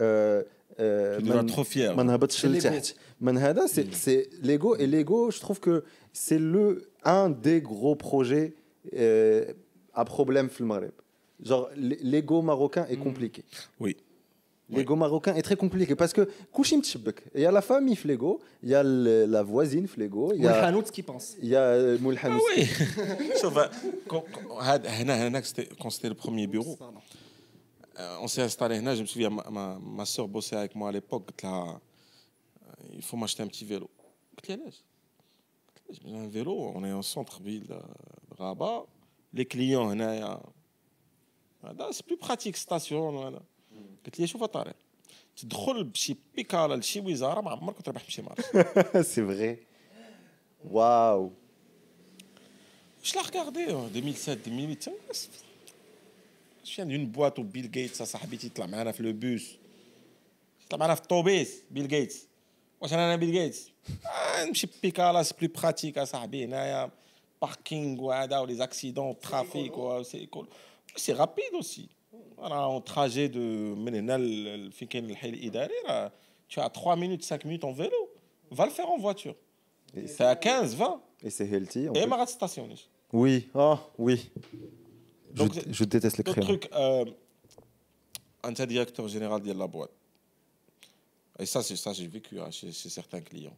آه، 0.00 0.46
آه، 0.78 1.18
Tu 1.18 1.22
ما 1.22 1.42
devras 1.42 1.44
ن- 1.44 1.48
trop 1.54 1.64
fier. 1.66 1.96
ما 1.96 2.02
نهبطش 2.02 2.42
C'est 2.42 2.48
l'ego. 2.48 2.66
لتحت 2.66 2.94
من 3.20 3.38
هذا 3.38 3.66
سي 3.66 3.86
سي 3.92 4.26
ليغو 4.42 4.76
et 4.76 4.86
l'ego 4.86 5.30
je 5.30 5.40
trouve 5.40 5.60
que 5.60 5.82
c'est 6.12 6.38
le 6.38 6.88
un 7.04 7.30
des 7.30 7.60
gros 7.60 7.94
projets 7.96 8.52
euh, 8.94 9.44
à 9.96 10.04
problème 10.04 10.48
في 10.48 10.60
المغرب 10.60 10.92
genre 11.44 11.68
l- 11.76 11.98
l'ego 12.12 12.42
marocain 12.42 12.86
est 12.90 12.96
compliqué 13.06 13.42
Oui. 13.80 13.96
L'ego 14.76 14.96
marocain 14.96 15.34
est 15.38 15.46
très 15.48 15.56
compliqué 15.64 15.94
parce 15.94 16.12
que 16.18 16.22
كلشي 16.52 16.76
متشبك 16.76 17.22
il 17.36 17.40
y 17.40 17.46
a 17.46 17.52
la 17.52 17.62
famille 17.62 17.96
في 17.96 18.08
l'ego 18.08 18.40
il 18.64 18.68
y 18.70 18.74
a 18.74 18.82
le- 18.82 19.26
la 19.26 19.42
voisine 19.42 19.86
في 19.86 19.96
l'ego 20.00 20.32
il 20.34 20.40
y 20.40 20.46
a 20.46 20.46
والحانوت 20.46 20.90
كي 20.90 21.02
بونس 21.02 21.36
il 21.40 21.44
y 21.44 21.54
a 21.54 22.00
مول 22.02 22.14
Ah 22.14 22.16
الحانوت 22.18 22.40
oui. 22.56 22.64
Sauf, 23.42 23.56
euh, 23.56 23.68
quand- 24.08 24.24
quand- 24.32 24.62
هاد- 24.62 24.86
هنا- 24.86 25.28
هنا, 25.28 25.40
c'était- 25.42 25.68
quand 25.82 25.90
c'était 25.90 26.08
le 26.08 26.14
premier 26.14 26.46
bureau, 26.46 26.76
euh, 27.98 28.18
on 28.20 28.28
s'est 28.28 28.42
installé 28.42 28.78
هنا, 28.78 28.94
je 28.94 29.02
me 29.02 29.06
souviens, 29.06 29.30
ma, 29.30 29.44
ma, 29.50 29.78
ma 29.80 30.04
soeur 30.04 30.28
bossait 30.28 30.56
avec 30.56 30.74
moi 30.74 30.88
à 30.88 30.92
l'époque. 30.92 31.26
قلت 31.30 31.44
لها, 31.44 31.80
euh, 32.66 32.94
il 32.94 33.02
faut 33.02 33.16
m'acheter 33.16 33.42
un 33.42 33.46
petit 33.48 33.64
vélo. 33.64 33.88
قلت 34.36 34.50
لها 34.50 34.58
علاش؟ 34.62 34.82
قلت 35.88 36.04
لها, 36.04 36.24
un 36.24 36.28
vélo, 36.28 36.72
on 36.74 36.84
est 36.84 36.92
en 36.92 37.02
centre-ville 37.02 37.66
de 37.66 37.74
de 38.30 38.34
Rabat. 38.38 38.86
Les 39.34 39.46
clients 39.46 39.86
هنايا 39.92 40.40
هذا 41.64 41.90
c'est 41.92 42.06
plus 42.06 42.16
pratique 42.18 42.56
station 42.56 42.92
ولا 42.92 43.40
قلت 44.06 44.20
لي 44.20 44.26
شوف 44.26 44.40
يا 44.40 44.46
طارق 44.46 44.76
تدخل 45.36 45.84
بشي 45.84 46.16
بيكالا 46.34 46.74
لشي 46.76 47.00
وزاره 47.00 47.40
ما 47.40 47.50
عمرك 47.50 47.82
تربح 47.82 48.06
بشي 48.06 48.22
مارش 48.22 48.44
c'est 49.12 49.22
vrai 49.22 49.58
waouh 50.72 51.30
Je 53.02 53.12
l'ai 53.14 53.20
regardé 53.20 53.70
en 53.70 53.86
2007, 53.88 54.48
2008. 56.64 56.64
Je 56.64 56.74
viens 56.76 56.86
d'une 56.86 57.06
boîte 57.06 57.38
où 57.38 57.44
Bill 57.44 57.70
Gates, 57.70 57.94
ça 57.94 58.04
صاحبي 58.04 58.38
يطلع 58.44 58.66
معنا 58.66 58.92
في 58.92 59.02
le 59.02 59.14
bus. 59.24 59.42
يطلع 60.66 60.78
معنا 60.78 60.94
في 60.94 61.00
الطوبيس 61.00 61.62
بيل 61.70 61.88
جيتس. 61.88 62.26
واش 62.80 62.92
انا 62.92 63.16
بيل 63.16 63.32
جيتس؟ 63.32 63.70
آه 64.06 64.44
نمشي 64.44 64.68
بيكالا 64.82 65.22
سي 65.22 65.34
بلو 65.40 65.48
براتيك 65.62 65.98
اصاحبي 65.98 66.44
هنايا 66.44 66.90
باركينغ 67.42 68.02
وهذا 68.02 68.38
ولي 68.38 68.64
اكسيدون 68.64 69.18
ترافيك 69.20 69.72
سي 70.96 71.12
رابيد 71.12 71.54
اوسي. 71.54 71.88
راه 72.38 72.64
اون 72.64 72.84
تراجي 72.84 73.26
دو 73.28 73.40
من 73.74 73.94
هنا 73.94 74.18
ل- 74.18 74.72
فين 74.72 74.88
كاين 74.88 75.10
الحي 75.10 75.28
الاداري 75.28 75.74
راه 75.88 76.12
tu 76.50 76.60
as 76.60 76.68
3 76.68 76.96
minutes 76.96 77.24
5 77.24 77.44
minutes 77.44 77.64
en 77.64 77.72
vélo. 77.72 78.00
Va 78.52 78.64
le 78.66 78.70
faire 78.70 78.88
en 78.90 78.98
voiture. 78.98 79.34
Et 79.96 80.06
C'est 80.06 80.24
à 80.24 80.36
15, 80.36 80.74
20. 80.76 81.00
Et 81.24 81.30
c'est 81.30 81.46
healthy. 81.52 81.88
en 81.88 81.92
Et 81.94 82.00
plus. 82.02 82.06
ما 82.10 82.16
غاتستاسيونيش. 82.16 82.88
Oui, 83.14 83.48
ah 83.54 83.78
oui. 83.98 84.18
donc, 85.33 85.53
je, 85.69 85.83
déteste 85.83 86.17
les 86.17 86.23
crayons. 86.23 86.45
truc, 86.45 86.69
euh, 86.73 87.05
un 88.43 88.51
directeur 88.51 89.07
général 89.07 89.41
de 89.41 89.51
la 89.51 89.67
boîte. 89.67 89.91
Et 91.39 91.45
ça, 91.45 91.63
c'est 91.63 91.75
ça 91.75 91.93
j'ai 91.93 92.07
vécu 92.07 92.39
hein, 92.39 92.51
chez, 92.51 92.71
certains 92.71 93.21
clients. 93.21 93.55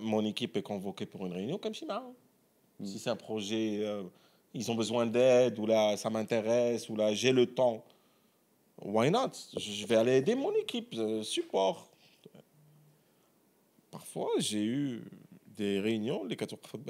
Mon 0.00 0.24
équipe 0.24 0.56
est 0.56 0.62
convoquée 0.62 1.06
pour 1.06 1.26
une 1.26 1.32
réunion 1.32 1.58
comme 1.58 1.74
Chima. 1.74 2.02
Mm. 2.78 2.86
Si 2.86 2.98
c'est 2.98 3.10
un 3.10 3.16
projet, 3.16 3.80
euh, 3.82 4.02
ils 4.54 4.70
ont 4.70 4.74
besoin 4.74 5.06
d'aide, 5.06 5.58
ou 5.58 5.66
là, 5.66 5.96
ça 5.96 6.08
m'intéresse, 6.10 6.88
ou 6.88 6.96
là, 6.96 7.12
j'ai 7.14 7.32
le 7.32 7.46
temps. 7.46 7.84
Why 8.82 9.10
not? 9.10 9.32
Je 9.56 9.86
vais 9.86 9.96
aller 9.96 10.16
aider 10.16 10.34
mon 10.34 10.52
équipe, 10.54 10.94
euh, 10.96 11.22
support. 11.22 11.88
Parfois, 13.90 14.30
j'ai 14.38 14.64
eu 14.64 15.02
des 15.46 15.80
réunions, 15.80 16.24
les 16.24 16.36
14 16.36 16.60
fois 16.66 16.80
de 16.80 16.84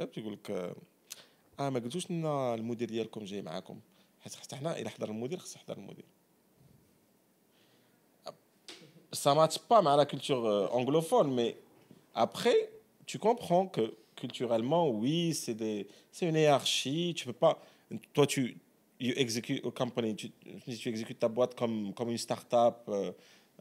اه 1.60 1.70
ما 1.70 1.80
قلتوش 1.80 2.12
لنا 2.12 2.56
المدير 2.56 2.88
ديالكم 2.90 3.24
جاي 3.24 3.42
معاكم 3.42 3.80
حيت 4.22 4.36
حتى 4.36 4.56
حنا 4.56 4.80
الى 4.80 4.90
حضر 4.90 5.10
المدير 5.10 5.40
خص 5.40 5.56
يحضر 5.56 5.78
المدير 5.78 6.06
ça 9.12 9.34
matche 9.34 9.58
pas 9.58 9.80
avec 9.80 9.98
la 9.98 10.06
culture 10.06 10.46
euh, 10.46 10.68
anglophone 10.80 11.34
mais 11.34 11.58
après 12.14 12.60
tu 13.08 13.18
comprends 13.18 13.66
que 13.66 13.86
culturellement 14.16 14.90
oui 14.90 15.34
c'est 15.34 15.56
des 15.56 15.88
c'est 16.12 16.28
une 16.28 16.36
hiérarchie 16.36 17.14
tu 17.18 17.26
peux 17.26 17.40
pas 17.46 17.60
toi 18.14 18.26
tu 18.28 18.42
you 19.00 19.14
execute 19.16 19.66
a 19.66 19.72
company 19.72 20.16
tu, 20.16 20.32
tu 20.82 20.90
exécutes 20.90 21.20
ta 21.20 21.28
boîte 21.28 21.56
comme 21.56 21.94
comme 21.94 22.10
une 22.10 22.18
start-up 22.18 22.78
euh, 22.90 23.12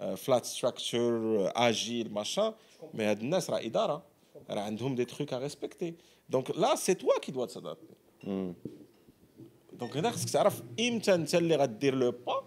euh, 0.01 0.17
flat 0.17 0.45
structure 0.45 1.23
euh, 1.47 1.67
agile 1.69 2.11
machin 2.11 2.53
mais 2.95 3.05
هاد 3.05 3.21
الناس 3.21 3.51
راه 3.51 3.59
اداره 3.59 4.03
راه 4.51 4.61
عندهم 4.61 4.97
des 4.97 5.07
trucs 5.07 5.33
à 5.33 5.39
respecter 5.39 5.95
donc 6.33 6.47
là 6.63 6.71
c'est 6.77 6.97
toi 7.05 7.15
qui 7.25 7.33
dois 7.33 7.47
t'adapter 7.55 7.95
Hmm. 8.27 8.53
دونك 9.73 9.97
هنا 9.97 10.11
خصك 10.11 10.31
تعرف 10.31 10.63
امتى 10.81 11.15
انت 11.15 11.35
اللي 11.35 11.57
غدير 11.57 11.95
لو 11.95 12.11
با 12.27 12.45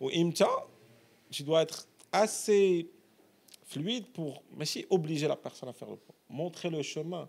وامتى 0.00 0.46
tu 1.34 1.38
dois 1.42 1.62
être 1.66 1.86
assez 2.16 2.86
fluide 3.74 4.04
pour 4.16 4.42
ماشي 4.56 4.86
obliger 4.94 5.28
la 5.28 5.36
personne 5.36 5.68
à 5.68 5.72
faire 5.72 5.90
le 5.90 5.96
pas 5.96 6.14
montrer 6.30 6.70
le 6.70 6.82
chemin 6.82 7.28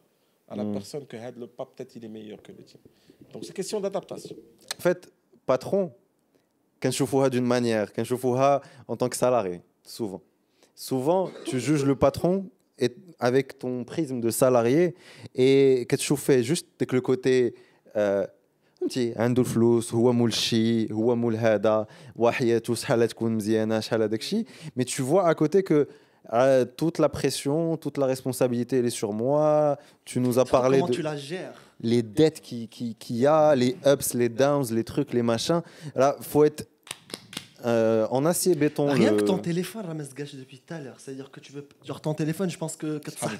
à 0.49 0.55
la 0.55 0.65
personne 0.65 1.05
que 1.05 1.15
هاد 1.15 1.37
le 1.39 1.47
pas 1.47 1.65
peut-être 1.65 1.95
il 1.95 2.03
est 2.05 2.09
meilleur 2.09 2.41
que 2.41 2.51
le 2.51 2.63
tien 2.63 2.79
donc 3.33 3.45
c'est 3.45 3.53
question 3.53 3.79
d'adaptation 3.79 4.35
En 4.77 4.81
fait, 4.81 5.11
patron, 5.45 5.89
كنشوفوها 6.83 7.27
d'une 7.29 7.45
manière, 7.45 7.91
كنشوفوها 7.93 8.61
en 8.89 8.95
tant 8.95 9.09
que 9.09 9.15
salarié, 9.17 9.61
souvent. 9.83 10.21
Souvent, 10.75 11.29
tu 11.45 11.59
juges 11.59 11.85
le 11.85 11.95
patron 11.95 12.45
et- 12.79 12.95
avec 13.19 13.59
ton 13.59 13.83
prisme 13.83 14.19
de 14.21 14.29
salarié 14.29 14.95
et 15.35 15.85
كتشوف 15.89 16.31
juste 16.41 16.67
dès 16.79 16.85
que 16.85 16.95
le 16.95 17.01
côté 17.01 17.53
euh, 17.95 18.25
فهمتي 18.79 19.13
عنده 19.17 19.41
الفلوس 19.41 19.93
هو 19.93 20.13
مول 20.13 20.29
الشي 20.29 20.93
هو 20.93 21.15
مول 21.15 21.35
هذا 21.35 21.87
وحياته 22.15 22.75
شحال 22.75 23.07
تكون 23.07 23.31
مزيانه 23.31 23.79
شحال 23.79 24.01
هذاك 24.01 24.19
الشيء 24.19 24.45
mais 24.77 24.85
tu 24.85 25.01
vois 25.01 25.27
à 25.27 25.35
côté 25.35 25.63
que 25.63 25.87
euh, 26.31 26.65
toute 26.77 26.99
la 26.99 27.09
pression, 27.09 27.75
toute 27.77 27.97
la 27.97 28.05
responsabilité, 28.05 28.77
elle 28.77 28.85
est 28.85 28.91
sur 28.91 29.13
moi. 29.13 29.77
Tu 30.05 30.19
nous 30.19 30.37
as 30.37 30.45
parlé 30.45 30.77
Comment 30.77 30.89
de 30.89 30.93
tu 30.93 31.01
la 31.01 31.17
gères 31.17 31.53
les 31.81 32.03
dettes 32.03 32.41
qu'il 32.41 32.67
qui, 32.67 32.95
qu'il 32.95 33.17
y 33.17 33.25
a, 33.25 33.55
les 33.55 33.75
ups, 33.85 34.13
les 34.13 34.29
downs, 34.29 34.67
les 34.71 34.83
trucs, 34.83 35.13
les 35.13 35.23
machins. 35.23 35.61
Là, 35.95 36.15
faut 36.21 36.43
être 36.43 36.67
euh, 37.64 38.06
en 38.10 38.26
acier 38.26 38.54
béton. 38.54 38.92
Rien 38.92 39.16
que 39.16 39.22
ton 39.22 39.38
téléphone, 39.38 39.86
Rames 39.86 40.04
gâche 40.14 40.34
depuis 40.34 40.58
tout 40.58 40.74
à 40.74 40.80
l'heure. 40.80 40.96
C'est-à-dire 40.98 41.30
que 41.30 41.40
tu 41.40 41.52
veux. 41.52 41.66
Genre 41.84 42.00
ton 42.00 42.12
téléphone, 42.12 42.50
je 42.50 42.58
pense 42.58 42.76
que. 42.76 43.00
Ah, 43.22 43.26
hein. 43.26 43.30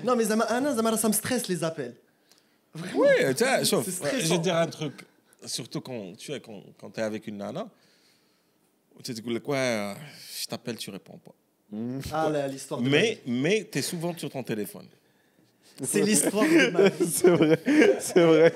non, 0.04 0.16
mais 0.16 0.24
ça 0.24 1.08
me 1.08 1.12
stresse 1.12 1.48
les 1.48 1.62
appels. 1.62 1.94
Vraiment. 2.72 3.00
Oui, 3.00 3.08
tu 3.36 3.44
je 3.44 4.28
vais 4.28 4.38
dire 4.38 4.56
un 4.56 4.66
truc. 4.66 5.04
Surtout 5.44 5.82
quand 5.82 6.16
tu 6.16 6.32
es, 6.32 6.40
quand, 6.40 6.62
quand 6.80 6.96
es 6.96 7.02
avec 7.02 7.26
une 7.26 7.36
nana, 7.36 7.68
tu 9.02 9.14
te 9.14 9.20
dis 9.20 9.40
quoi, 9.40 9.56
euh, 9.56 9.94
je 10.40 10.46
t'appelle, 10.46 10.76
tu 10.76 10.88
réponds 10.88 11.18
pas. 11.18 11.34
Ah, 12.12 12.30
l'histoire 12.48 12.80
Mais, 12.80 13.20
mais 13.26 13.68
tu 13.70 13.78
es 13.78 13.82
souvent 13.82 14.16
sur 14.16 14.30
ton 14.30 14.42
téléphone. 14.42 14.86
C'est 15.82 16.02
l'histoire. 16.02 16.44
C'est 17.06 17.30
vrai. 17.30 17.60
C'est 18.00 18.24
vrai. 18.24 18.54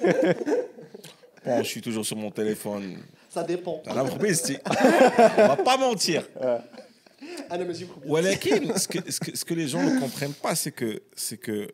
Bon, 1.48 1.58
je 1.64 1.70
suis 1.74 1.82
toujours 1.82 2.06
sur 2.06 2.16
mon 2.18 2.32
téléphone. 2.32 2.98
Ça 3.30 3.44
dépend. 3.44 3.82
T'as 3.84 3.94
l'entreprise, 3.94 4.42
tu- 4.44 4.58
On 4.66 5.48
va 5.48 5.58
pas 5.58 5.78
mentir. 5.78 6.22
Ah, 7.50 7.58
non, 7.58 7.66
mais 7.66 7.74
j'ai 7.74 7.86
compris. 7.86 8.10
Walakin, 8.10 8.78
ce 8.78 8.88
que, 8.88 9.12
ce, 9.12 9.20
que, 9.20 9.36
ce 9.40 9.44
que 9.46 9.54
les 9.54 9.68
gens 9.68 9.82
ne 9.84 10.00
comprennent 10.00 10.34
pas, 10.46 10.56
c'est 10.56 10.72
que, 10.72 11.04
c'est 11.16 11.38
que, 11.38 11.74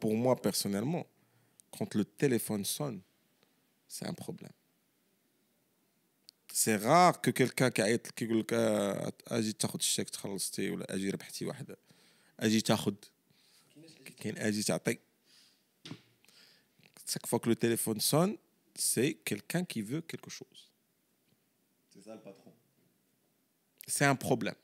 pour 0.00 0.14
moi 0.14 0.34
personnellement, 0.36 1.04
quand 1.76 1.94
le 1.94 2.04
téléphone 2.04 2.64
sonne, 2.64 3.00
c'est 3.88 4.06
un 4.06 4.12
problème. 4.14 4.52
C'est 6.52 6.76
rare 6.76 7.20
que 7.20 7.30
quelqu'un 7.30 7.70
qui 7.70 7.80
a 7.82 7.96
كيقول 7.98 8.40
لك 8.40 8.52
آه، 8.52 9.12
اجي 9.28 9.52
تاخذ 9.52 9.78
الشيك 9.78 10.10
تخلصتي 10.10 10.70
ولا 10.70 10.94
اجي 10.94 11.10
ربحتي 11.10 11.44
واحده 11.46 11.76
اجي 12.40 12.60
تاخذ 12.60 12.94
كاين 14.16 14.38
اجي 14.38 14.62
تعطي 14.62 14.98
chaque 17.07 17.27
fois 17.27 17.39
que 17.39 17.49
le 17.49 17.55
téléphone 17.55 17.99
sonne 17.99 18.37
c'est 18.75 19.15
quelqu'un 19.25 19.65
qui 19.65 19.81
veut 19.81 20.01
quelque 20.01 20.29
chose 20.29 20.71
C'est 21.89 22.01
ça 22.03 22.13
le 22.13 22.21
patron. 22.21 22.53
c'est 23.87 24.05
un 24.05 24.15
problème. 24.15 24.55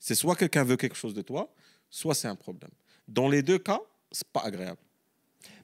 C'est 0.00 0.14
soit 0.14 0.36
quelqu'un 0.36 0.64
veut 0.64 0.76
quelque 0.76 0.96
chose 0.96 1.14
de 1.14 1.22
toi, 1.22 1.54
soit 1.88 2.14
c'est 2.14 2.28
un 2.28 2.34
problème. 2.36 2.72
Dans 3.06 3.28
les 3.28 3.42
deux 3.42 3.58
cas, 3.58 3.80
c'est 4.10 4.26
pas 4.28 4.40
agréable. 4.40 4.80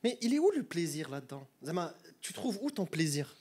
Mais 0.03 0.17
il 0.23 0.33
est 0.33 0.39
où 0.39 0.51
le 0.51 0.63
plaisir 0.63 1.11
là-dedans? 1.11 1.47
Zama, 1.65 1.95
tu 2.21 2.33
trouves 2.33 2.59
où 2.63 2.71
ton 2.71 2.87
plaisir? 2.87 3.35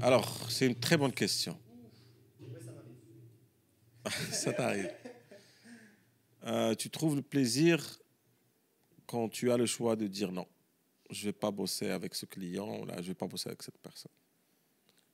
Alors, 0.00 0.50
c'est 0.50 0.66
une 0.66 0.78
très 0.78 0.96
bonne 0.96 1.12
question. 1.12 1.58
Ça 4.32 4.52
t'arrive. 4.52 4.92
Euh, 6.44 6.74
tu 6.74 6.88
trouves 6.90 7.16
le 7.16 7.22
plaisir 7.22 7.98
quand 9.06 9.28
tu 9.28 9.50
as 9.50 9.56
le 9.56 9.66
choix 9.66 9.96
de 9.96 10.06
dire 10.06 10.32
non. 10.32 10.46
Je 11.10 11.24
vais 11.24 11.32
pas 11.32 11.50
bosser 11.50 11.90
avec 11.90 12.14
ce 12.14 12.26
client, 12.26 12.84
là, 12.84 13.02
je 13.02 13.08
vais 13.08 13.14
pas 13.14 13.26
bosser 13.26 13.48
avec 13.48 13.62
cette 13.62 13.78
personne. 13.78 14.12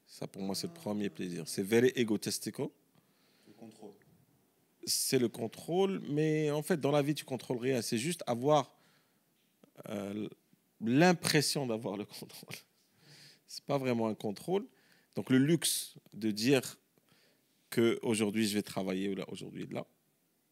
Ça, 0.06 0.26
pour 0.26 0.42
moi, 0.42 0.54
c'est 0.54 0.68
le 0.68 0.74
premier 0.74 1.10
plaisir. 1.10 1.48
C'est 1.48 1.62
very 1.62 1.92
egotistical. 1.96 2.68
Le 3.46 3.52
contrôle. 3.54 3.94
c'est 4.84 5.18
le 5.18 5.28
contrôle, 5.28 6.00
mais 6.08 6.50
en 6.50 6.62
fait, 6.62 6.80
dans 6.80 6.92
la 6.92 7.02
vie, 7.02 7.14
tu 7.14 7.24
contrôles 7.24 7.58
rien. 7.58 7.82
C'est 7.82 7.98
juste 7.98 8.22
avoir 8.26 8.72
euh, 9.88 10.28
l'impression 10.80 11.66
d'avoir 11.66 11.96
le 11.96 12.04
contrôle. 12.04 12.54
C'est 13.46 13.64
pas 13.64 13.78
vraiment 13.78 14.08
un 14.08 14.14
contrôle. 14.14 14.66
Donc, 15.14 15.30
le 15.30 15.38
luxe 15.38 15.96
de 16.12 16.30
dire 16.30 16.78
que 17.70 17.98
aujourd'hui 18.02 18.46
je 18.46 18.54
vais 18.54 18.62
travailler 18.62 19.08
ou 19.08 19.14
là, 19.14 19.24
aujourd'hui 19.28 19.66
là, 19.66 19.86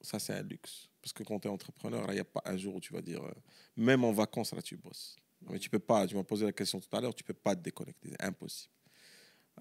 ça, 0.01 0.19
c'est 0.19 0.35
un 0.35 0.43
luxe. 0.43 0.89
Parce 1.01 1.13
que 1.13 1.23
quand 1.23 1.41
tu 1.41 1.49
es 1.49 1.51
entrepreneur, 1.51 2.05
il 2.09 2.15
n'y 2.15 2.21
a 2.21 2.25
pas 2.25 2.43
un 2.45 2.57
jour 2.57 2.75
où 2.75 2.81
tu 2.81 2.93
vas 2.93 3.03
dire, 3.03 3.23
euh, 3.23 3.33
même 3.77 4.05
en 4.05 4.13
vacances, 4.13 4.53
là, 4.53 4.63
tu 4.63 4.77
bosses. 4.77 5.17
Mais 5.51 5.59
tu 5.59 5.69
peux 5.69 5.79
pas, 5.79 6.07
tu 6.07 6.15
m'as 6.15 6.25
posé 6.25 6.45
la 6.45 6.53
question 6.53 6.81
tout 6.81 6.97
à 6.97 7.01
l'heure, 7.01 7.15
tu 7.15 7.25
peux 7.25 7.35
pas 7.35 7.55
te 7.55 7.61
déconnecter, 7.61 8.11
c'est 8.11 8.23
impossible. 8.23 8.73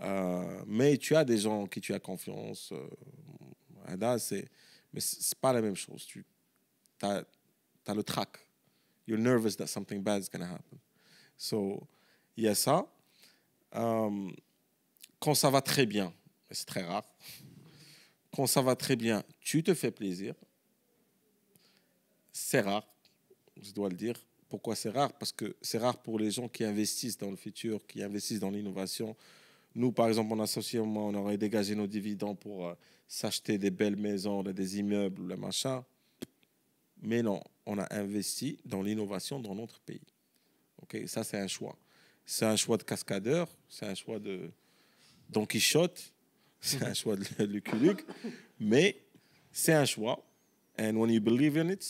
Euh, 0.02 0.64
mais 0.66 0.98
tu 0.98 1.16
as 1.16 1.24
des 1.24 1.38
gens 1.38 1.64
en 1.64 1.68
qui 1.68 1.82
tu 1.82 1.94
as 1.94 2.00
confiance. 2.00 2.72
euh, 2.72 3.96
là, 3.98 4.18
c'est, 4.18 4.50
mais 4.92 5.00
c'est 5.00 5.38
pas 5.38 5.54
la 5.54 5.62
même 5.62 5.76
chose. 5.76 6.06
Tu 6.06 6.26
as, 7.02 7.24
le 7.94 8.04
trac. 8.04 8.38
You're 9.06 9.20
nervous 9.20 9.56
that 9.58 9.68
something 9.68 10.02
bad 10.02 10.24
is 10.24 10.30
going 10.30 10.46
to 10.46 10.54
happen. 10.54 10.80
So, 11.36 11.88
il 12.38 12.46
y 12.46 12.48
a 12.48 12.56
ça. 12.56 12.88
Euh, 13.76 14.32
quand 15.20 15.36
ça 15.36 15.50
va 15.50 15.62
très 15.62 15.86
bien, 15.86 16.14
c'est 16.50 16.66
très 16.66 16.84
rare, 16.84 17.06
quand 18.36 18.48
ça 18.48 18.62
va 18.62 18.76
très 18.76 18.96
bien, 18.96 19.24
tu 19.40 19.64
te 19.64 19.74
fais 19.74 19.92
plaisir. 19.92 20.36
C'est 22.32 22.62
rare, 22.62 22.88
je 23.62 23.72
dois 23.72 23.90
le 23.90 23.96
dire. 23.96 24.16
Pourquoi 24.54 24.76
c'est 24.76 24.92
rare? 24.92 25.12
Parce 25.14 25.32
que 25.32 25.56
c'est 25.64 25.80
rare 25.80 25.98
pour 25.98 26.20
les 26.20 26.30
gens 26.30 26.48
qui 26.48 26.64
investissent 26.64 27.18
dans 27.18 27.32
le 27.32 27.36
futur, 27.36 27.84
qui 27.88 28.04
investissent 28.04 28.40
dans 28.40 28.52
l'innovation. 28.52 29.16
Nous, 29.74 29.92
par 29.92 30.08
exemple, 30.10 30.32
en 30.32 30.40
association, 30.42 30.84
on 30.96 31.16
aurait 31.16 31.40
dégagé 31.40 31.74
nos 31.74 31.88
dividendes 31.88 32.38
pour 32.38 32.68
euh, 32.68 32.76
s'acheter 33.08 33.58
des 33.58 33.72
belles 33.72 33.96
maisons, 33.96 34.44
des 34.44 34.78
immeubles, 34.78 35.24
le 35.30 35.38
machin. 35.38 35.84
Mais 37.02 37.24
non, 37.24 37.42
on 37.66 37.80
a 37.80 37.88
investi 37.96 38.60
dans 38.64 38.84
l'innovation 38.84 39.40
dans 39.40 39.56
notre 39.56 39.80
pays. 39.80 40.06
Ok, 40.84 41.00
ça 41.08 41.24
c'est 41.24 41.40
un 41.40 41.48
choix. 41.48 41.76
C'est 42.24 42.46
un 42.46 42.56
choix 42.56 42.78
de 42.78 42.84
cascadeur, 42.84 43.50
c'est 43.68 43.88
un 43.88 43.96
choix 43.96 44.20
de 44.20 44.52
Don 45.32 45.48
Quichotte, 45.48 46.14
c'est 46.62 46.84
un 46.84 46.94
choix 46.94 47.16
de 47.16 47.26
Lucky 47.44 47.76
Luke, 47.78 48.06
mais 48.60 49.02
c'est 49.52 49.74
un 49.74 49.86
choix. 49.86 50.24
And 50.78 50.94
when 50.98 51.10
you 51.10 51.22
believe 51.22 51.58
in 51.58 51.72
it, 51.72 51.84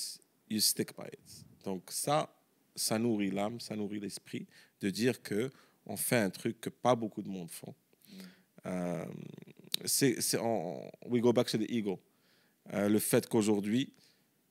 you 0.50 0.62
stick 0.62 0.96
by 0.96 1.08
it. 1.08 1.46
Donc 1.66 1.92
ça, 1.92 2.34
ça 2.76 3.00
nourrit 3.00 3.32
l'âme, 3.32 3.60
ça 3.60 3.76
nourrit 3.76 4.00
l'esprit 4.00 4.48
de 4.82 4.90
dire 4.90 5.22
que 5.22 5.52
on 5.86 5.98
fait 5.98 6.18
un 6.18 6.30
truc 6.30 6.62
que 6.62 6.70
pas 6.70 6.96
beaucoup 6.96 7.22
de 7.22 7.30
monde 7.30 7.52
font. 7.52 7.74
Euh, 8.66 9.06
c'est, 9.86 10.18
we 11.06 11.22
go 11.22 11.34
back 11.34 11.48
to 11.48 11.58
the 11.58 11.70
ego. 11.70 12.00
Euh, 12.74 12.88
le 12.88 13.00
fait 13.00 13.28
qu'aujourd'hui, 13.28 13.92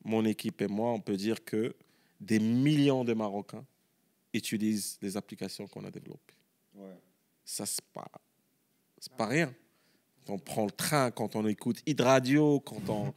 mon 0.05 0.25
équipe 0.25 0.61
et 0.61 0.67
moi, 0.67 0.93
on 0.93 1.01
peut 1.01 1.17
dire 1.17 1.45
que 1.45 1.75
des 2.21 2.39
millions 2.39 3.05
de 3.05 3.15
Marocains 3.15 3.65
utilisent 4.35 4.99
les 5.01 5.17
applications 5.17 5.67
qu'on 5.67 5.85
a 5.85 5.91
développées. 5.91 6.35
Ça, 7.45 7.67
c'est 7.67 7.85
pas, 7.93 8.11
c'est 8.99 9.13
pas 9.13 9.27
rien. 9.27 9.55
Quand 10.27 10.35
on 10.35 10.39
prend 10.39 10.65
le 10.65 10.71
train, 10.71 11.11
quand 11.11 11.35
on 11.37 11.47
écoute 11.47 11.83
Hit 11.87 12.01
Radio, 12.01 12.61
quand 12.61 12.89
on, 12.89 13.13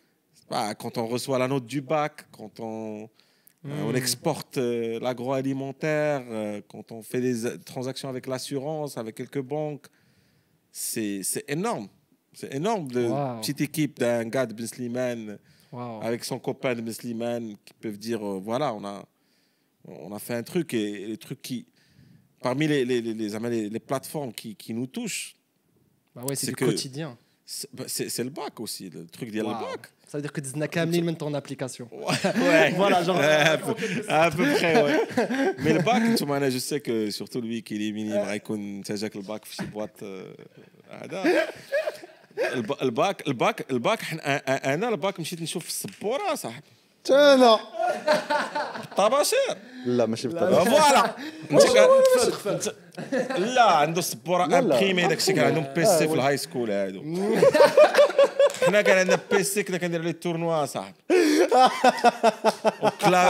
pas, 0.48 0.74
quand 0.74 0.98
on 0.98 1.06
reçoit 1.06 1.38
la 1.38 1.48
note 1.48 1.66
du 1.66 1.80
bac, 1.80 2.26
quand 2.30 2.60
on, 2.60 3.08
euh, 3.66 3.82
on 3.84 3.94
exporte 3.94 4.56
euh, 4.58 4.98
l'agroalimentaire, 5.00 6.24
euh, 6.30 6.60
quand 6.68 6.92
on 6.92 7.02
fait 7.02 7.20
des 7.20 7.58
transactions 7.64 8.08
avec 8.08 8.26
l'assurance, 8.26 8.96
avec 8.96 9.16
quelques 9.16 9.40
banques, 9.42 9.86
c'est 10.72 11.22
énorme. 11.48 11.88
C'est 12.32 12.54
énorme. 12.54 12.88
De 12.90 13.06
Wow. 13.06 13.40
petite 13.40 13.60
équipe 13.60 13.98
d'un 13.98 14.24
gars 14.24 14.46
de 14.46 14.54
Ben 14.54 14.66
Slimane 14.66 15.38
Wow. 15.72 16.00
avec 16.02 16.24
son 16.24 16.38
copain 16.38 16.74
de 16.74 16.80
Ben 16.80 16.92
Slimane 16.92 17.56
qui 17.64 17.74
peuvent 17.74 17.98
dire 17.98 18.24
euh, 18.26 18.40
voilà, 18.42 18.72
on 18.74 18.84
a, 18.84 19.04
on 19.86 20.12
a 20.14 20.18
fait 20.18 20.34
un 20.34 20.42
truc 20.42 20.72
et, 20.74 21.06
les 21.06 21.16
trucs 21.16 21.42
qui. 21.42 21.66
Parmi 22.42 22.66
les, 22.66 22.86
les, 22.86 23.02
les, 23.02 23.68
les, 23.68 23.80
plateformes 23.80 24.32
qui, 24.32 24.56
qui 24.56 24.72
nous 24.72 24.86
touchent, 24.86 25.36
Bah 26.14 26.22
ouais, 26.24 26.34
c'est 26.34 26.46
c'est 26.46 26.52
du 26.52 26.56
que- 26.56 26.64
quotidien. 26.64 27.18
C'est 27.86 28.24
le 28.28 28.30
bac 28.40 28.54
aussi, 28.64 28.84
le 28.96 29.00
truc 29.06 29.28
aller 29.30 29.42
Wow. 29.42 29.48
le 29.50 29.54
bac. 29.66 29.82
Ça 30.10 30.18
veut 30.18 30.22
dire 30.22 30.32
que 30.36 30.40
Disney 30.40 30.68
Kamlin 30.74 31.02
met 31.08 31.14
ton 31.14 31.32
application. 31.34 31.86
Ouais, 31.92 32.70
Voilà, 32.80 32.98
genre. 33.06 33.20
à, 33.20 33.56
peu, 33.64 33.74
à 34.08 34.30
peu 34.36 34.44
près, 34.56 34.74
ouais. 34.84 34.98
Mais 35.62 35.72
le 35.78 35.82
bac, 35.88 36.02
tu 36.18 36.24
m'en 36.28 36.34
as, 36.46 36.50
je 36.50 36.58
sais 36.58 36.80
que 36.86 37.10
surtout 37.18 37.40
lui 37.40 37.58
qui 37.66 37.74
est 37.88 37.92
mini, 37.92 38.12
il 38.14 38.82
تسجل 38.84 39.10
الباك 39.20 39.44
في 39.44 39.54
شي 39.56 39.62
آه، 40.02 40.34
هذا 40.90 41.48
الب- 42.54 42.82
الباك 42.82 43.28
الباك 43.28 43.70
الباك 43.70 44.00
أنا 44.48 44.88
الباك 44.88 45.20
مشيت 45.20 45.42
نشوف 45.42 45.62
في 45.62 45.68
السبوره 45.68 46.34
صاحبي 46.34 46.66
أنا 47.10 47.58
طباشير. 48.96 49.56
لا 49.86 50.06
ماشي 50.06 50.28
بالطبع 50.28 50.64
فوالا. 50.64 51.14
لا 53.54 53.62
عنده 53.62 53.98
السبوره 53.98 54.46
لا. 54.46 54.58
امبريمي 54.58 55.06
داك 55.06 55.18
الشيء 55.18 55.34
كان 55.34 55.44
عندهم 55.44 55.74
بيسي 55.74 56.08
في 56.08 56.14
الهاي 56.14 56.36
سكول 56.36 56.70
هادو. 56.70 57.02
حنا 58.66 58.82
كان 58.82 58.98
عندنا 58.98 59.18
بيسي 59.30 59.62
كنا 59.62 59.78
كندير 59.78 60.02
لي 60.02 60.12
تورنوا 60.12 60.66
صاحبي. 60.66 60.94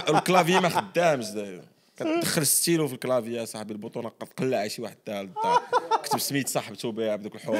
والكلافي 0.08 0.60
ما 0.60 0.68
خدامش 0.68 1.30
داير 1.30 1.62
كتدخل 1.96 2.46
ستيلو 2.46 2.88
في 2.88 2.94
الكلافي 2.94 3.46
صاحبي 3.46 3.72
البطونه 3.72 4.10
كتقلع 4.20 4.68
شي 4.68 4.82
واحد 4.82 4.96
تاع 5.06 5.20
للدار 5.20 5.62
كتب 6.02 6.18
سميت 6.18 6.48
صاحبته 6.48 6.92
بها 6.92 7.16
بدوك 7.16 7.34
الحروف 7.34 7.58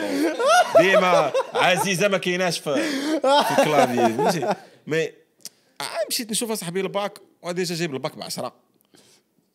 ديما 0.80 1.32
عزيزة 1.54 2.08
ما 2.08 2.18
كايناش 2.18 2.58
في, 2.58 2.74
في 3.20 3.50
الكلافي 3.58 3.96
فهمتي؟ 3.96 4.54
مي 4.86 5.04
آه، 5.04 5.12
مشيت 6.09 6.31
نشوف 6.31 6.51
صاحبي 6.51 6.81
الباك 6.81 7.19
وديجا 7.41 7.75
جايب 7.75 7.93
الباك 7.93 8.15
ب 8.17 8.21
10 8.21 8.53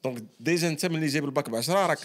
دونك 0.05 0.23
ديجا 0.41 0.69
انت 0.69 0.87
ملي 0.87 1.07
جايب 1.07 1.25
الباك 1.25 1.51
ب 1.51 1.55
10 1.55 1.87
راك 1.87 1.99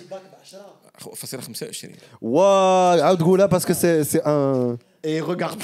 خ- 0.97 1.13
فاصله 1.13 1.41
25 1.41 1.95
واو 2.21 3.01
عاود 3.03 3.21
قولها 3.23 3.45
باسكو 3.45 3.73
سي 3.73 4.03
سي 4.03 4.17
ان 4.17 4.77
Et 5.07 5.21
regarde. 5.21 5.61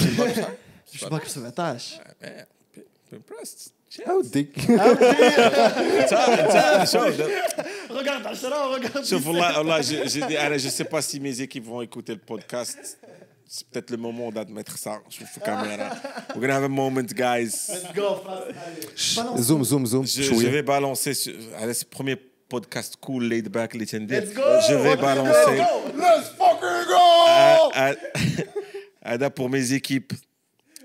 Je 0.92 0.98
sais 0.98 1.08
pas 1.14 1.20
que 1.24 1.28
ça 1.34 1.40
va 1.40 1.50
tâche. 1.50 2.00
امبرست 3.12 3.72
عاودي 4.06 4.48
انت 4.68 6.12
انت 6.12 6.88
شوف 6.88 7.20
Regarde, 7.90 8.26
Ashra, 8.26 8.58
regarde. 8.76 9.04
شوف 9.04 9.26
والله 9.26 9.58
والله 9.58 9.82
je, 9.82 10.08
je 10.08 10.18
dis 10.20 10.36
انا 10.38 10.58
je 10.58 10.68
sais 10.70 10.84
pas 10.84 11.02
si 11.02 11.20
mes 11.20 11.40
équipes 11.40 11.66
vont 11.66 11.82
écouter 11.82 12.14
le 12.14 12.20
podcast 12.32 12.78
c'est 13.47 13.67
peut-être 13.69 13.91
le 13.91 13.97
moment 13.97 14.29
d'admettre 14.31 14.77
ça 14.77 14.99
sous 15.09 15.39
caméra. 15.39 15.95
We're 16.35 16.41
gonna 16.41 16.55
have 16.55 16.63
a 16.63 16.69
moment, 16.69 17.13
guys. 17.13 17.69
Let's 17.69 17.93
go. 17.95 18.21
Allez, 18.27 19.41
zoom, 19.41 19.63
zoom, 19.63 19.85
zoom. 19.85 20.05
Je, 20.05 20.47
vais 20.47 20.61
balancer. 20.61 21.13
Sur, 21.13 21.33
allez, 21.57 21.73
ce 21.73 21.85
premier 21.85 22.17
podcast 22.49 22.97
cool, 22.99 23.23
laid 23.23 23.49
back. 23.49 23.73
Let's 23.73 23.93
go. 23.93 24.41
Je 24.67 24.73
vais 24.73 24.89
Let's 24.91 25.01
balancer. 25.01 25.57
Go. 25.57 25.97
Let's 25.97 26.29
fucking 26.37 26.87
go. 26.87 28.43
Ada 29.01 29.29
pour 29.29 29.49
mes 29.49 29.71
équipes 29.71 30.13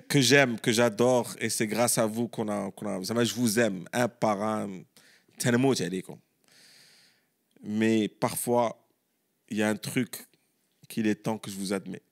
que 0.09 0.21
j'aime, 0.21 0.61
que 0.61 0.71
j'adore, 0.71 1.35
et 1.41 1.49
c'est 1.49 1.67
grâce 1.67 1.99
à 1.99 2.07
vous 2.07 2.29
qu'on 2.29 2.49
a, 2.49 2.71
qu'on 2.71 2.87
a. 2.87 3.25
Je 3.25 3.35
vous 3.35 3.59
aime 3.59 3.85
un 3.93 4.09
par 4.09 4.41
un. 4.41 4.83
Tellement 5.39 5.73
Mais 7.65 8.07
parfois, 8.07 8.87
il 9.49 9.57
y 9.57 9.63
a 9.63 9.69
un 9.69 9.75
truc 9.75 10.29
qu'il 10.89 11.09
est 11.09 11.17
temps 11.17 11.39
que 11.39 11.51
je 11.51 11.57
vous 11.57 11.73
admette. 11.73 12.05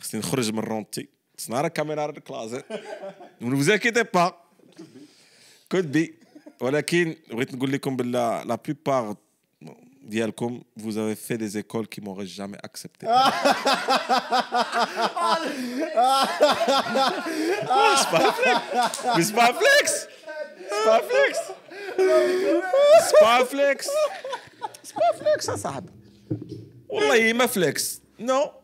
خصني 0.00 0.20
نخرج 0.20 0.52
من 0.52 0.58
رونتي. 0.58 1.08
خصنا 1.38 1.56
صنع 1.58 1.68
كاميرا 1.68 2.02
على 2.02 2.12
الكلازيت. 2.12 2.64
من 3.40 3.76
كيتي 3.76 4.02
با 4.02 4.34
كود 5.72 5.92
بي 5.92 6.14
ولكن 6.60 7.16
بغيت 7.30 7.54
نقول 7.54 7.72
لكم 7.72 7.96
بلا 7.96 8.44
لا 8.44 8.54
بيبار 8.54 9.16
ديالكم 10.02 10.62
فوز 10.82 10.98
افي 10.98 11.14
في 11.14 11.36
دي 11.36 11.48
زيكول 11.48 11.86
كي 11.86 12.00
موغي 12.00 12.24
جامي 12.24 12.56
اكسبتي 12.56 13.06
سبا 19.22 19.52
فليكس 19.52 20.06
سبا 20.84 21.00
فليكس 21.00 21.38
سبا 23.10 23.44
فليكس 23.44 23.88
سبا 24.82 25.12
فليكس 25.20 25.48
اصاحبي 25.48 25.92
والله 26.88 27.32
ما 27.32 27.46
فليكس 27.46 28.00
نو. 28.20 28.57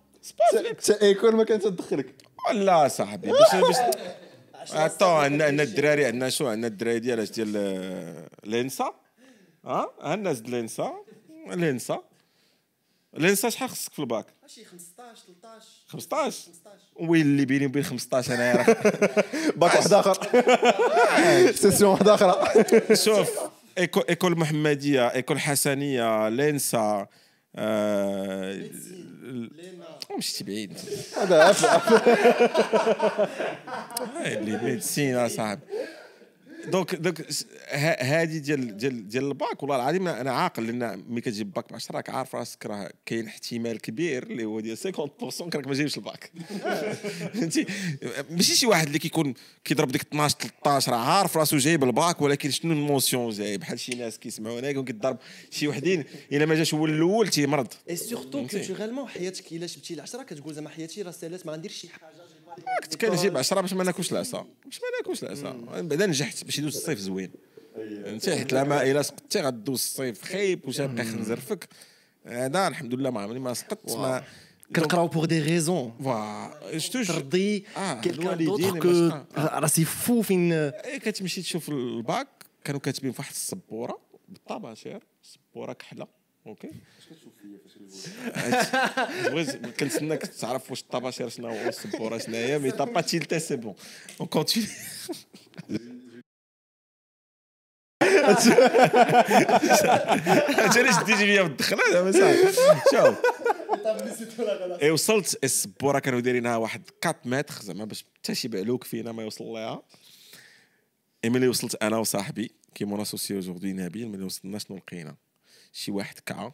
حتى 0.52 1.02
ايكون 1.02 1.34
ما 1.34 1.44
كانت 1.44 1.64
تدخلك. 1.64 2.14
لا 2.52 2.88
صاحبي 2.88 3.28
باش 3.30 3.54
باش 3.54 4.72
عطا 4.72 5.18
عندنا 5.18 5.44
عندنا 5.44 5.62
الدراري 5.62 6.04
عندنا 6.06 6.30
شو 6.30 6.46
عندنا 6.46 6.66
الدراري 6.66 6.98
ديال 6.98 7.20
اش 7.20 7.30
ديال 7.30 7.52
آه، 7.56 8.28
لينسا. 8.44 8.94
ها؟ 9.64 10.14
الناس 10.14 10.40
ديال 10.40 10.50
لينسا. 10.54 10.92
لينسا. 11.50 12.02
لينسا 13.14 13.48
شحال 13.48 13.68
خصك 13.70 13.92
في 13.92 13.98
الباك؟ 13.98 14.26
شي 14.46 14.64
15 14.64 15.22
13 15.42 15.66
15 15.88 16.50
وين 16.96 17.22
اللي 17.22 17.44
بيني 17.44 17.66
وبين 17.66 17.82
15 17.82 18.34
انايا 18.34 18.62
باك 19.56 19.74
واحد 19.74 19.92
آخر. 19.92 20.18
سيسيون 21.62 21.90
واحدة 21.90 22.14
أخرى 22.14 22.44
شوف 22.96 23.30
ايكول 23.78 24.04
إيكول 24.08 24.38
محمدية 24.38 25.08
إيكول 25.14 25.38
حسنية 25.40 26.28
لينسا 26.28 27.06
آه 27.56 28.68
Missibeiros. 30.10 30.82
Aa, 31.16 31.52
ele, 34.28 34.80
sim, 34.80 35.12
sabe? 35.28 35.62
دونك 36.68 36.94
دونك 36.94 37.30
س- 37.30 37.46
ه- 37.68 38.02
هادي 38.02 38.38
ديال 38.38 38.76
ديال 38.76 39.08
ديال 39.08 39.24
الباك 39.28 39.62
والله 39.62 39.76
العظيم 39.76 40.08
أنا 40.08 40.30
عاقل 40.32 40.66
لأن 40.66 41.04
ملي 41.08 41.20
كتجيب 41.20 41.52
باك 41.52 41.72
ب 41.72 41.74
10 41.74 41.96
راك 41.96 42.10
عارف 42.10 42.34
راسك 42.34 42.66
راه 42.66 42.90
كاين 43.06 43.26
احتمال 43.26 43.80
كبير 43.80 44.22
اللي 44.22 44.44
هو 44.44 44.60
ديال 44.60 44.76
50% 44.78 45.48
كانك 45.50 45.66
ما 45.66 45.74
جايبش 45.74 45.96
الباك. 45.98 46.32
فهمتي؟ 47.34 47.66
ماشي 48.30 48.54
شي 48.56 48.66
واحد 48.66 48.86
اللي 48.86 48.98
كيكون 48.98 49.34
كيضرب 49.64 49.88
ديك 49.92 50.00
12 50.02 50.36
13 50.38 50.92
راه 50.92 50.98
عارف 50.98 51.36
راسو 51.36 51.56
جايب 51.56 51.84
الباك 51.84 52.20
ولكن 52.20 52.50
شنو 52.50 52.72
الموسيون 52.72 53.30
جايب؟ 53.30 53.60
بحال 53.60 53.80
شي 53.80 53.94
ناس 53.94 54.18
كيسمعونا 54.18 54.68
يكون 54.68 54.84
كيضرب 54.84 55.18
شي 55.50 55.68
وحدين 55.68 56.04
إلا 56.32 56.46
ما 56.46 56.54
جاش 56.54 56.74
هو 56.74 56.86
الأول 56.86 57.28
تيمرض. 57.28 57.66
اي 57.90 57.96
سورتو 57.96 58.30
فهمتي؟ 58.38 58.58
كولتوريلمون 58.66 59.08
حياتك 59.08 59.52
إلا 59.52 59.66
جبتي 59.66 59.94
العشرة 59.94 60.22
كتقول 60.22 60.54
زعما 60.54 60.68
حياتي 60.68 61.02
راه 61.02 61.10
سالات 61.10 61.46
ما 61.46 61.52
غنديرش 61.52 61.74
شي 61.74 61.88
حاجة. 61.88 62.04
كنت 62.82 63.04
كنجيب 63.04 63.36
10 63.36 63.60
باش 63.60 63.72
ما 63.72 63.84
ناكلش 63.84 64.12
العصا. 64.12 64.46
باش 64.64 64.80
ما 64.80 64.86
ناكلش 65.00 65.22
العصا. 65.22 65.82
بعدا 65.82 66.06
نجحت 66.06 66.44
باش 66.44 66.58
يدوز 66.58 66.76
الصيف 66.76 66.98
زوين. 66.98 67.30
فهمتي 67.74 68.36
حيت 68.36 68.52
لا 68.52 68.64
ما 68.64 68.82
الا 68.82 69.02
سقطتي 69.02 69.40
غدوز 69.40 69.78
الصيف 69.78 70.24
خايب 70.24 70.70
غنبقى 70.70 71.04
خنزر 71.04 71.40
فيك 71.40 71.68
هذا 72.26 72.68
الحمد 72.68 72.94
لله 72.94 73.10
ما 73.10 73.20
عمري 73.20 73.38
ما 73.38 73.54
سقطت 73.54 73.96
ما 73.96 74.24
كنقراو 74.76 75.08
بوغ 75.08 75.24
دي 75.24 75.60
تو 75.60 77.02
ترضي 77.02 77.64
آه، 77.76 78.00
كيلكان 78.00 78.44
دوطخ 78.44 78.78
كو 78.78 79.10
راه 79.36 79.66
سي 79.66 79.84
فو 79.84 80.22
فين؟ 80.22 80.52
اي 80.52 80.98
كتمشي 80.98 81.42
تشوف 81.42 81.68
الباك 81.68 82.28
كانوا 82.64 82.80
كاتبين 82.80 83.12
في 83.12 83.18
واحد 83.18 83.32
السبورة 83.32 83.98
بالطباشير 84.28 85.02
سبورة 85.22 85.72
كحلة. 85.72 86.06
أوكي 86.46 86.70
بغيت 89.24 89.66
كنتسناك 89.80 90.26
تعرف 90.26 90.70
واش 90.70 90.80
الطباشير 90.80 91.28
شنو 91.28 91.48
هو 91.48 91.68
السبوره 91.68 92.18
شنو 92.18 92.36
هي 92.36 92.58
مي 92.58 92.70
طا 92.70 92.84
با 92.84 93.00
تيلتي 93.00 93.38
سي 93.40 93.56
بون 93.56 93.74
اون 94.20 94.28
كونتيني 94.28 94.66
انت 100.48 100.78
علاش 100.78 101.04
ديتي 101.04 101.16
فيا 101.16 101.42
بالدخله 101.42 101.92
دابا 101.92 102.12
صافي 102.12 102.52
شوف 102.90 103.18
اي 104.82 104.90
وصلت 104.90 105.44
السبوره 105.44 105.98
كانوا 105.98 106.20
دايرينها 106.20 106.56
واحد 106.56 106.82
4 107.06 107.20
متر 107.24 107.54
زعما 107.62 107.84
باش 107.84 108.04
حتى 108.14 108.34
شي 108.34 108.48
بعلوك 108.48 108.84
فينا 108.84 109.12
ما 109.12 109.22
يوصل 109.22 109.44
ليها 109.44 109.82
اي 111.24 111.30
ملي 111.30 111.48
وصلت 111.48 111.82
أنا 111.82 111.96
وصاحبي 111.96 112.50
كي 112.74 112.84
مون 112.84 113.00
اسوسي 113.00 113.34
اوجوردي 113.34 113.72
نبيل 113.72 114.08
ملي 114.08 114.24
وصلنا 114.24 114.58
شنو 114.58 114.76
لقينا 114.76 115.16
شي 115.76 115.90
واحد 115.90 116.18
كعا 116.18 116.52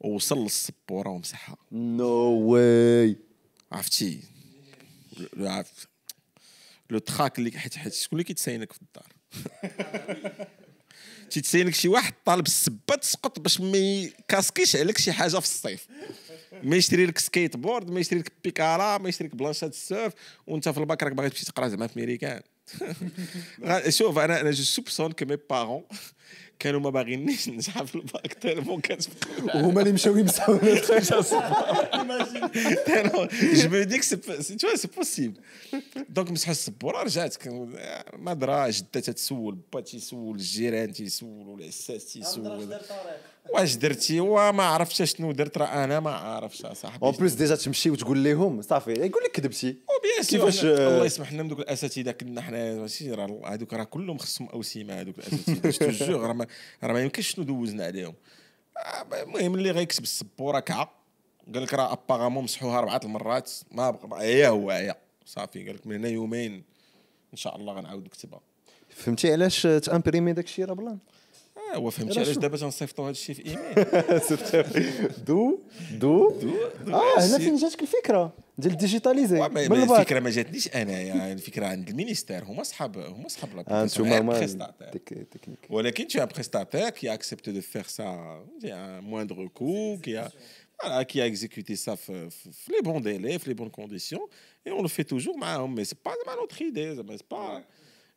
ووصل 0.00 0.42
للسبورة 0.42 1.08
ومسحها. 1.08 1.56
نو 1.72 2.06
واي 2.30 3.16
عرفتي؟ 3.72 4.20
لو- 5.36 5.48
عرفت 5.50 5.88
لو 6.90 6.98
تراك 6.98 7.38
اللي 7.38 7.58
حيت 7.58 7.76
حيت 7.76 7.92
شكون 7.94 8.16
اللي 8.18 8.24
كيتساينك 8.24 8.72
في 8.72 8.78
الدار؟ 8.82 9.12
تيتساينك 11.30 11.74
شي 11.74 11.88
واحد 11.88 12.14
طالب 12.24 12.46
السبة 12.46 12.94
تسقط 13.00 13.38
باش 13.40 13.60
ما 13.60 13.78
يكاسكيش 13.78 14.76
عليك 14.76 14.98
شي 14.98 15.12
حاجة 15.12 15.30
في 15.38 15.44
الصيف. 15.46 15.86
ما 16.62 16.76
يشري 16.76 17.06
لك 17.06 17.18
سكيت 17.18 17.56
بورد 17.56 17.90
ما 17.90 18.00
يشري 18.00 18.18
لك 18.18 18.32
بيكارا 18.44 18.98
ما 18.98 19.08
يشري 19.08 19.28
لك 19.28 19.34
بلانشات 19.36 19.70
السيرف 19.72 20.12
وانت 20.46 20.68
في 20.68 20.78
الباك 20.80 21.02
راك 21.02 21.12
باغي 21.12 21.30
تمشي 21.30 21.44
تقرا 21.46 21.68
زعما 21.68 21.86
في 21.86 21.98
ميريكان 21.98 22.42
شوف 23.88 24.18
أنا 24.18 24.40
أنا 24.40 24.50
جو 24.50 24.62
سوبسون 24.64 25.12
كو 25.12 25.24
مي 25.24 25.36
بارون 25.50 25.84
كانوا 26.58 26.80
ما 26.80 26.90
باغينيش 26.90 27.48
نجحفلوا 27.48 28.04
باكثر 28.04 28.60
ممكن 28.60 28.98
وهما 29.54 29.80
اللي 29.80 29.92
مشاو 29.92 30.16
يمسحوا 30.16 30.58
جو 33.54 33.68
مي 33.70 33.84
ديك 33.84 34.02
سي 34.02 34.16
تو 34.16 34.76
سي 34.76 34.88
بوسيبل 34.96 35.40
دونك 36.08 36.30
مسحوا 36.30 36.52
السبوره 36.52 37.02
رجعت 37.02 37.48
ما 38.18 38.34
درا 38.34 38.70
جدتها 38.70 39.12
تسول 39.12 39.58
با 39.72 39.80
تيسول 39.80 40.36
الجيران 40.36 40.92
تيسول 40.92 41.48
والعساس 41.48 42.12
تيسول 42.12 42.78
واش 43.54 43.74
درتي؟ 43.74 44.20
وما 44.20 44.62
عرفتش 44.62 45.02
شنو 45.02 45.32
درت 45.32 45.58
راه 45.58 45.84
أنا 45.84 46.00
ما 46.00 46.10
عارفش 46.10 46.64
اصاحبي 46.64 47.06
اون 47.06 47.12
بليس 47.12 47.34
ديجا 47.34 47.56
تمشي 47.56 47.90
وتقول 47.90 48.24
لهم 48.24 48.62
صافي 48.62 48.90
يقول 48.92 49.24
لك 49.24 49.30
كذبتي 49.32 49.68
وبيان 49.68 50.22
سور 50.22 50.38
كيفاش، 50.38 50.64
الله 50.64 51.04
يسمح 51.04 51.32
لنا 51.32 51.42
من 51.42 51.48
دوك 51.48 51.58
الأساتذة 51.58 52.10
كنا 52.10 52.40
حنا 52.40 52.74
ماشي 52.74 53.12
راه 53.12 53.40
هذوك 53.44 53.74
راه 53.74 53.84
كلهم 53.84 54.18
خصهم 54.18 54.48
أوسيمة 54.48 55.00
هذوك 55.00 55.18
الأساتذة. 55.18 56.06
جو 56.06 56.20
راه 56.26 56.32
ما 56.32 56.46
راه 56.82 56.92
ما 56.92 57.02
يمكنش 57.02 57.28
شنو 57.28 57.44
دوزنا 57.44 57.84
عليهم. 57.84 58.14
المهم 59.22 59.54
اللي 59.54 59.70
غيكتب 59.70 60.02
السبوره 60.02 60.60
كعه 60.60 60.90
قال 61.54 61.62
لك 61.62 61.74
راه 61.74 61.92
ابارامون 61.92 62.44
مسحوها 62.44 62.78
أربعة 62.78 63.00
المرات. 63.04 63.50
ما 63.70 63.90
بقى 63.90 64.22
هي 64.22 64.48
هو 64.48 64.70
هي. 64.70 64.94
صافي 65.26 65.66
قال 65.66 65.74
لك 65.74 65.86
من 65.86 65.96
هنا 65.96 66.08
يومين. 66.08 66.62
إن 67.32 67.36
شاء 67.38 67.56
الله 67.56 67.72
غنعاود 67.72 68.04
نكتبها. 68.04 68.40
فهمتي 68.88 69.32
علاش 69.32 69.62
تامبريمي 69.62 70.32
داك 70.32 70.44
الشيء 70.44 70.64
راه 70.64 70.74
بلان 70.74 70.98
اه 71.57 71.75
هو 71.77 71.89
فهمتي 71.89 72.13
راه 72.13 72.19
علاش 72.23 72.33
شوف. 72.33 72.41
دابا 72.41 72.57
تنصيفطوا 72.57 73.03
هذا 73.05 73.11
الشيء 73.11 73.35
في 73.35 73.45
ايميل 73.47 75.25
دو 75.25 75.59
دو 75.91 76.29
اه 76.87 77.19
هنا 77.19 77.31
ماشي. 77.31 77.39
فين 77.43 77.55
جاتك 77.55 77.81
الفكره 77.81 78.33
ديال 78.57 78.77
ديجيتاليزي 78.77 79.39
ما- 79.39 79.47
من 79.47 79.67
ما 79.69 79.83
الباك 79.83 79.99
الفكره 79.99 80.19
ما 80.19 80.29
جاتنيش 80.29 80.67
انا 80.75 81.01
يعني 81.01 81.33
الفكره 81.33 81.65
عند 81.65 81.89
المينيستير 81.89 82.43
هما 82.43 82.63
صحاب 82.63 82.97
هما 82.97 83.27
صحاب 83.27 83.49
لابليكاسيون 83.55 84.07
انتم 84.07 84.13
غير 84.13 84.23
ما 84.23 84.33
بريستاتير. 84.39 84.87
تك- 84.87 85.27
تكنيك 85.31 85.59
Voilà, 85.71 85.91
tu 85.91 86.19
as 86.19 86.23
un 86.23 86.27
prestataire 86.27 86.93
qui 86.93 87.07
a 87.07 87.13
accepté 87.13 87.51
de 87.53 87.61
faire 87.61 87.89
ça 87.89 88.07
à 88.63 88.75
un 88.75 89.01
moindre 89.01 89.45
coût, 89.59 89.99
qui 90.03 90.15
a, 90.15 90.25
voilà, 90.81 91.05
qui 91.05 91.17
a 91.21 91.25
exécuté 91.31 91.75
ça 91.85 91.93
f- 91.93 92.09
f- 92.35 92.49
f- 92.59 92.69
les 92.73 92.81
bons 92.87 92.99
délais, 93.09 93.35
f- 93.41 93.47
les 93.51 93.57
bonnes 93.59 93.75
conditions, 93.81 94.25
et 94.65 94.71
on 94.77 94.81
le 94.81 94.87
fait 94.95 95.03
toujours, 95.13 95.37
معاهم. 95.37 95.75
mais 95.75 95.85
c'est 95.85 96.01
pas 96.07 96.13
زعما 96.25 96.35
notre 96.41 96.61
idée, 96.61 96.95
زعما 96.95 97.17
c'est 97.17 97.27
pas. 97.33 97.35
هذا 97.35 97.63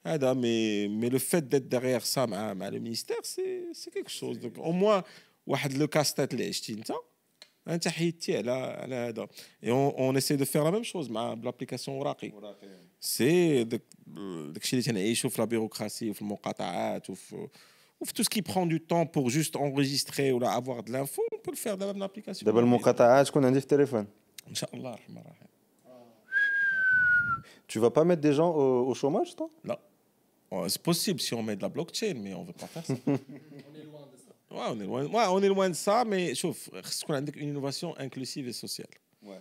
Ah, 0.03 0.33
mais, 0.33 0.87
mais 0.89 1.09
le 1.09 1.19
fait 1.19 1.47
d'être 1.47 1.67
derrière 1.67 2.05
ça, 2.05 2.25
le 2.25 2.79
ministère, 2.79 3.17
c'est 3.23 3.91
quelque 3.91 4.09
chose. 4.11 4.39
Donc, 4.39 4.53
au 4.57 4.71
moins, 4.71 5.03
le 5.45 5.85
casse-tête, 5.87 6.33
hein, 6.33 6.95
et 9.61 9.71
on, 9.71 9.99
on 9.99 10.15
essaie 10.15 10.37
de 10.37 10.45
faire 10.45 10.63
la 10.63 10.71
même 10.71 10.83
chose 10.83 11.11
avec 11.15 11.43
l'application 11.43 11.99
Oraqi. 11.99 12.33
C'est 12.99 13.65
la 15.37 15.45
bureaucratie, 15.45 16.11
tout 18.13 18.23
ce 18.23 18.29
qui 18.29 18.41
prend 18.41 18.65
du 18.65 18.79
temps 18.81 19.05
pour 19.05 19.29
juste 19.29 19.55
enregistrer 19.57 20.31
ou 20.31 20.43
avoir 20.43 20.81
de 20.83 20.91
l'info, 20.91 21.21
on 21.35 21.39
peut 21.39 21.51
le 21.51 21.57
faire 21.57 21.77
dans 21.77 21.93
l'application. 21.93 22.45
D'abord, 22.45 22.61
le 22.61 22.67
Mokata'a, 22.67 23.25
qu'on 23.31 23.43
a 23.43 23.51
dit 23.51 23.57
au 23.57 23.61
téléphone? 23.61 24.07
Inch'Allah, 24.49 24.95
Tu 27.67 27.77
vas 27.77 27.91
pas 27.91 28.03
mettre 28.03 28.21
des 28.21 28.33
gens 28.33 28.51
au, 28.51 28.87
au 28.87 28.93
chômage, 28.95 29.35
toi? 29.35 29.49
Non. 29.63 29.77
C'est 30.67 30.81
possible 30.81 31.19
si 31.19 31.33
on 31.33 31.43
met 31.43 31.55
de 31.55 31.61
la 31.61 31.69
blockchain, 31.69 32.15
mais 32.15 32.33
on 32.33 32.41
ne 32.41 32.47
veut 32.47 32.53
pas 32.53 32.67
faire 32.67 32.85
ça. 32.85 32.93
on 33.07 33.11
est 33.13 33.83
loin 33.83 34.07
de 34.11 34.17
ça. 34.17 34.55
Ouais, 34.55 34.65
on, 34.69 34.79
est 34.79 34.85
loin, 34.85 35.05
ouais, 35.05 35.25
on 35.29 35.43
est 35.43 35.47
loin 35.47 35.69
de 35.69 35.75
ça, 35.75 36.03
mais 36.05 36.33
chauffe, 36.33 36.69
qu'on 37.05 37.13
a 37.13 37.19
une 37.19 37.49
innovation 37.49 37.95
inclusive 37.97 38.47
et 38.47 38.53
sociale. 38.53 38.89
Ouais. 39.21 39.39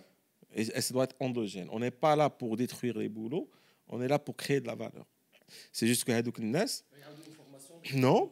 Et, 0.53 0.65
ça 0.65 0.93
doit 0.93 1.05
être 1.05 1.15
endogène. 1.19 1.67
On 1.71 1.79
n'est 1.79 1.91
pas 1.91 2.15
là 2.15 2.29
pour 2.29 2.55
détruire 2.57 2.97
les 2.97 3.09
boulots, 3.09 3.49
on 3.87 4.01
est 4.01 4.07
là 4.07 4.19
pour 4.19 4.35
créer 4.35 4.61
de 4.61 4.67
la 4.67 4.75
valeur. 4.75 5.05
C'est 5.71 5.87
juste 5.87 6.03
que 6.03 6.11
Hadouk 6.11 6.39
Ness. 6.39 6.85
Non, 7.95 8.31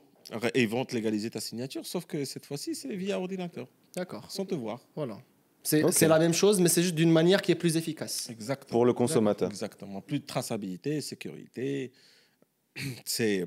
ils 0.54 0.68
vont 0.68 0.86
te 0.86 0.94
légaliser 0.94 1.32
ta 1.32 1.40
signature, 1.40 1.86
sauf 1.86 2.06
que 2.06 2.26
cette 2.26 2.46
fois-ci, 2.46 2.76
c'est 2.76 2.96
via 2.96 3.20
ordinateur. 3.20 3.68
D'accord. 3.96 4.30
Sans 4.30 4.46
te 4.46 4.54
voir. 4.54 4.86
Voilà. 4.96 5.18
C'est 5.64 6.08
la 6.08 6.20
même 6.20 6.34
chose, 6.34 6.62
mais 6.62 6.70
c'est 6.70 6.84
juste 6.84 6.96
d'une 6.96 7.12
manière 7.12 7.42
qui 7.42 7.52
est 7.52 7.56
plus 7.56 7.76
efficace. 7.76 8.30
Exactement. 8.30 8.72
Pour 8.72 8.86
le 8.86 8.94
consommateur. 8.94 9.50
Exactement. 9.50 10.02
Plus 10.02 10.20
de 10.20 10.26
traçabilité, 10.26 11.02
sécurité. 11.02 11.92
C'est 13.05 13.47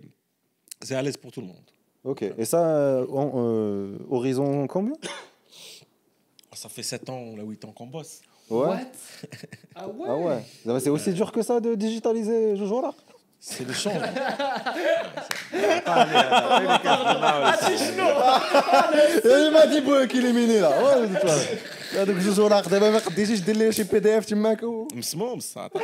c'est 0.82 0.96
à 0.96 1.02
l'aise 1.02 1.18
pour 1.18 1.32
tout 1.32 1.42
le 1.42 1.48
monde. 1.48 1.68
Ok. 2.04 2.22
Et 2.38 2.46
ça, 2.46 2.60
euh, 2.60 3.06
en- 3.10 3.32
euh, 3.36 3.98
horizon 4.10 4.68
combien 4.68 4.94
Ça 6.54 6.70
fait 6.70 6.84
7 6.84 7.10
ans, 7.10 7.34
là 7.38 7.44
8 7.44 7.66
ans 7.66 7.72
qu'on 7.72 7.88
bosse. 7.88 8.22
Ouais. 8.50 8.86
Ah 9.76 9.88
ouais, 9.88 10.08
Ah 10.08 10.16
ouais. 10.16 10.42
Ça 10.66 10.74
va, 10.74 10.80
C'est 10.80 10.90
aussi 10.92 11.12
dur 11.14 11.32
que 11.32 11.42
ça 11.42 11.60
de 11.60 11.74
digitaliser 11.76 12.56
Jojo 12.56 12.82
Rack 12.82 12.96
C'est 13.40 13.66
le 13.68 13.74
changement. 13.74 14.02
Il 19.26 19.52
m'a 19.54 19.66
dit 19.68 19.82
بوك 19.82 20.14
éliminé 20.16 20.60
là. 20.60 20.70
Ouais, 20.70 21.58
هذوك 21.96 22.16
جوج 22.18 22.40
وراق 22.40 22.70
دابا 22.70 22.90
ما 22.90 22.98
قديتيش 22.98 23.40
دير 23.40 23.56
لي 23.58 23.72
شي 23.72 23.84
بي 23.84 24.00
دي 24.00 24.18
اف 24.18 24.26
تماك 24.26 24.64
و- 24.64 24.88
مسموم 24.94 25.38
الساطع. 25.38 25.80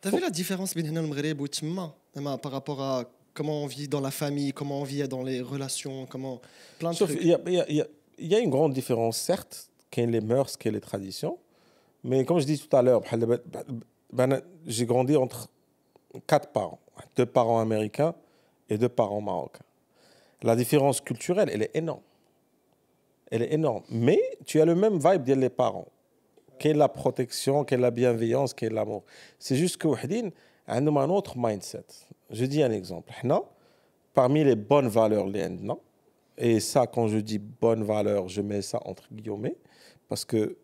T'as 0.00 0.10
vu 0.10 0.20
la 0.20 0.30
différence 0.30 0.74
hein, 2.16 2.38
par 2.38 2.52
rapport 2.52 2.80
à 2.80 3.04
comment 3.34 3.62
on 3.62 3.66
vit 3.66 3.88
dans 3.88 4.00
la 4.00 4.10
famille, 4.10 4.52
comment 4.52 4.80
on 4.80 4.84
vit 4.84 5.06
dans 5.08 5.22
les 5.22 5.40
relations, 5.40 6.06
comment 6.06 6.40
plein 6.78 6.90
de 6.90 6.96
Sauf, 6.96 7.10
trucs. 7.10 7.22
Il 7.22 7.86
y, 8.18 8.34
a 8.34 8.38
une 8.38 8.50
grande 8.50 8.72
différence, 8.72 9.18
certes, 9.18 9.70
qu'il 9.90 10.08
y 10.08 10.12
les 10.12 10.20
mœurs, 10.20 10.56
qu'il 10.56 10.72
y 10.72 10.74
les 10.74 10.80
traditions, 10.80 11.38
mais 12.04 12.24
comme 12.24 12.38
je 12.38 12.46
dis 12.46 12.58
tout 12.58 12.74
à 12.74 12.82
l'heure, 12.82 13.02
bah, 13.12 13.36
bah, 13.46 13.64
bah, 14.12 14.40
j'ai 14.66 14.86
grandi 14.86 15.16
entre 15.16 15.48
quatre 16.26 16.48
parents, 16.48 16.80
deux 17.16 17.26
parents 17.26 17.60
américains 17.60 18.14
et 18.68 18.78
deux 18.78 18.88
parents 18.88 19.20
marocains. 19.20 19.64
La 20.42 20.56
différence 20.56 21.00
culturelle, 21.00 21.50
elle 21.52 21.62
est 21.62 21.76
énorme. 21.76 22.02
Elle 23.30 23.42
est 23.42 23.52
énorme. 23.52 23.82
Mais 23.90 24.20
tu 24.46 24.60
as 24.60 24.64
le 24.64 24.74
même 24.74 24.98
vibe 24.98 25.22
des 25.22 25.50
parents 25.50 25.88
qu'est 26.60 26.74
la 26.74 26.88
protection, 26.88 27.64
qu'est 27.64 27.78
la 27.78 27.90
bienveillance, 27.90 28.52
qu'est 28.52 28.68
l'amour? 28.68 29.02
C'est 29.38 29.56
juste 29.56 29.78
que 29.78 29.88
Wahdin 29.88 30.28
a 30.66 30.76
un 30.76 31.10
autre 31.10 31.34
mindset. 31.36 31.86
Je 32.28 32.44
dis 32.44 32.62
un 32.62 32.70
exemple. 32.70 33.10
Parmi 34.12 34.44
les 34.44 34.56
bonnes 34.56 34.88
valeurs, 34.88 35.26
et 36.36 36.60
ça, 36.60 36.86
quand 36.86 37.08
je 37.08 37.16
dis 37.16 37.38
bonnes 37.38 37.82
valeurs, 37.82 38.28
je 38.28 38.42
mets 38.42 38.60
ça 38.62 38.78
entre 38.84 39.08
guillemets, 39.10 39.56
parce 40.08 40.24
que 40.24 40.58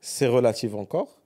c'est 0.00 0.26
relatif 0.26 0.74
encore, 0.74 1.16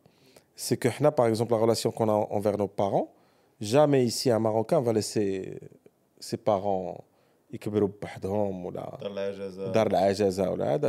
c'est 0.54 0.76
que 0.76 1.10
par 1.10 1.26
exemple, 1.26 1.52
la 1.52 1.58
relation 1.58 1.90
qu'on 1.90 2.08
a 2.08 2.12
envers 2.12 2.56
nos 2.56 2.68
parents, 2.68 3.12
jamais 3.60 4.04
ici 4.04 4.30
un 4.30 4.38
Marocain 4.38 4.80
va 4.80 4.92
laisser 4.92 5.58
ses 6.20 6.36
parents 6.36 7.04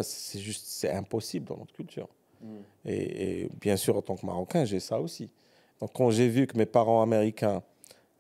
c'est 0.04 0.40
juste 0.40 0.66
c'est 0.68 0.92
impossible 0.92 1.46
dans 1.46 1.58
notre 1.58 1.74
culture 1.74 2.10
Mm. 2.42 2.58
Et, 2.86 3.50
bien 3.60 3.78
sûr, 3.78 3.98
en 3.98 4.02
tant 4.02 4.16
que 4.16 4.26
Marocain, 4.26 4.66
j'ai 4.66 4.80
ça 4.80 5.00
aussi. 5.00 5.30
Donc, 5.80 5.92
quand 5.94 6.12
j'ai 6.12 6.28
vu 6.28 6.48
que 6.48 6.58
mes 6.58 6.66
parents 6.66 7.02
américains, 7.02 7.62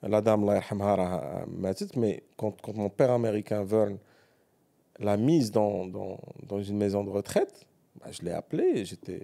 la 0.02 0.22
dame, 0.22 0.48
euh, 0.48 1.46
m'a 1.48 1.74
dit, 1.74 1.88
mais 1.96 2.24
quand, 2.38 2.56
mon 2.74 2.90
père 2.90 3.12
américain 3.12 3.64
veut 3.64 3.98
la 5.00 5.18
mise 5.18 5.52
dans, 5.52 5.86
dans, 5.86 6.20
dans 6.48 6.62
une 6.62 6.78
maison 6.78 7.04
de 7.04 7.10
retraite, 7.10 7.66
bah, 8.00 8.08
je 8.12 8.22
l'ai 8.22 8.32
appelé 8.32 8.86
j'étais 8.86 9.22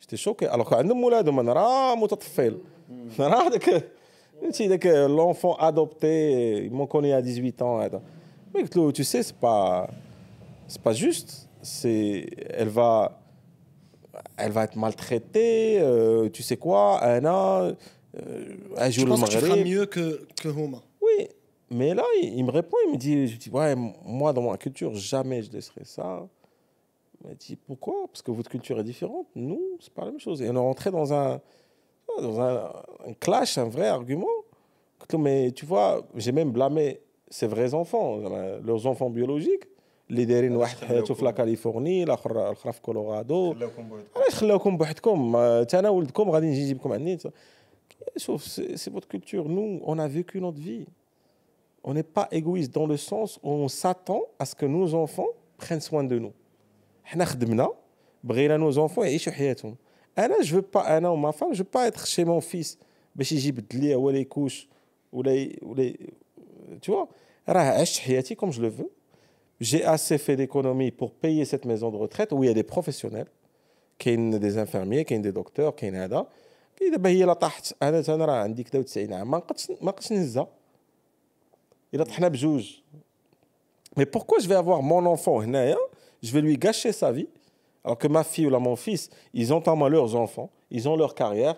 j'étais 0.00 0.16
choqué. 0.16 0.46
Alors 0.46 0.68
qu'à 0.68 0.82
nous, 0.82 0.94
mm. 0.94 1.00
l'enfant 5.06 5.54
adopté, 5.56 6.64
ils 6.64 6.72
m'ont 6.72 6.86
connu 6.86 7.12
à 7.12 7.22
18 7.22 7.62
ans. 7.62 7.80
Mais 8.54 8.64
tu 8.64 9.04
sais, 9.04 9.22
c'est 9.22 9.36
pas, 9.36 9.88
c'est 10.66 10.80
pas 10.80 10.92
juste. 10.92 11.48
C'est, 11.62 12.26
elle 12.48 12.68
va, 12.68 13.19
elle 14.36 14.52
va 14.52 14.64
être 14.64 14.76
maltraitée. 14.76 15.80
euh, 15.80 16.28
tu 16.28 16.42
sais 16.42 16.56
quoi, 16.56 17.02
un 17.04 17.24
an, 17.24 17.72
euh, 18.16 18.56
un 18.76 18.90
Je 18.90 19.00
jour 19.00 19.04
le 19.06 19.10
pense 19.10 19.24
que 19.24 19.30
tu 19.30 19.38
feras 19.38 19.56
mieux 19.64 19.86
que, 19.86 20.26
que 20.40 20.48
Homa. 20.48 20.82
Oui, 21.00 21.28
mais 21.70 21.94
là, 21.94 22.04
il, 22.22 22.38
il 22.38 22.44
me 22.44 22.50
répond, 22.50 22.76
il 22.86 22.92
me 22.92 22.96
dit, 22.96 23.26
je 23.28 23.36
dis, 23.36 23.50
ouais, 23.50 23.74
moi, 24.04 24.32
dans 24.32 24.42
ma 24.42 24.56
culture, 24.56 24.94
jamais 24.94 25.42
je 25.42 25.50
laisserai 25.52 25.84
ça. 25.84 26.26
Il 27.22 27.28
m'a 27.28 27.34
dit, 27.34 27.56
pourquoi? 27.56 28.06
Parce 28.08 28.22
que 28.22 28.30
votre 28.30 28.50
culture 28.50 28.78
est 28.80 28.84
différente. 28.84 29.26
Nous, 29.34 29.60
c'est 29.80 29.92
pas 29.92 30.04
la 30.04 30.10
même 30.10 30.20
chose. 30.20 30.40
Et 30.42 30.48
on 30.50 30.54
est 30.54 30.58
rentré 30.58 30.90
dans 30.90 31.12
un, 31.12 31.40
dans 32.20 32.40
un, 32.40 32.72
un 33.06 33.12
clash, 33.14 33.58
un 33.58 33.68
vrai 33.68 33.88
argument. 33.88 34.26
Mais 35.18 35.50
tu 35.52 35.66
vois, 35.66 36.06
j'ai 36.14 36.30
même 36.32 36.52
blâmé 36.52 37.00
ses 37.28 37.46
vrais 37.46 37.74
enfants, 37.74 38.18
leurs 38.64 38.86
enfants 38.86 39.10
biologiques. 39.10 39.64
اللي 40.09 40.25
دايرين 40.25 40.55
واحد 40.55 40.77
حياته 40.77 41.13
في 41.13 41.25
لا 41.25 41.31
كاليفورني 41.31 42.03
الاخر 42.03 42.31
الاخر 42.31 42.71
في 42.71 42.81
كولورادو 42.81 43.53
علاش 44.15 44.35
خلاوكم 44.35 44.77
بوحدكم 44.77 45.31
ما- 45.31 45.63
تا 45.63 45.79
انا 45.79 45.89
ولدكم 45.89 46.29
غادي 46.29 46.47
نجي 46.47 46.63
نجيبكم 46.63 46.91
عندي 46.93 47.17
شوف 48.17 48.43
سي 48.43 48.77
سي 48.77 48.91
votre 48.91 49.07
culture 49.17 49.45
nous 49.47 49.81
on 49.85 49.99
a 49.99 50.07
vécu 50.07 50.41
notre 50.41 50.59
vie 50.59 50.85
on 51.87 51.93
n'est 51.93 52.09
pas 52.19 52.27
égoïste 52.39 52.71
dans 52.73 52.87
le 52.87 52.97
sens 52.97 53.39
où 53.43 53.49
on 53.65 53.67
s'attend 53.67 54.21
à 54.39 54.45
ce 54.45 54.55
que 54.55 54.65
nos 54.65 54.93
enfants 55.03 55.31
prennent 55.57 55.81
soin 55.89 56.03
de 56.03 56.19
nous 56.19 56.31
حنا 57.03 57.25
خدمنا 57.25 57.69
بغينا 58.23 58.71
nos 58.71 58.75
enfants 58.75 58.97
يعيشوا 58.99 59.33
حياتهم 59.33 59.75
انا 60.17 60.35
je 60.41 60.47
veux 60.55 60.77
pas 60.77 60.85
انا 60.87 61.09
وما 61.09 61.31
femme 61.31 61.53
je 61.53 61.57
veux 61.57 61.77
pas 61.77 61.87
être 61.91 62.05
chez 62.07 62.25
mon 62.25 62.41
fils 62.53 62.77
باش 63.15 63.31
يجي 63.31 63.47
يبدل 63.49 63.79
ليا 63.79 63.95
ولا 63.95 64.17
يكوش 64.17 64.67
ولا 65.13 65.33
ي- 65.35 65.59
ولا 65.61 65.83
ي- 65.83 65.97
tu 66.85 66.91
vois 66.91 67.07
راه 67.49 67.61
عشت 67.81 67.99
حياتي 67.99 68.35
comme 68.35 68.51
je 68.51 68.59
le 68.61 68.69
veux 68.79 68.89
j'ai 69.59 69.83
assez 69.83 70.17
fait 70.17 70.35
d'économies 70.35 70.91
pour 70.91 71.11
payer 71.11 71.45
cette 71.45 71.65
maison 71.65 71.89
de 71.91 71.97
retraite 71.97 72.31
où 72.33 72.43
il 72.43 72.47
y 72.47 72.49
a 72.49 72.53
des 72.53 72.63
professionnels 72.63 73.29
كاين 73.99 74.39
des 74.39 74.57
infirmiers 74.57 75.03
كاين 75.03 75.21
des 75.21 75.31
docteurs 75.31 75.75
كاين 75.75 75.95
هذا 75.95 76.27
كاين 76.75 76.91
دابا 76.91 77.09
هي 77.09 77.23
لا 77.23 77.33
طاحت 77.33 77.73
انا 77.83 78.03
انا 78.09 78.25
راه 78.25 78.33
عندي 78.33 78.63
كذا 78.63 78.81
90 78.81 79.13
عام 79.13 79.31
ما 79.31 79.37
نقدش 79.37 79.69
ما 79.69 79.77
نقدش 79.81 80.11
نهزها 80.11 80.47
الا 81.93 82.03
طحنا 82.03 82.27
بجوج 82.27 82.81
mais 83.99 84.05
pourquoi 84.05 84.39
je 84.39 84.47
vais 84.47 84.55
avoir 84.55 84.81
mon 84.81 85.05
enfant 85.05 85.41
هنايا 85.41 85.77
je 86.23 86.31
vais 86.31 86.41
lui 86.41 86.57
gâcher 86.57 86.91
sa 86.91 87.11
vie 87.11 87.29
alors 87.83 87.97
que 87.97 88.07
ma 88.07 88.23
fille 88.23 88.47
ou 88.47 88.49
là, 88.49 88.59
mon 88.59 88.75
fils 88.75 89.09
ils 89.33 89.53
ont 89.53 89.63
en 89.69 89.75
moi 89.75 89.89
leurs 89.89 90.15
enfants 90.15 90.49
ils 90.71 90.89
ont 90.89 90.97
leur 90.97 91.15
carrière 91.15 91.55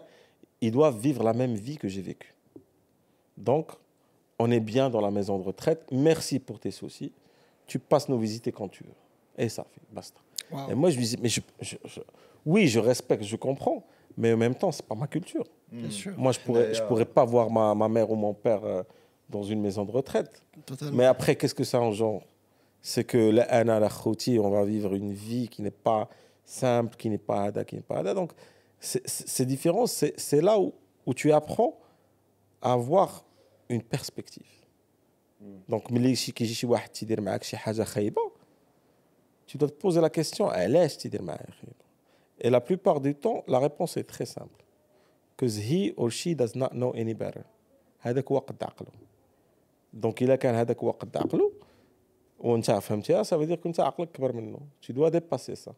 ils 0.61 0.71
doivent 0.71 0.99
vivre 0.99 1.23
la 1.23 1.33
même 1.33 1.55
vie 1.55 1.77
que 1.77 1.87
j'ai 1.87 2.01
vécu 2.01 2.35
donc 3.37 3.71
on 4.39 4.51
est 4.51 4.59
bien 4.59 4.89
dans 4.89 5.01
la 5.01 5.11
maison 5.11 5.39
de 5.39 5.43
retraite 5.43 5.81
merci 5.91 6.37
pour 6.39 6.59
tes 6.59 6.71
soucis 6.71 7.11
tu 7.72 7.78
passes 7.78 8.08
nous 8.08 8.18
visiter 8.18 8.50
quand 8.52 8.68
tu 8.68 8.84
veux 8.84 8.98
et 9.44 9.48
ça 9.48 9.64
fait 9.64 9.80
basta 9.90 10.20
et 10.70 10.74
moi, 10.74 10.90
je 10.90 10.98
lui 10.98 11.06
dis, 11.06 11.16
mais 11.22 11.30
je, 11.30 11.40
je- 11.60 11.76
je- 11.86 12.00
oui, 12.44 12.68
je 12.68 12.78
respecte, 12.78 13.22
je 13.24 13.36
comprends, 13.36 13.82
mais 14.18 14.34
en 14.34 14.36
même 14.36 14.54
temps, 14.54 14.70
c'est 14.70 14.84
pas 14.84 14.94
ma 14.94 15.06
culture. 15.06 15.46
Bien 15.70 15.88
sûr. 15.88 16.12
Moi, 16.18 16.32
je 16.32 16.40
pourrais, 16.40 16.74
je 16.74 16.82
pourrais 16.82 17.06
pas 17.06 17.24
voir 17.24 17.48
ma, 17.50 17.74
ma 17.74 17.88
mère 17.88 18.10
ou 18.10 18.16
mon 18.16 18.34
père 18.34 18.62
euh, 18.62 18.82
dans 19.30 19.42
une 19.42 19.62
maison 19.62 19.84
de 19.86 19.90
retraite. 19.90 20.42
Totalement. 20.66 20.94
Mais 20.98 21.06
après, 21.06 21.36
qu'est-ce 21.36 21.54
que 21.54 21.64
ça 21.64 21.80
engendre? 21.80 22.22
C'est 22.82 23.04
que 23.04 23.16
là, 23.30 23.44
Anna, 23.48 23.80
la 23.80 23.88
Khouti, 23.88 24.38
on 24.38 24.50
va 24.50 24.62
vivre 24.64 24.92
une 24.94 25.12
vie 25.14 25.48
qui 25.48 25.62
n'est 25.62 25.70
pas 25.70 26.08
simple, 26.44 26.96
qui 26.96 27.08
n'est 27.08 27.16
pas 27.30 27.44
Ada, 27.44 27.64
qui 27.64 27.76
n'est 27.76 27.80
pas 27.90 28.00
Ada. 28.00 28.12
Donc, 28.12 28.32
différent. 29.46 29.86
C'est 29.86 30.12
c'est 30.20 30.42
là 30.42 30.58
où, 30.58 30.74
où 31.06 31.14
tu 31.14 31.32
apprends 31.32 31.78
à 32.60 32.72
avoir 32.74 33.24
une 33.70 33.82
perspective. 33.82 34.46
Donc, 35.72 35.92
ملي 35.92 36.16
شي 36.16 36.32
كيجي 36.32 36.54
شي 36.54 36.66
واحد 36.66 36.88
تيدير 36.88 37.20
معاك 37.20 37.42
شي 37.42 37.56
حاجة 37.56 37.82
خايبه 37.82 38.32
tu 39.48 39.58
dois 39.58 39.68
te 39.68 39.86
poser 39.86 40.00
la 40.00 40.10
question 40.10 40.42
علاش 40.42 40.96
تيدير 40.96 41.22
معايا 41.22 41.50
خايبه 41.50 41.82
Et 42.44 42.50
la 42.50 42.60
plupart 42.60 43.00
du 43.00 43.14
temps, 43.14 43.44
la 43.46 43.60
réponse 43.60 43.96
est 43.96 44.08
très 44.14 44.26
simple. 44.26 44.62
Because 45.30 45.56
he 45.58 45.92
or 45.96 46.10
she 46.10 46.34
does 46.34 46.54
not 46.56 46.72
know 46.74 46.92
any 46.92 47.14
better. 47.14 47.44
هذاك 47.98 48.30
وقت 48.30 48.62
عقله. 48.62 48.90
دونك 49.92 50.22
الا 50.22 50.36
كان 50.36 50.54
هذاك 50.54 50.82
وقت 50.82 51.16
عقله 51.16 51.52
وانت 52.38 52.70
فهمتيها 52.70 53.22
veut 53.22 53.46
dire 53.48 53.54
كنت 53.54 53.80
عقلك 53.80 54.12
كبر 54.12 54.32
منه. 54.32 54.58
Tu 54.82 54.92
dois 54.92 55.10
dépasser 55.10 55.54
ça. 55.54 55.72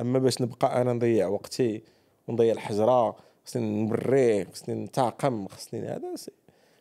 اما 0.00 0.18
باش 0.18 0.42
نبقى 0.42 0.80
أنا 0.80 0.92
نضيع 0.92 1.26
وقتي 1.26 1.82
ونضيع 2.28 2.52
الحجره 2.52 3.16
خصني 3.46 3.82
نبري 3.82 4.44
خصني 4.44 4.74
نتعقم 4.74 5.48
خصني 5.48 5.80
هذا 5.80 6.16
سي 6.16 6.32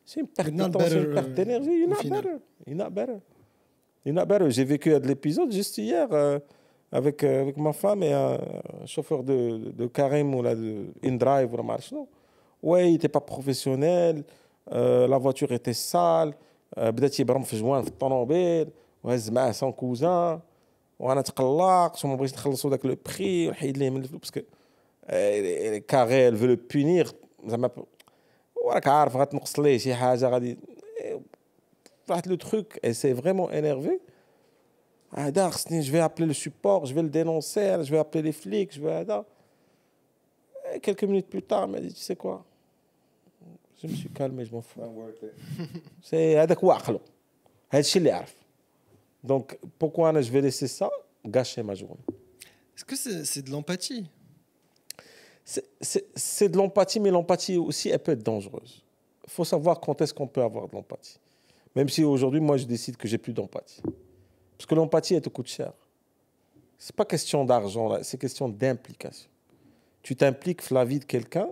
سي 0.07 0.21
une 0.21 0.27
perte 0.27 0.51
de 0.51 0.57
You're 0.57 0.69
not 0.69 0.71
temps, 0.71 0.81
c'est 0.81 0.93
une 0.95 1.01
better, 1.03 1.15
perte 1.15 1.29
euh, 1.29 1.35
d'énergie. 1.35 1.75
You're 1.81 1.87
au 1.89 1.95
not 1.95 2.03
final. 2.05 2.23
better. 2.23 2.37
You're 2.67 2.79
not 2.85 2.91
better. 2.99 3.19
You're 4.05 4.15
not 4.21 4.27
better. 4.33 4.49
J'ai 4.57 4.65
vécu 4.65 4.89
de 4.91 5.07
l'épisode 5.11 5.51
juste 5.61 5.77
hier 5.79 6.07
euh, 6.13 6.39
avec, 6.93 7.17
euh, 7.25 7.43
avec 7.45 7.57
ma 7.67 7.73
femme 7.73 8.03
et 8.09 8.13
un 8.13 8.39
chauffeur 8.95 9.21
de, 9.31 9.39
de 9.81 9.87
Karim 9.99 10.29
ou 10.37 10.43
là, 10.47 10.55
de 10.55 10.87
InDrive 11.11 11.49
ou 11.53 11.57
la 11.57 11.63
marche. 11.73 11.91
Non. 11.93 12.07
Ouais, 12.69 12.83
il 12.89 12.93
n'était 12.93 13.09
pas 13.19 13.25
professionnel. 13.35 14.15
euh, 14.73 15.07
la 15.13 15.19
voiture 15.19 15.51
était 15.53 15.79
sale. 15.93 16.33
euh, 16.79 16.91
بدات 16.91 17.21
يبرم 17.21 17.43
في 17.43 17.57
جوان 17.57 17.83
في 17.83 17.89
الطوموبيل 17.89 18.69
وهز 19.05 19.31
معاه 19.31 19.53
سون 19.53 19.73
كوزان 19.73 20.41
وانا 20.99 21.21
تقلقت 21.23 22.05
وما 22.05 22.15
بغيتش 22.15 22.35
نخلصوا 22.35 22.71
داك 22.71 22.87
لو 22.87 22.97
بري 23.07 23.49
ونحيد 23.49 23.79
ليه 23.79 23.91
من 23.91 23.97
الفلوس 24.03 24.21
باسكو 24.21 24.41
كاري 25.89 26.31
elle 26.31 26.35
veut 26.35 26.49
le 26.49 26.57
punir 26.57 27.13
زعما 27.47 27.71
وراك 28.65 28.89
عارف 28.89 29.17
غتنقص 29.17 29.59
ليه 29.59 29.79
شي 29.79 29.95
حاجه 29.95 30.29
غادي 30.29 30.59
واحد 32.09 32.29
لو 32.29 32.35
تروك 32.35 32.77
et 32.77 32.93
c'est 32.93 33.13
vraiment 33.13 33.51
énervé 33.51 34.01
هذا 35.15 35.51
خصني 35.51 35.83
je 35.83 35.91
vais 35.91 36.01
appeler 36.01 36.27
le 36.27 36.35
support 36.35 36.87
je 36.87 36.95
vais 36.95 37.03
le 37.03 37.09
dénoncer 37.09 37.85
je 37.85 37.91
vais 37.91 37.99
appeler 37.99 38.23
les 38.23 38.33
flics 38.33 38.75
je 38.75 38.81
vais 38.81 38.93
هذا 38.93 39.25
Et 40.75 40.81
quelques 40.81 41.05
minutes 41.05 41.29
plus 41.29 41.43
tard 41.43 41.65
il 41.67 41.73
m'a 41.73 41.81
dit 41.81 41.93
tu 41.93 42.01
sais 42.01 42.17
quoi 42.17 42.45
je 43.81 43.87
me 43.87 43.95
suis 43.95 44.09
calmé 44.09 44.45
je 44.45 44.53
m'en 44.53 44.63
fous 44.63 44.81
c'est 46.03 46.37
هذاك 46.37 46.59
هو 46.65 46.71
عقله 46.71 47.01
هذا 47.71 47.81
الشيء 47.81 47.99
اللي 47.99 48.11
يعرف 48.11 48.35
donc 49.27 49.57
pourquoi 49.79 50.01
انا 50.09 50.23
je 50.23 50.31
vais 50.31 50.41
laisser 50.41 50.69
ça 50.69 50.89
gâcher 51.27 51.63
ma 51.63 51.75
journée 51.75 52.07
Est-ce 52.77 52.85
que 52.85 52.97
c'est 52.97 53.25
c'est 53.25 53.43
de 53.43 53.51
l'empathie 53.51 54.07
c'est 55.82 56.50
de 56.50 56.58
l'empathie, 56.58 57.00
mais 57.00 57.12
l'empathie 57.12 57.58
aussi, 57.58 57.90
elle 57.90 58.00
peut 58.00 58.14
être 58.14 58.24
dangereuse. 58.24 58.84
Il 59.26 59.30
faut 59.30 59.44
savoir 59.44 59.80
quand 59.80 60.02
est-ce 60.02 60.14
qu'on 60.14 60.28
peut 60.28 60.42
avoir 60.42 60.68
de 60.68 60.74
l'empathie. 60.74 61.20
Même 61.76 61.90
si 61.90 62.04
aujourd'hui, 62.04 62.40
moi, 62.40 62.58
je 62.58 62.66
décide 62.66 62.98
que 62.98 63.08
j'ai 63.08 63.18
plus 63.18 63.34
d'empathie. 63.34 63.82
Parce 64.58 64.66
que 64.66 64.76
l'empathie, 64.76 65.16
elle 65.16 65.22
te 65.22 65.30
coûte 65.30 65.48
cher. 65.48 65.74
C'est 66.78 66.96
pas 66.96 67.06
question 67.06 67.46
d'argent, 67.46 68.02
c'est 68.04 68.18
question 68.18 68.50
d'implication. 68.50 69.30
Tu 70.02 70.16
t'impliques, 70.16 70.62
Flavie, 70.62 71.00
de 71.00 71.06
quelqu'un 71.06 71.50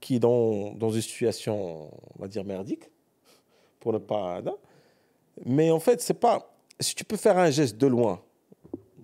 qui 0.00 0.16
est 0.16 0.18
dans, 0.18 0.74
une 0.74 1.00
situation, 1.00 1.90
on 2.14 2.22
va 2.22 2.28
dire, 2.28 2.44
merdique, 2.44 2.84
pour 3.80 3.92
ne 3.92 3.98
pas... 3.98 4.38
Hein. 4.38 4.54
Mais 5.44 5.70
en 5.70 5.80
fait, 5.80 6.00
c'est 6.00 6.14
pas... 6.14 6.52
Si 6.78 6.94
tu 6.94 7.04
peux 7.04 7.16
faire 7.16 7.38
un 7.38 7.50
geste 7.50 7.78
de 7.78 7.86
loin, 7.86 8.20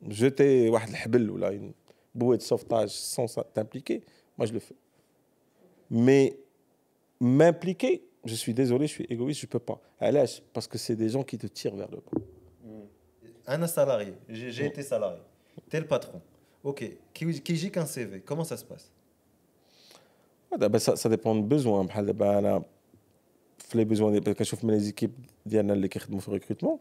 jeter 0.09 0.67
une 0.67 1.73
bouée 2.15 2.37
de 2.37 2.43
sauvetage 2.43 2.91
sans 2.91 3.27
t'impliquer, 3.55 4.03
moi 4.37 4.47
je 4.47 4.53
le 4.53 4.61
fais. 4.61 4.77
Mais 5.91 6.39
m'impliquer, 7.21 8.03
je 8.25 8.35
suis 8.35 8.55
désolé, 8.55 8.87
je 8.87 8.93
suis 8.93 9.05
égoïste, 9.05 9.41
je 9.41 9.47
ne 9.47 9.51
peux 9.51 9.59
pas. 9.59 9.81
Parce 10.53 10.67
que 10.67 10.79
c'est 10.79 10.97
des 10.97 11.09
gens 11.09 11.23
qui 11.23 11.39
te 11.39 11.47
tirent 11.47 11.77
vers 11.77 11.91
le 11.91 11.99
bas. 11.99 12.25
Un 13.47 13.67
salarié, 13.67 14.15
j'ai 14.29 14.67
été 14.67 14.83
salarié, 14.83 15.21
t'es 15.69 15.81
le 15.81 15.87
patron. 15.87 16.21
Ok, 16.63 16.89
qui, 17.13 17.41
qui 17.41 17.57
j'ai 17.57 17.71
qu'un 17.71 17.87
CV, 17.87 18.21
comment 18.21 18.45
ça 18.45 18.57
se 18.57 18.65
passe? 18.65 18.93
Ça, 20.79 20.97
ça 20.97 21.09
dépend 21.09 21.35
du 21.35 21.43
besoin. 21.43 21.87
Les 23.75 23.85
besoins, 23.85 24.13
quand 24.21 24.45
je 24.45 24.55
fais 24.55 24.67
les 24.67 24.89
équipes 24.91 25.17
il 25.47 25.53
y 25.55 25.59
a 25.59 25.61
un 25.63 25.75
qui 25.75 25.99
le 26.29 26.33
recrutement, 26.33 26.81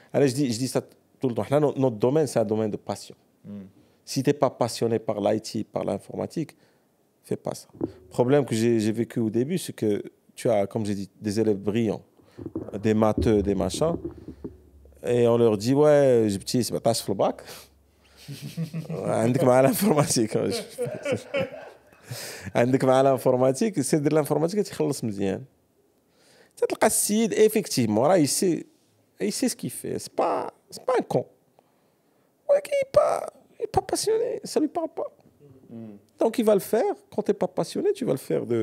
c'est 0.12 0.20
pour 0.20 0.22
ça 0.22 0.22
que 0.22 0.24
je, 0.24 0.24
allez, 0.24 0.28
je, 0.28 0.34
dis, 0.34 0.52
je 0.52 0.58
dis 0.58 0.68
ça 0.68 0.80
tout 1.20 1.28
le 1.28 1.34
temps. 1.34 1.46
Là, 1.50 1.60
no- 1.60 1.74
notre 1.76 1.96
domaine, 1.96 2.26
c'est 2.26 2.38
un 2.38 2.44
domaine 2.44 2.70
de 2.70 2.76
passion. 2.76 3.16
Si 4.04 4.22
tu 4.22 4.28
n'es 4.30 4.34
pas 4.34 4.50
passionné 4.50 4.98
par 4.98 5.20
l'IT, 5.20 5.66
par 5.72 5.84
l'informatique, 5.84 6.56
fais 7.24 7.36
pas 7.36 7.54
ça. 7.54 7.68
Le 7.80 7.86
problème 8.18 8.44
que 8.44 8.54
j'ai 8.54 8.78
j'ai 8.80 8.92
vécu 8.92 9.18
au 9.20 9.30
début, 9.30 9.58
c'est 9.58 9.72
que 9.82 10.02
tu 10.34 10.48
as, 10.50 10.66
comme 10.66 10.84
j'ai 10.86 10.94
dit, 10.94 11.08
des 11.20 11.34
élèves 11.40 11.56
brillants, 11.70 12.02
des 12.86 12.94
matheux, 12.94 13.42
des 13.42 13.54
machins. 13.54 13.96
et 15.14 15.26
on 15.28 15.36
leur 15.38 15.56
dit 15.56 15.74
ouais 15.74 16.26
جبتي 16.28 16.62
17 16.62 17.02
في 17.02 17.08
الباك 17.08 17.42
عندك 18.90 19.44
مع 19.44 19.60
الانفورماتيك 19.60 20.38
عندك 22.54 22.84
مع 22.84 23.00
الانفورماتيك 23.00 23.80
سير 23.80 24.00
دير 24.00 24.12
الانفورماتيك 24.12 24.60
تيخلص 24.66 25.04
مزيان 25.04 25.42
تلقى 26.56 26.86
السيد 26.86 27.32
ايفيكتيفمون 27.34 28.06
راه 28.06 28.16
يسي 28.16 28.66
يسي 29.20 29.48
سكي 29.48 29.68
في 29.68 29.98
سي 29.98 30.10
با 30.18 30.50
سي 30.70 30.80
با 30.88 30.98
ان 30.98 31.02
كون 31.04 31.24
ولكن 32.50 32.70
با 32.96 33.26
pas 33.76 33.80
passionné, 33.92 34.32
ça 34.52 34.58
lui 34.60 34.68
parle 34.78 34.92
pas. 35.00 35.10
Donc 36.20 36.32
il 36.40 36.44
va 36.50 36.54
le 36.62 36.66
faire. 36.74 36.94
Quand 37.12 37.22
tu 37.22 37.30
n'es 37.30 37.38
pas 37.44 37.48
passionné, 37.60 37.88
tu 37.98 38.04
vas 38.08 38.12
le 38.20 38.24
faire 38.30 38.44
de 38.52 38.60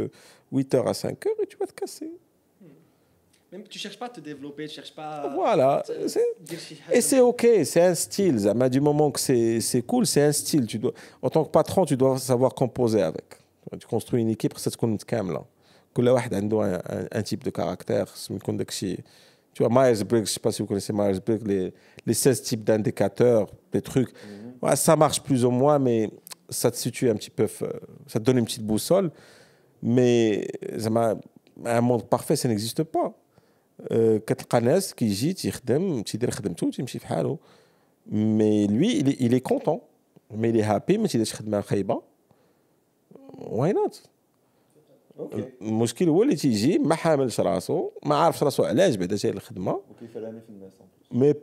8h 0.53 0.75
à 0.91 0.93
5h 1.03 1.27
et 1.41 1.47
tu 1.51 1.57
vas 1.61 1.67
te 1.71 1.75
casser. 1.81 2.11
Même 3.51 3.63
tu 3.73 3.77
cherches 3.83 3.99
pas 4.03 4.07
à 4.11 4.13
te 4.17 4.21
développer, 4.31 4.63
tu 4.67 4.73
cherches 4.77 4.95
pas 5.01 5.11
à 5.25 5.27
Voilà. 5.41 5.83
c'est- 5.85 6.31
dire 6.49 6.59
si- 6.67 6.77
Et 6.97 7.01
c'est 7.09 7.19
OK, 7.31 7.43
c'est 7.71 7.83
un 7.91 7.95
style. 8.05 8.35
Zama, 8.45 8.65
Du 8.75 8.81
moment 8.89 9.09
que 9.15 9.19
c'est 9.27 9.59
c'est 9.69 9.83
cool, 9.91 10.03
c'est 10.13 10.23
un 10.31 10.35
style. 10.43 10.65
Tu 10.73 10.77
dois, 10.83 10.93
en 11.25 11.29
tant 11.33 11.43
que 11.47 11.51
patron, 11.59 11.81
tu 11.91 11.95
dois 12.01 12.17
savoir 12.31 12.51
composer 12.63 13.01
avec. 13.11 13.27
Tu 13.81 13.85
construis 13.95 14.21
une 14.25 14.29
équipe, 14.37 14.53
ça 14.57 14.69
تكون 14.71 14.89
متكاملة. 14.89 15.45
كل 15.93 16.09
واحد 16.09 16.33
عنده 16.33 16.57
un, 16.61 16.79
un, 16.79 17.19
un 17.19 17.23
type 17.23 17.43
de 17.43 17.51
caractère. 17.51 18.07
سمي 19.59 19.63
يكون 19.63 19.63
داك 19.63 19.63
الشيء. 19.63 19.63
Tu 19.63 19.63
vois, 19.63 19.69
Myers-Briggs, 19.69 20.25
je 20.25 20.31
sais 20.31 20.39
pas 20.39 20.51
si 20.51 20.61
vous 20.61 20.67
connaissez 20.67 20.93
Myers-Briggs, 20.93 21.45
les, 21.47 21.73
les 22.07 22.13
16 22.13 22.41
types 22.41 22.63
d'indicateurs, 22.63 23.47
des 23.71 23.81
trucs. 23.81 24.11
Ouais, 24.61 24.75
ça 24.75 24.95
marche 24.95 25.21
plus 25.21 25.45
ou 25.45 25.51
moins, 25.51 25.77
mais 25.79 26.09
ça 26.49 26.71
te 26.71 26.77
situe 26.77 27.09
un 27.09 27.15
petit 27.15 27.29
peu, 27.29 27.43
euh, 27.61 27.69
ça 28.07 28.19
te 28.19 28.23
donne 28.25 28.37
une 28.39 28.45
petite 28.45 28.65
boussole. 28.65 29.11
Mais 29.83 30.47
زعما, 30.75 31.19
un 31.65 31.81
monde 31.81 32.03
parfait, 32.09 32.35
ça 32.35 32.47
n'existe 32.47 32.83
pas. 32.83 33.13
Euh, 33.91 34.17
كتلقى 34.19 34.59
ناس 34.61 34.93
كيجي 34.93 35.33
تيخدم 35.33 36.01
تيدير 36.01 36.31
خدمته 36.31 36.69
تيمشي 36.69 36.99
في 36.99 37.07
حاله 37.07 37.37
مي 38.07 38.67
لوي 38.67 38.99
il 39.01 39.07
est- 39.07 39.19
il 39.19 39.33
est 39.33 39.53
content 39.53 39.79
مي 40.31 40.53
il 40.53 40.55
est 40.55 40.67
happy 40.67 40.97
ما 40.97 41.07
تيديرش 41.07 41.33
خدمه 41.33 41.61
خايبه 41.61 42.01
واي 43.37 43.73
المشكل 45.62 46.08
هو 46.08 46.22
اللي 46.22 46.36
تيجي 46.36 46.78
ما 46.78 46.94
حاملش 46.94 47.40
راسو 47.40 47.90
ما 48.04 48.16
عارفش 48.16 48.42
راسو 48.42 48.64
علاش 48.64 48.94
بعدا 48.94 49.16
جاي 49.16 49.32
الخدمه 49.32 49.80
وكيف 49.90 50.16
راني 50.16 50.40
في 50.40 50.48
الناس 50.48 50.72
مي 51.12 51.34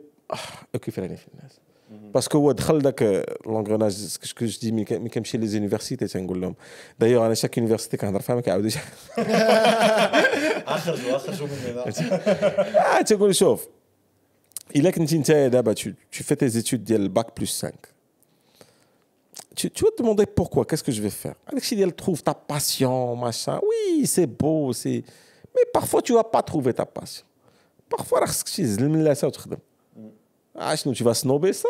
آه، 0.74 0.78
كيف 0.78 0.98
راني 0.98 1.16
في 1.16 1.26
الناس؟ 1.34 1.60
باسكو 2.14 2.38
هو 2.38 2.52
دخل 2.52 2.78
داك 2.78 3.26
لونغروناج 3.46 3.92
سكو 3.92 4.46
جو 4.46 4.58
دي 4.70 4.84
كنمشي 4.84 5.38
لي 5.38 5.46
زونيفرسيتي 5.46 6.06
تنقول 6.06 6.40
لهم. 6.40 6.54
دايوغ 6.98 7.26
أنا 7.26 7.34
شاك 7.34 7.58
يونيفرسيتي 7.58 7.96
كنهضر 7.96 8.20
فيها 8.20 8.34
ما 8.34 8.40
كيعاودوش. 8.40 8.76
اخرجوا 10.66 11.16
اخرجوا 11.16 11.46
من 11.46 11.52
هنا. 11.52 13.32
chauffe. 13.32 13.68
Il 14.74 14.86
a 14.86 14.92
qu'une 14.92 15.50
d'abord, 15.50 15.74
tu, 15.74 15.94
tu 16.10 16.22
fais 16.22 16.36
tes 16.36 16.58
études 16.58 16.82
dès 16.82 16.98
le 16.98 17.08
bac 17.08 17.34
plus 17.34 17.46
5. 17.46 17.72
tu, 19.56 19.84
vas 19.84 19.90
te 19.90 20.02
demander 20.02 20.26
pourquoi, 20.26 20.64
qu'est-ce 20.64 20.84
que 20.84 20.92
je 20.92 21.00
vais 21.00 21.10
faire? 21.10 21.34
Alexis, 21.46 21.80
elle 21.80 21.94
trouve 21.94 22.22
ta 22.22 22.34
passion, 22.34 23.16
machin. 23.16 23.58
Oui, 23.62 24.06
c'est 24.06 24.26
beau, 24.26 24.72
c'est... 24.72 25.02
Mais 25.54 25.62
parfois, 25.72 26.02
tu 26.02 26.12
ne 26.12 26.18
vas 26.18 26.24
pas 26.24 26.42
trouver 26.42 26.74
ta 26.74 26.84
passion. 26.84 27.24
Parfois, 27.88 28.20
ah, 30.58 30.74
tu 30.76 31.04
vas 31.04 31.14
snober 31.14 31.52
ça. 31.52 31.68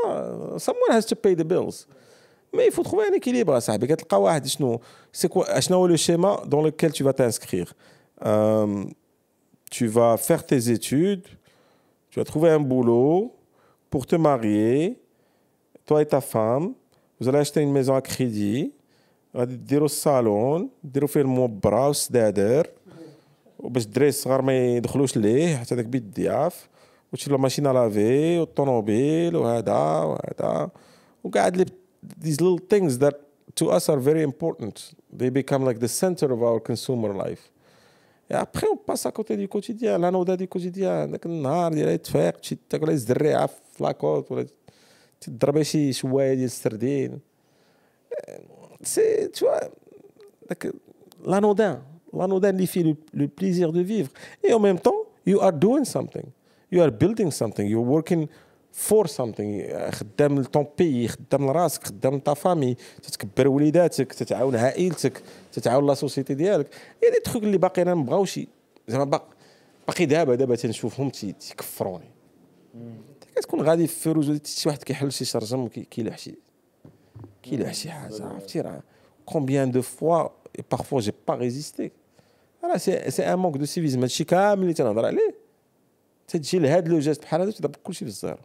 Someone 0.59 0.91
has 0.91 1.03
to 1.03 1.15
pay 1.15 1.35
the 1.35 1.43
bills. 1.43 1.87
Mais 2.53 2.67
il 2.67 2.73
faut 2.73 2.83
trouver 2.83 3.07
un 3.11 3.15
équilibre, 3.15 3.55
à 3.55 3.61
ça. 3.61 3.77
C'est 5.13 5.29
quoi? 5.29 5.47
Ah, 5.49 5.87
le 5.87 5.97
schéma 5.97 6.43
dans 6.47 6.63
lequel 6.63 6.93
tu 6.93 7.03
vas 7.03 7.13
t'inscrire 7.13 7.73
euh, 8.25 8.85
Tu 9.71 9.87
vas 9.87 10.17
faire 10.17 10.45
tes 10.45 10.71
études, 10.71 11.27
tu 12.11 12.19
vas 12.19 12.25
trouver 12.25 12.51
un 12.51 12.61
boulot 12.61 13.35
pour 13.91 14.07
te 14.07 14.17
marier, 14.17 15.01
toi 15.85 16.03
et 16.03 16.07
ta 16.07 16.21
femme. 16.21 16.75
Vous 17.19 17.29
allez 17.29 17.39
acheter 17.39 17.63
une 17.63 17.73
maison 17.73 17.95
à 17.95 18.03
crédit, 18.03 18.73
غادي 19.37 19.57
ديروا 19.57 19.87
الصالون 19.87 20.69
ديروا 20.85 21.09
فيه 21.09 21.21
الموبرة 21.21 21.87
والسدادر 21.87 22.67
وباش 23.59 23.85
الدراري 23.85 24.09
الصغار 24.09 24.43
ما 24.43 24.77
يدخلوش 24.77 25.17
ليه 25.17 25.57
حتى 25.57 25.75
داك 25.75 25.85
بيت 25.85 26.03
الضياف 26.03 26.69
وتشري 27.13 27.33
له 27.33 27.39
ماشينه 27.39 27.73
لافي 27.73 28.39
والطوموبيل 28.39 29.37
وهذا 29.37 29.73
وهذا. 29.73 30.71
وقاعد 31.25 31.57
لي 31.57 31.65
these 32.25 32.41
little 32.41 32.61
things 32.73 32.99
that 32.99 33.15
to 33.55 33.71
us 33.71 33.89
are 33.89 34.01
very 34.11 34.23
important. 34.23 34.95
They 35.19 35.31
become 35.31 35.65
like 35.65 35.79
the 35.81 35.89
center 35.89 36.29
of 36.33 36.43
our 36.43 36.61
consumer 36.61 37.13
life. 37.25 37.45
Et 38.31 38.35
après, 38.35 38.67
on 38.75 38.77
passe 38.77 39.07
à 39.07 39.13
côté 39.13 39.37
du 39.37 39.49
quotidien, 39.49 39.99
l'anodin 39.99 40.37
du 40.37 40.49
quotidien. 40.49 41.07
داك 41.07 41.27
النهار 41.27 41.73
ديال 41.73 42.03
تفيق 42.03 42.37
تمشي 42.37 42.59
تاكل 42.71 42.91
الزريعه 42.91 43.47
في 43.47 43.83
لاكوت 43.83 44.33
ولا 44.33 44.47
تضربها 45.21 45.63
شي 45.63 45.93
شوايه 45.93 46.35
ديال 46.35 46.45
السردين. 46.45 47.19
سي 48.83 49.27
تو 49.27 49.47
داك 50.49 50.73
لانودان 51.27 51.83
لانودان 52.15 52.55
اللي 52.55 52.67
فيه 52.67 52.97
لو 53.15 53.29
بليزير 53.39 53.71
دو 53.71 53.85
فيفر 53.85 54.11
اي 54.45 54.53
أو 54.53 54.59
ميم 54.59 54.77
طون 54.77 55.05
يو 55.27 55.41
ار 55.41 55.51
دوين 55.51 55.85
سامثينغ 55.85 56.27
يو 56.73 56.85
ار 56.85 56.91
بيلدينغ 56.91 57.31
سامثينغ 57.31 57.71
يو 57.71 57.83
وركين 57.83 58.29
فور 58.73 59.07
سامثينغ 59.07 59.91
خدام 59.91 60.41
لطون 60.41 60.67
بي 60.79 61.09
خدام 61.09 61.47
لراسك 61.47 61.85
خدام 61.85 62.17
لتا 62.17 62.35
فامي. 62.35 62.77
تتكبر 63.03 63.49
وليداتك 63.49 64.13
تتعاون 64.13 64.57
عائلتك 64.57 65.23
تتعاون 65.53 65.87
لا 65.87 65.95
سوسيتي 65.95 66.35
ديالك. 66.35 66.67
اي 67.05 67.11
دي 67.11 67.21
تخوك 67.21 67.43
اللي 67.43 67.59
باقي 67.59 67.83
أنا 67.83 67.95
مبغاوش 67.95 68.41
زعما 68.89 69.21
باقي 69.89 70.07
دابا 70.07 70.35
دابا 70.35 70.57
تنشوفهم 70.57 71.11
تيكفروني 71.11 72.11
كتكون 73.37 73.61
غادي 73.61 73.87
في 73.87 74.01
فيروز 74.01 74.31
ولا 74.31 74.41
شي 74.45 74.69
واحد 74.69 74.83
كيحل 74.83 75.13
شي 75.13 75.25
شرجم 75.25 75.69
كيلوح 75.69 76.19
شي 76.19 76.35
كيلوح 77.43 77.75
شي 77.75 77.91
حاجة 77.91 78.25
عرفتي؟ 78.25 78.61
راه 78.61 78.83
de 79.73 79.81
fois 79.81 80.41
et 80.59 80.63
parfois 80.63 81.01
j'ai 81.01 81.13
pas 81.13 81.37
résisté. 81.37 81.91
راه 82.65 82.77
سي 82.77 83.11
سي 83.11 83.33
ان 83.33 83.39
مونك 83.39 83.57
دو 83.57 83.65
سيفيزم 83.65 84.01
هادشي 84.01 84.25
كامل 84.25 84.63
اللي 84.63 84.75
تنهضر 84.75 85.07
عليه. 85.07 85.35
تجي 86.29 86.59
لهاد 86.59 86.89
لو 86.89 86.99
جيست 86.99 87.23
بحال 87.23 87.41
هذا 87.41 87.51
تضرب 87.51 87.77
كلشي 87.77 88.05
في 88.05 88.11
الزهر. 88.11 88.41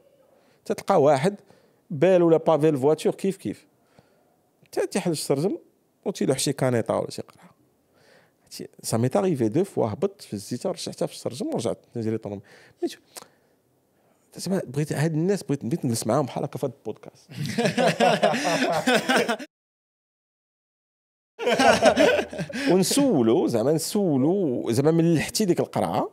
تلقى 0.65 1.01
واحد 1.01 1.35
بال 1.89 2.23
ولا 2.23 2.37
بافي 2.37 2.69
الفواتور 2.69 3.15
كيف 3.15 3.37
كيف؟ 3.37 3.67
تا 4.71 4.85
تيحل 4.85 5.11
الشرجم 5.11 5.57
وتيلوح 6.05 6.39
شي 6.39 6.53
كانيطا 6.53 6.95
ولا 6.97 7.09
شي 7.09 7.21
قرعه 7.21 7.51
سا 8.83 8.97
ميت 8.97 9.15
اريفي 9.15 9.47
دو 9.47 9.63
فوا 9.63 9.87
هبطت 9.87 10.21
في 10.21 10.33
الزيته 10.33 10.71
رشحتها 10.71 11.05
في 11.05 11.13
الشرجم 11.13 11.47
ورجعت 11.47 11.77
نجري 11.95 12.17
طرم 12.17 12.41
تسمع 14.33 14.61
بغيت 14.67 14.93
هاد 14.93 15.13
الناس 15.13 15.43
بغيت 15.43 15.65
بغيت 15.65 15.85
نجلس 15.85 16.07
معاهم 16.07 16.25
بحال 16.25 16.43
هكا 16.43 16.57
في 16.57 16.65
هاد 16.65 16.73
البودكاست. 16.77 17.29
ونسولو 22.71 23.47
زعما 23.47 23.71
نسولو 23.71 24.65
زعما 24.71 24.91
من 24.91 25.15
لحتي 25.15 25.45
ديك 25.45 25.59
القرعه 25.59 26.09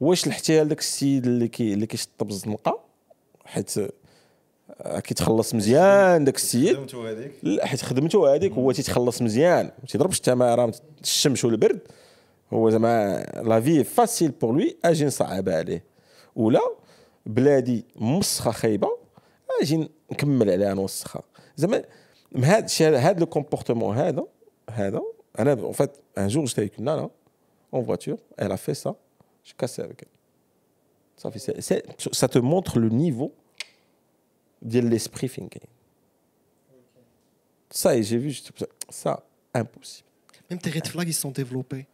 واش 0.00 0.26
لحتيها 0.28 0.64
لذاك 0.64 0.78
السيد 0.78 1.26
اللي 1.26 1.48
كي 1.48 1.74
اللي 1.74 1.86
كيشطب 1.86 2.30
الزنقه 2.30 2.80
حيت 3.44 3.74
آه، 4.80 5.00
كيتخلص 5.00 5.54
مزيان 5.54 6.24
داك 6.24 6.36
السيد. 6.36 6.76
خدمتوا 6.76 7.10
هذيك 7.10 7.32
لا 7.42 7.66
حيت 7.66 7.82
خدمته 7.82 8.34
هذيك 8.34 8.52
هو 8.52 8.72
تيتخلص 8.72 9.22
مزيان 9.22 9.64
ما 9.64 9.86
تيضربش 9.88 10.16
التماره 10.16 10.72
الشمس 11.02 11.44
والبرد. 11.44 11.80
هو 12.52 12.70
زعما 12.70 13.22
لا 13.44 13.60
في 13.60 13.84
فاسيل 13.84 14.30
بور 14.30 14.52
لوي 14.52 14.76
أجي 14.84 15.04
نصعبها 15.04 15.58
عليه. 15.58 15.84
ولا 16.36 16.60
بلادي 17.25 17.85
مسخه 17.95 18.51
خايبه 18.51 18.97
اجي 19.61 19.89
نكمل 20.11 20.49
عليها 20.49 20.73
نوسخها 20.73 21.23
زعما 21.55 21.83
هذا 22.35 22.65
الشيء 22.65 22.87
هذا 22.95 23.19
لو 23.19 23.25
كومبورتمون 23.25 23.97
هذا 23.97 24.23
هذا 24.69 25.01
انا 25.39 25.71
en 25.71 25.73
fait 25.73 25.91
un 26.19 26.27
jour 26.29 26.45
j'étais 26.47 26.61
avec 26.61 26.77
une 26.77 26.85
nana 26.85 27.09
en 27.71 27.81
voiture 27.81 28.17
elle 28.37 28.51
a 28.51 28.57
fait 28.57 28.73
ça 28.83 28.95
je 29.43 29.53
cassé 29.53 29.81
avec 29.81 29.99
elle 30.03 30.13
ça 31.21 31.31
fait 31.31 31.39
c'est- 31.39 31.61
c'est- 31.67 32.13
ça 32.21 32.27
te 32.27 32.39
montre 32.39 32.79
le 32.79 32.89
niveau 32.89 33.29
de 34.61 34.79
l'esprit 34.79 35.29
thinking 35.29 35.67
ça, 37.69 37.95
et 37.97 38.01
j'ai 38.07 38.17
vu, 38.17 38.29
j'étais 38.31 38.51
comme 38.57 38.67
ça, 38.67 38.67
ça, 38.89 39.23
impossible. 39.53 40.07
Même 40.51 40.59
tes 40.59 40.69
red 40.69 40.87
flags, 40.87 41.07
ils 41.09 41.13
sont 41.13 41.31
développés. 41.31 41.85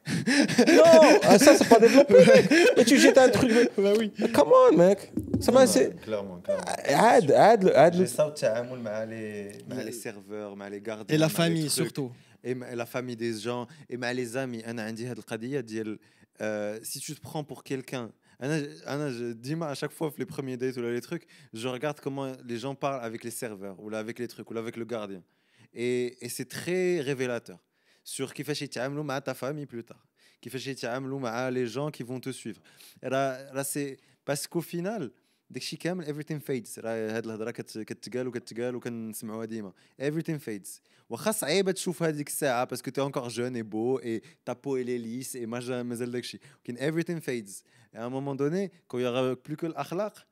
Non, 0.80 1.20
ah, 1.24 1.40
ça, 1.40 1.56
c'est 1.58 1.68
pas 1.68 1.80
développé, 1.80 2.14
mec. 2.26 2.44
Mais 2.78 2.86
tu 2.86 2.98
jettes 3.00 3.18
un 3.18 3.30
truc. 3.30 3.52
mais- 3.52 3.84
bah 3.84 3.94
oui. 3.98 4.12
mais 4.20 4.30
Come 4.32 4.52
on, 4.54 4.78
mec. 4.78 5.12
Ça 5.40 5.52
m'a 5.52 5.66
c'est. 5.68 5.90
كلارمون 6.06 6.42
كلارمون 6.42 6.66
عاد 6.90 7.32
عاد 7.32 7.70
عاد 7.70 7.92
جيساو 7.96 8.28
التعامل 8.28 8.80
مع 8.80 9.04
لي 9.04 9.52
مع 9.70 9.84
les 9.84 9.94
serveurs 10.06 10.56
مع 10.56 10.70
les 10.70 10.82
gardiens 10.82 11.16
Et 11.16 11.18
la 11.18 11.28
مع 11.28 11.28
les 11.28 11.36
famille, 11.36 11.68
trucs. 11.68 11.72
surtout. 11.88 12.12
et 12.44 12.54
ma- 12.56 12.76
la 12.76 12.86
famille 12.86 13.16
des 13.16 13.34
gens 13.46 13.68
et 13.92 13.98
مع 13.98 14.14
les 14.14 14.36
amis 14.38 14.68
انا 14.68 14.84
عندي 14.84 15.08
هذه 15.08 15.18
القضيه 15.18 15.60
ديال 15.60 16.00
euh, 16.42 16.80
si 16.84 17.00
tu 17.00 17.14
te 17.16 17.22
prends 17.22 17.44
pour 17.44 17.64
quelqu'un 17.64 18.10
انا 18.42 18.68
انا 18.88 19.10
je- 19.12 19.34
ديما 19.36 19.74
à 19.74 19.76
chaque 19.78 19.92
fois 19.92 20.10
في 20.10 20.24
les 20.24 20.26
premiers 20.26 20.58
dates 20.58 20.78
ou 20.78 20.82
là, 20.82 20.92
les 20.94 21.02
trucs 21.02 21.26
je 21.54 21.68
regarde 21.68 22.00
comment 22.00 22.32
les 22.50 22.58
gens 22.58 22.76
parlent 22.76 23.04
avec 23.04 23.24
les 23.24 23.32
serveurs 23.32 23.80
ou 23.80 23.90
là 23.90 24.00
avec 24.00 24.20
les 24.20 24.28
trucs 24.28 24.50
ou 24.52 24.54
là 24.54 24.60
avec 24.60 24.76
le 24.78 24.86
gardien 24.86 25.22
et, 25.76 26.26
et 26.26 26.30
c'est 26.30 26.50
très 26.58 27.00
révélateur 27.02 27.60
sur 28.18 28.32
كيفاش 28.34 28.62
يتعاملوا 28.62 29.04
مع 29.04 29.20
ta 29.20 29.34
famille 29.34 29.68
plus 29.76 29.94
tard 29.94 30.06
كيفاش 30.42 30.68
يتعاملوا 30.68 31.20
مع 31.20 31.52
les 31.52 31.68
gens 31.70 31.92
qui 31.98 32.04
vont 32.04 32.20
te 32.20 32.32
suivre 32.34 32.60
راه 33.04 33.52
راه 33.52 33.64
c'est 33.64 33.98
parce 34.30 34.44
qu'au 34.48 34.62
final 34.62 35.04
داكشي 35.50 35.78
كامل 35.78 36.06
everything 36.06 36.42
fades 36.50 36.80
راه 36.80 37.18
هاد 37.18 37.26
الهضره 37.26 37.52
كت- 37.52 37.78
كتقال 37.78 38.28
وكتقال 38.28 38.76
وكنسمعوها 38.76 39.46
ديما 39.46 39.74
everything 40.02 40.40
fades 40.50 40.70
واخا 41.10 41.32
صعيبه 41.32 41.72
تشوف 41.72 42.04
هذيك 42.04 42.28
الساعه 42.28 42.64
باسكو 42.64 42.92
تي 42.92 43.02
انكور 43.02 43.28
جون 43.28 43.56
اي 43.56 43.62
بو 43.64 43.98
اي 44.00 44.22
تا 44.46 44.54
بو 44.54 44.76
الي 44.78 44.98
ليس 44.98 45.36
اي 45.36 45.46
ماجا 45.46 45.84
مازال 45.84 46.12
داكشي 46.12 46.40
ولكن 46.56 46.78
everything 46.92 47.22
fades 47.24 47.54
à 47.96 48.00
un 48.00 48.10
moment 48.10 48.36
donné 48.36 48.72
quand 48.88 48.98
il 48.98 49.04
y 49.04 49.06
aura 49.06 49.36
plus 49.36 49.56
que 49.56 49.66
الاخلاق 49.66 50.26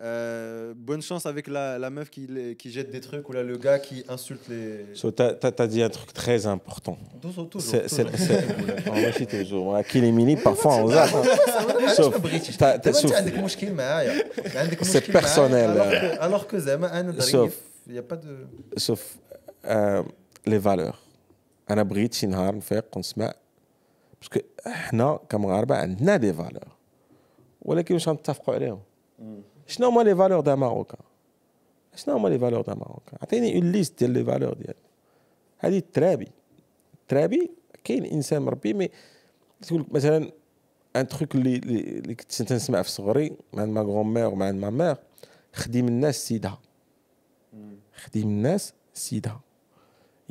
euh, 0.00 0.74
bonne 0.76 1.02
chance 1.02 1.24
avec 1.26 1.48
la, 1.48 1.66
la 1.84 1.90
meuf 1.90 2.08
qui, 2.14 2.22
les- 2.28 2.54
qui 2.60 2.70
jette 2.70 2.90
des 2.96 3.00
trucs 3.00 3.28
ou 3.28 3.32
là 3.32 3.42
le 3.42 3.56
gars 3.56 3.78
qui 3.86 4.04
insulte 4.08 4.46
les 4.48 4.94
So, 4.94 5.10
t'as, 5.10 5.32
t'as- 5.40 5.50
t'as 5.58 5.66
dit 5.66 5.82
un 5.82 5.88
truc 5.98 6.12
très 6.12 6.46
important. 6.46 6.96
toujours 7.20 7.48
toujours, 7.50 7.70
C'est, 7.70 7.88
c'est, 7.88 8.04
toujours. 8.04 8.26
c'est, 8.26 8.90
on 8.90 9.00
va 9.06 9.12
citer 9.12 9.38
toujours. 9.42 9.74
À 9.74 9.82
Kilimini, 9.90 10.36
parfois 10.36 10.72
on 10.82 10.88
zappe. 10.88 11.14
علاش 11.14 11.96
شوف، 11.96 12.12
ما 12.14 12.18
بغيتيش 12.22 12.56
تا- 12.56 12.76
تا- 12.76 12.76
دابا 12.76 12.88
انت 12.98 13.06
شوف. 13.08 13.12
عندك 13.12 13.34
مشكل 13.34 13.72
معايا 13.74 14.24
عندك 14.54 14.84
سي 14.84 14.98
مشكل 14.98 15.12
بيرسونيل. 15.12 15.70
الوغ 16.22 16.42
كو 16.44 16.58
زعما 16.58 17.00
انا 17.00 17.12
ظريف 17.12 17.28
شوف. 17.30 17.56
يا 17.86 18.00
با 18.00 18.16
دو 18.16 18.36
Sauf 18.80 19.00
euh, 19.64 20.04
les 20.50 20.58
valeurs. 20.66 20.96
انا 21.70 21.82
بغيت 21.82 22.14
شي 22.14 22.26
نهار 22.26 22.54
نفيق 22.54 22.96
ونسمع 22.96 23.32
باسكو 24.20 24.40
حنا 24.66 25.18
كمغاربه 25.28 25.74
عندنا 25.76 26.16
دي 26.16 26.32
فالور 26.32 26.68
ولكن 27.62 27.94
واش 27.94 28.08
غنتفقوا 28.08 28.54
عليهم 28.54 28.80
شنو 29.67 29.87
هما 29.87 30.01
لي 30.01 30.15
فالور 30.15 30.39
دا 30.39 30.55
ماروكان 30.55 31.01
شنو 31.95 32.15
هما 32.15 32.29
لي 32.29 32.39
فالور 32.39 32.61
دا 32.61 32.73
ماروكان 32.73 33.17
عطيني 33.21 33.55
اون 33.55 33.71
ليست 33.71 33.99
ديال 33.99 34.11
لي 34.11 34.25
فالور 34.25 34.53
ديال 34.53 34.75
هذه 35.59 35.77
الترابي 35.77 36.27
الترابي 36.93 37.51
كاين 37.83 38.05
انسان 38.05 38.41
مربي 38.41 38.73
مي 38.73 38.89
تقول 39.61 39.85
مثلا 39.91 40.31
ان 40.95 41.07
تروك 41.07 41.35
اللي 41.35 41.55
اللي 41.55 42.15
كنت 42.15 42.41
تنسمع 42.41 42.81
في 42.81 42.91
صغري 42.91 43.37
مع 43.53 43.65
ما 43.65 43.81
غون 43.81 44.13
مير 44.13 44.27
ومع 44.27 44.51
ما 44.51 44.69
مير 44.69 44.95
خديم 45.53 45.87
الناس 45.87 46.27
سيدها 46.27 46.59
خديم 47.95 48.27
الناس 48.27 48.73
سيدها 48.93 49.41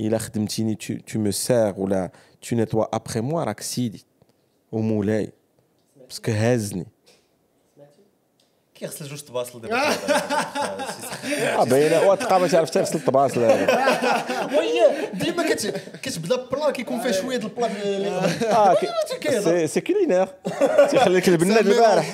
الا 0.00 0.18
خدمتيني 0.18 0.74
تو 0.74 0.94
تو 0.94 1.18
مو 1.18 1.30
سير 1.30 1.74
ولا 1.76 2.10
تو 2.42 2.56
نيتوا 2.56 2.96
ابخي 2.96 3.20
موا 3.20 3.44
راك 3.44 3.60
سيدي 3.60 4.04
ومولاي 4.72 5.32
باسكو 6.08 6.32
هازني 6.32 6.86
كيغسل 8.81 9.05
جوج 9.05 9.21
طباصل 9.21 9.61
دابا 9.61 9.75
اه 11.59 11.63
باينه 11.63 12.07
وتلقى 12.09 12.39
ما 12.39 12.47
تعرف 12.47 12.69
تغسل 12.69 12.95
الطباص 12.97 13.37
وي 13.37 13.47
ديما 15.13 15.43
كت- 15.49 15.81
كتبدا 16.03 16.35
بلا 16.51 16.71
كيكون 16.71 16.99
فيها 17.01 17.11
شويه 17.11 17.37
د 17.37 17.43
البلا 17.43 17.67
اللي 17.85 18.07
اه 18.51 18.77
سي 19.39 19.67
سي 19.67 19.81
كولينير 19.81 20.27
تيخليك 20.89 21.27
البنات 21.29 21.61
البارح 21.65 22.13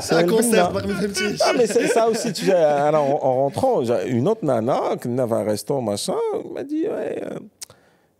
سي 0.00 0.22
كونسيرت 0.22 0.54
البنة. 0.54 0.68
باقي 0.70 0.86
ما 0.86 1.00
فهمتيش 1.00 1.42
Ah, 1.42 1.52
mais 1.58 1.66
c'est 1.66 1.88
ça 1.96 2.02
aussi, 2.10 2.32
tu 2.32 2.44
sais, 2.46 2.64
alors, 2.88 3.06
en, 3.14 3.18
en 3.28 3.34
rentrant, 3.44 3.84
j'ai 3.84 4.08
une 4.18 4.26
autre 4.32 4.44
nana, 4.50 4.80
qui 5.00 5.08
avait 5.24 5.38
un 5.42 5.44
resto, 5.52 5.74
machin, 5.90 6.20
m'a 6.54 6.62
dit, 6.72 6.84
ouais, 6.94 7.14
euh, 7.22 7.38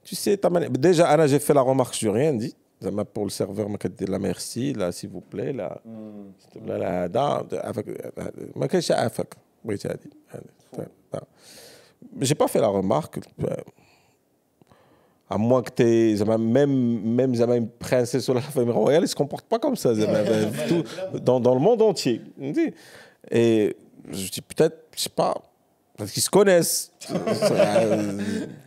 tu 0.06 0.14
sais, 0.22 0.36
ta 0.42 0.48
mani- 0.54 0.68
Déjà, 0.88 1.04
Anna, 1.12 1.26
j'ai 1.32 1.40
fait 1.46 1.54
la 1.60 1.64
remarque, 1.70 1.94
je 2.00 2.08
n'ai 2.08 2.14
rien 2.22 2.34
dit. 2.44 2.54
Ça 2.82 2.90
m'a 2.90 3.06
pour 3.06 3.24
le 3.24 3.30
serveur, 3.30 3.68
m'a 3.70 3.78
dit 3.78 4.04
la 4.04 4.18
merci, 4.18 4.74
là, 4.74 4.92
s'il 4.92 5.08
vous 5.08 5.22
plaît, 5.22 5.52
là. 5.52 5.80
s'il 6.38 6.50
te 6.50 6.58
plaît, 6.58 6.78
là, 6.78 7.08
là, 7.08 7.42
avec, 7.62 7.86
ما 8.56 8.66
كانش 8.66 8.92
عافاك 8.92 9.36
بغيت 9.64 9.86
هذه 9.86 9.98
هذه. 10.28 10.86
لا. 11.14 11.26
j'ai 12.20 12.34
pas 12.34 12.48
fait 12.48 12.60
la 12.60 12.68
remarque 12.68 13.18
euh, 13.42 13.56
à 15.30 15.38
moins 15.38 15.62
que 15.62 15.70
t'aies 15.70 16.14
زعما 16.16 16.36
même 16.36 17.00
même 17.16 17.34
زعما 17.34 17.56
une 17.56 17.68
princesse 17.68 18.28
ou 18.28 18.34
la 18.34 18.40
famille 18.40 18.72
royale 18.72 19.04
ils 19.04 19.08
se 19.08 19.14
comportent 19.14 19.48
pas 19.48 19.58
comme 19.58 19.76
ça 19.76 19.94
زعما 19.94 20.50
tout 20.68 20.84
dans, 21.20 21.40
dans 21.40 21.54
le 21.54 21.60
monde 21.60 21.82
entier 21.82 22.20
فهمتي 22.38 22.72
et 23.30 23.76
je 24.10 24.30
dis 24.30 24.40
peut-être 24.40 24.78
je 24.96 25.02
sais 25.02 25.08
pas 25.08 25.34
parce 25.96 26.10
qu'ils 26.12 26.22
se 26.22 26.30
connaissent 26.30 26.92
tu 27.00 27.12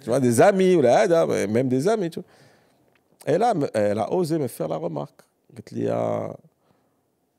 vois 0.07 0.19
des 0.19 0.41
amis 0.41 0.75
ou 0.75 0.81
là 0.81 1.03
هذا 1.03 1.47
même 1.47 1.69
des 1.69 1.87
amis 1.87 2.09
tu 2.09 2.19
vois 2.19 2.29
Et 3.26 3.38
là 3.38 3.54
elle 3.74 3.98
a 3.98 4.12
osé 4.12 4.38
me 4.38 4.48
faire 4.48 4.68
la 4.68 4.76
remarque. 4.76 5.22
قالت 5.54 5.72
لي 5.72 5.92
آه، 5.92 6.38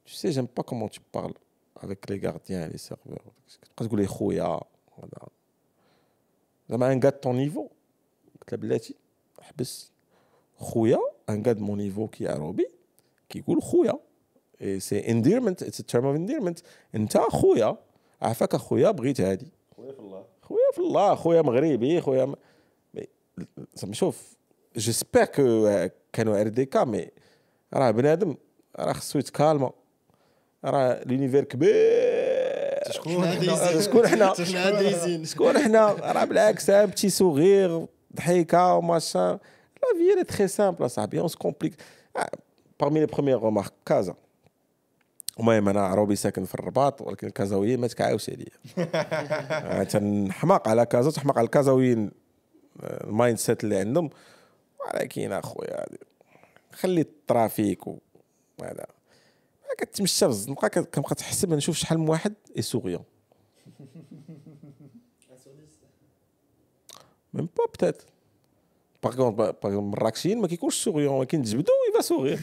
tu 0.05 0.13
sais 0.13 0.31
j'aime 0.31 0.47
pas 0.47 0.63
comment 0.63 0.88
tu 0.88 0.99
parles 1.11 1.33
avec 1.83 2.09
les 2.09 2.19
gardiens 2.19 2.67
et 2.67 2.71
les 2.71 2.77
serveurs. 2.77 3.31
تقول 3.77 3.99
لي 3.99 4.07
خويا 4.07 4.59
هذا 4.97 5.27
زعما 6.69 6.93
ان 6.93 6.99
قاد 6.99 7.11
طون 7.11 7.36
نيفو 7.36 7.67
قلت 8.41 8.51
له 8.51 8.57
بلاتي 8.57 8.95
حبس 9.41 9.91
خويا 10.57 10.99
ان 11.29 11.43
قاد 11.43 11.59
مون 11.59 11.77
نيفو 11.77 12.07
كي 12.07 12.27
عروبي 12.27 12.67
كيقول 13.29 13.61
خويا 13.61 13.99
سي 14.77 15.11
انديرمنت 15.11 15.63
اتس 15.63 15.77
تيرم 15.77 16.05
اوف 16.05 16.15
انديرمنت 16.15 16.59
انت 16.95 17.17
خويا 17.17 17.77
عافاك 18.21 18.55
اخويا 18.55 18.91
بغيت 18.91 19.21
هادي 19.21 19.47
خويا 19.75 19.91
في 19.91 19.99
الله 19.99 20.25
خويا 20.41 20.71
في 20.73 20.79
الله 20.79 21.15
خويا 21.15 21.41
مغربي 21.41 22.01
خويا 22.01 22.25
م... 22.25 22.36
شوف 23.91 24.36
جيسبيغ 24.78 25.26
كو 25.26 25.88
كانوا 26.13 26.41
ار 26.41 26.47
دي 26.47 26.65
كا 26.65 26.84
مي 26.84 27.07
راه 27.73 27.91
بنادم 27.91 28.36
راه 28.80 28.93
خصو 28.93 29.19
يتكالما 29.19 29.71
راه 30.65 31.03
لونيفير 31.05 31.43
كبير 31.43 32.91
شكون 32.91 33.41
شكون 33.82 34.07
حنا 34.07 34.34
شكون 35.23 35.57
حنا 35.57 35.86
راه 35.88 36.26
بالعكس 36.26 36.71
بتي 36.71 37.09
سوغير 37.09 37.86
ضحيكه 38.15 38.73
وماشان 38.73 39.39
لا 39.84 40.23
في 40.23 40.23
est 40.23 40.34
très 40.34 40.57
simple 40.57 40.82
اصاحبي 40.82 41.28
complique. 41.28 41.73
Ah, 42.17 42.28
parmi 42.78 42.99
les 42.99 43.07
premières 43.07 43.41
remarques 43.41 43.73
كازا 43.86 44.15
المهم 45.39 45.69
أنا 45.69 45.82
عروبي 45.82 46.15
ساكن 46.15 46.45
في 46.45 46.55
الرباط 46.55 47.01
ولكن 47.01 47.28
الكازاويين 47.28 47.80
ما 47.80 47.88
تكعاوش 47.88 48.30
عليا. 48.30 48.45
آه، 49.82 49.84
تنحماق 49.84 50.67
على 50.67 50.86
كازا 50.86 51.11
تحماق 51.11 51.38
على 51.38 51.45
الكازاويين 51.45 52.11
آه، 52.84 53.03
المايند 53.03 53.38
سيت 53.38 53.63
اللي 53.63 53.78
عندهم. 53.78 54.09
ولكن 54.93 55.31
أخويا 55.31 55.86
خلي 56.73 57.01
الترافيك 57.01 57.88
وهذا 57.88 58.86
كتمشى 59.77 60.19
في 60.19 60.25
الزنقه 60.25 60.67
كنبقى 60.67 61.15
تحسب 61.15 61.53
نشوف 61.53 61.77
شحال 61.77 61.99
من 61.99 62.09
واحد 62.09 62.33
سوغيون. 62.59 63.03
ميم 67.33 67.49
با 67.57 67.65
بتات 67.73 68.01
باغ 69.03 69.15
كونت 69.15 69.38
باغ 69.63 69.73
المراكشيين 69.73 70.41
ما 70.41 70.47
كيكونش 70.47 70.83
سوغيون 70.83 71.13
ولكن 71.13 71.43
تجبدو 71.43 71.71
يفا 71.89 72.01
سوغيغ 72.01 72.39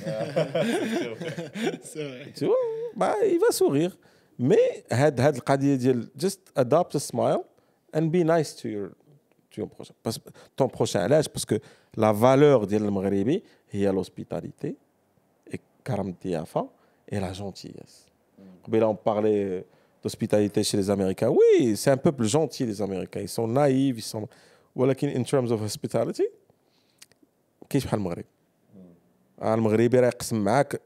تو 2.36 2.52
ما 2.96 3.14
يفا 3.22 3.50
سوغيغ 3.50 3.94
مي 4.38 4.56
هاد 4.92 5.20
هاد 5.20 5.36
القضية 5.36 5.74
ديال 5.74 6.08
جست 6.16 6.40
ادابت 6.56 6.96
سمايل 6.96 7.38
اند 7.94 8.12
بي 8.12 8.22
نايس 8.22 8.56
تو 8.56 8.68
يور 8.68 8.92
your 9.51 9.51
to 9.51 9.61
your 9.61 9.69
prochain 9.69 9.93
parce 10.03 10.19
ton 10.55 10.67
prochain 10.67 10.99
علاش 10.99 11.27
parce 11.27 11.45
que 11.45 11.59
la 11.97 12.11
valeur 12.11 12.65
ديال 12.65 12.85
المغربي 12.85 13.43
هي 13.71 13.91
l'hospitalité 13.91 14.75
et 15.53 15.59
كرم 15.87 16.07
الضيافه 16.07 16.69
et 17.11 17.19
la 17.19 17.33
gentillesse 17.33 18.07
قبيله 18.63 18.91
on 18.91 18.95
parlait 18.95 19.65
d'hospitalité 20.03 20.63
chez 20.63 20.77
les 20.77 20.89
américains 20.89 21.29
oui 21.29 21.75
c'est 21.75 21.91
un 21.91 21.97
peuple 21.97 22.23
gentil 22.23 22.65
les 22.65 22.81
américains 22.81 23.21
ils 23.21 23.29
sont 23.29 23.47
naïfs 23.47 23.97
ils 23.97 24.01
sont 24.01 24.27
ولكن 24.75 25.09
in 25.09 25.23
terms 25.23 25.51
of 25.51 25.61
hospitality 25.61 26.25
كاينش 27.69 27.85
بحال 27.85 27.99
المغرب 27.99 28.25
آه، 29.41 29.53
المغربي 29.53 29.99
راه 29.99 30.07
يقسم 30.07 30.43
معاك 30.43 30.81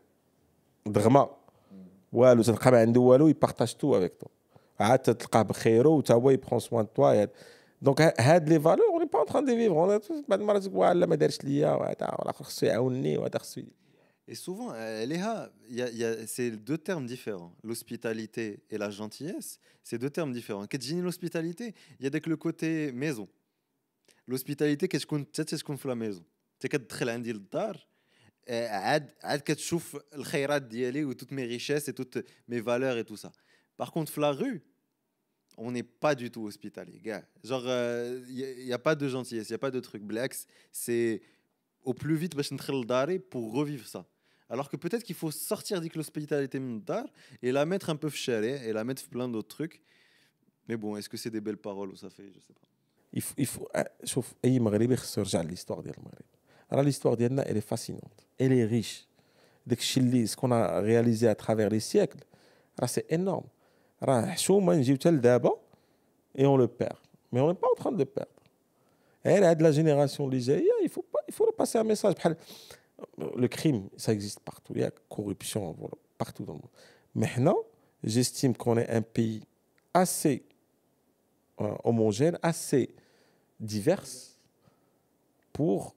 دغما 0.85 1.29
والو 2.13 2.43
تلقى 2.43 2.71
ما 2.71 2.79
عنده 2.79 3.01
والو 3.01 3.27
يبارطاج 3.27 3.73
تو 3.73 3.97
افيك 3.97 4.13
تو 4.19 4.27
عاد 4.79 4.99
تلقاه 4.99 5.41
بخيرو 5.41 5.91
وتا 5.97 6.13
هو 6.13 6.29
يبخون 6.29 6.59
سوان 6.59 6.87
توا 6.93 7.27
دونك 7.81 8.01
هاد 8.19 8.49
لي 8.49 8.59
فالور 8.59 8.85
اوني 8.87 9.05
با 9.05 9.35
اون 9.35 9.45
دي 9.45 9.55
فيفر 9.55 10.23
بعد 10.27 10.39
المرات 10.41 10.63
تقول 10.63 10.75
واه 10.77 10.93
لا 10.93 11.05
ما 11.05 11.15
دارش 11.15 11.43
ليا 11.43 11.69
وهذا 11.71 12.15
والاخر 12.19 12.43
خصو 12.45 12.65
يعاونني 12.65 13.17
وهذا 13.17 13.39
خصو 13.39 13.59
يدير. 13.59 13.73
Et 14.31 14.35
souvent, 14.35 14.71
euh, 14.71 15.05
Léa, 15.11 15.51
il 15.69 15.75
y 15.75 15.81
a- 15.81 15.89
il 15.95 15.97
y 15.97 16.05
a- 16.05 16.25
c'est 16.35 16.51
deux 16.69 16.77
termes 16.89 17.05
différents. 17.13 17.51
L'hospitalité 17.67 18.45
et 18.73 18.77
la 18.77 18.89
gentillesse, 18.99 19.51
c'est 19.87 19.97
deux 20.05 20.13
termes 20.17 20.31
différents. 20.39 20.65
Quand 20.71 20.81
je 20.85 20.87
dis 20.93 21.01
l'hospitalité, 21.07 21.65
il 21.99 22.03
y 22.05 22.07
a 22.07 22.09
dès 22.15 22.21
que 22.23 22.29
le 22.29 22.37
côté 22.47 22.69
maison. 23.05 23.27
L'hospitalité, 24.31 24.83
qu'est-ce 24.89 25.07
qu'on 25.11 25.23
qu'est-ce 25.35 25.63
qu'on 25.67 25.77
fait 25.81 25.89
à 25.89 25.95
la 25.95 25.95
maison 25.95 26.23
Tu 26.59 26.67
كتدخل 26.67 27.09
عندي 27.09 27.33
للدار 27.33 27.87
آه، 28.47 28.67
عاد 28.67 29.11
عاد 29.23 29.39
كتشوف 29.39 29.97
الخيرات 30.15 30.61
ديالي 30.61 31.03
و 31.05 31.13
toutes 31.13 31.31
mes 31.31 31.45
richesses 31.57 31.87
et 31.89 31.93
toutes 31.93 32.17
mes 32.51 32.59
valeurs 32.61 32.97
et 32.97 33.05
tout 33.05 33.17
ça. 33.17 33.31
Par 33.77 33.91
contre, 33.91 34.11
في 34.11 34.21
la 34.21 34.31
rue, 34.31 34.61
on 35.57 35.71
n'est 35.71 35.83
pas 35.83 36.15
du 36.15 36.31
tout 36.31 36.43
hospitalier, 36.45 36.99
gars. 36.99 37.23
Genre, 37.43 37.65
il 38.29 38.65
n'y 38.65 38.73
a, 38.73 38.79
pas 38.79 38.95
de 38.95 39.07
gentillesse, 39.07 39.49
il 39.49 39.51
n'y 39.51 39.55
a 39.55 39.59
pas 39.59 39.71
de 39.71 39.79
truc. 39.79 40.01
Blacks, 40.03 40.37
c'est 40.71 41.21
au 41.83 41.93
plus 41.93 42.15
vite 42.15 42.35
باش 42.35 42.53
ندخل 42.53 42.81
لداري 42.81 43.19
pour 43.19 43.53
revivre 43.53 43.87
ça. 43.87 44.05
Alors 44.49 44.69
que 44.69 44.77
peut-être 44.77 45.03
qu'il 45.03 45.15
faut 45.15 45.31
sortir 45.31 45.81
de 45.81 45.89
l'hospitalité 45.95 46.59
من 46.59 46.77
الدار 46.77 47.05
et 47.43 47.51
la 47.51 47.65
mettre 47.65 47.89
un 47.89 47.95
peu 47.95 48.09
في 48.09 48.15
الشارع 48.15 48.57
et 48.63 48.73
la 48.73 48.83
mettre 48.83 49.01
في 49.01 49.09
plein 49.09 49.29
d'autres 49.29 49.55
trucs. 49.55 49.81
Mais 50.67 50.77
bon, 50.77 50.95
est-ce 50.97 51.09
que 51.09 51.17
c'est 51.17 51.29
des 51.29 51.41
belles 51.41 51.57
paroles 51.57 51.89
ou 51.89 51.95
ça 51.95 52.09
fait, 52.09 52.29
je 52.35 52.39
sais 52.39 52.53
pas. 52.53 52.67
Il 53.13 53.21
faut, 53.21 53.33
il 53.37 53.45
faut, 53.45 53.67
آه، 53.75 53.91
شوف 54.03 54.33
اي 54.45 54.59
مغربي 54.59 54.95
خصو 54.95 55.21
يرجع 55.21 55.41
لليستوار 55.41 55.81
ديال 55.81 55.97
المغرب 55.97 56.25
راه 56.73 56.81
ليستوار 56.81 57.13
ديالنا 57.13 57.43
elle 57.43 57.57
est 57.57 57.75
fascinante 57.75 58.25
elle 58.41 58.53
est 58.53 58.65
riche 58.65 59.05
داك 59.67 59.79
الشيء 59.79 60.03
اللي 60.03 60.27
سكون 60.27 60.53
رياليزي 60.63 61.33
à 61.33 61.35
travers 61.35 61.69
les 61.69 61.93
siècles 61.93 62.23
راه 62.79 62.85
سي 62.85 63.01
انورم 63.11 63.43
راه 64.03 64.25
حشومه 64.25 64.75
نجيو 64.75 64.95
حتى 64.95 65.11
لدابا 65.11 65.51
et 66.37 66.45
on 66.45 66.57
le 66.57 66.67
perd 66.67 66.97
mais 67.31 67.39
on 67.41 67.47
n'est 67.49 67.59
pas 67.59 67.67
en 67.71 67.75
train 67.75 67.91
de 67.91 67.97
le 67.97 68.05
perdre 68.05 68.41
غير 69.25 69.49
هاد 69.49 69.61
لا 69.61 69.71
جينيراسيون 69.71 70.29
اللي 70.29 70.39
جايه 70.39 70.71
il 70.83 70.89
faut 70.89 71.05
pas 71.15 71.21
il 71.29 71.33
faut 71.33 71.45
leur 71.45 71.55
passer 71.55 71.77
un 71.77 71.83
message 71.83 72.13
بحال 72.15 72.35
le 73.17 73.47
crime 73.47 73.89
ça 73.97 74.13
existe 74.13 74.39
partout 74.39 74.73
il 74.75 74.81
y 74.81 74.83
a 74.83 74.91
corruption 75.09 75.71
voilà, 75.79 75.95
partout 76.17 76.45
dans 76.45 76.53
le 76.53 76.59
monde 76.59 76.71
mais 77.15 77.27
حنا 77.27 77.55
j'estime 78.03 78.55
qu'on 78.55 78.77
est 78.77 78.89
un 78.89 79.01
pays 79.01 79.43
assez 79.93 80.43
euh, 81.61 81.75
homogène 81.83 82.37
assez 82.41 82.95
divers 83.59 84.05
pour 85.53 85.95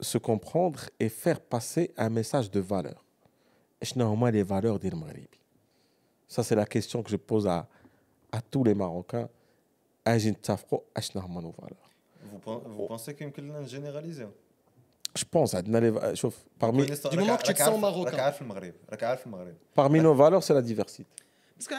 se 0.00 0.18
comprendre 0.18 0.80
et 0.98 1.08
faire 1.08 1.40
passer 1.40 1.92
un 1.96 2.08
message 2.08 2.50
de 2.50 2.60
valeur. 2.60 3.04
شنو 3.82 4.06
هما 4.06 4.30
les 4.30 4.44
valeurs 4.44 4.78
ديال 4.80 4.92
المغربي 4.92 5.28
Ça, 6.27 6.43
c'est 6.43 6.55
la 6.55 6.65
question 6.65 7.03
que 7.03 7.09
je 7.09 7.17
pose 7.17 7.47
à, 7.47 7.67
à 8.31 8.41
tous 8.41 8.63
les 8.63 8.73
Marocains. 8.73 9.29
Vous, 12.23 12.39
oh. 12.45 12.85
pensez 12.87 13.13
qu'il 13.15 13.27
y 13.27 13.29
a 13.29 13.59
une 13.59 13.67
généralisation 13.67 14.27
hein? 14.27 14.45
je 15.15 15.23
pense, 15.23 15.55
parmi... 16.59 16.85
Du 16.85 17.17
moment 17.17 17.37
que 17.37 17.43
tu 17.43 17.53
te 17.53 17.59
sens 17.59 17.79
marocain. 17.79 18.33
Parmi 19.73 20.01
nos 20.01 20.13
valeurs, 20.13 20.43
c'est 20.43 20.53
la 20.53 20.61
diversité. 20.61 21.09
Parce 21.57 21.69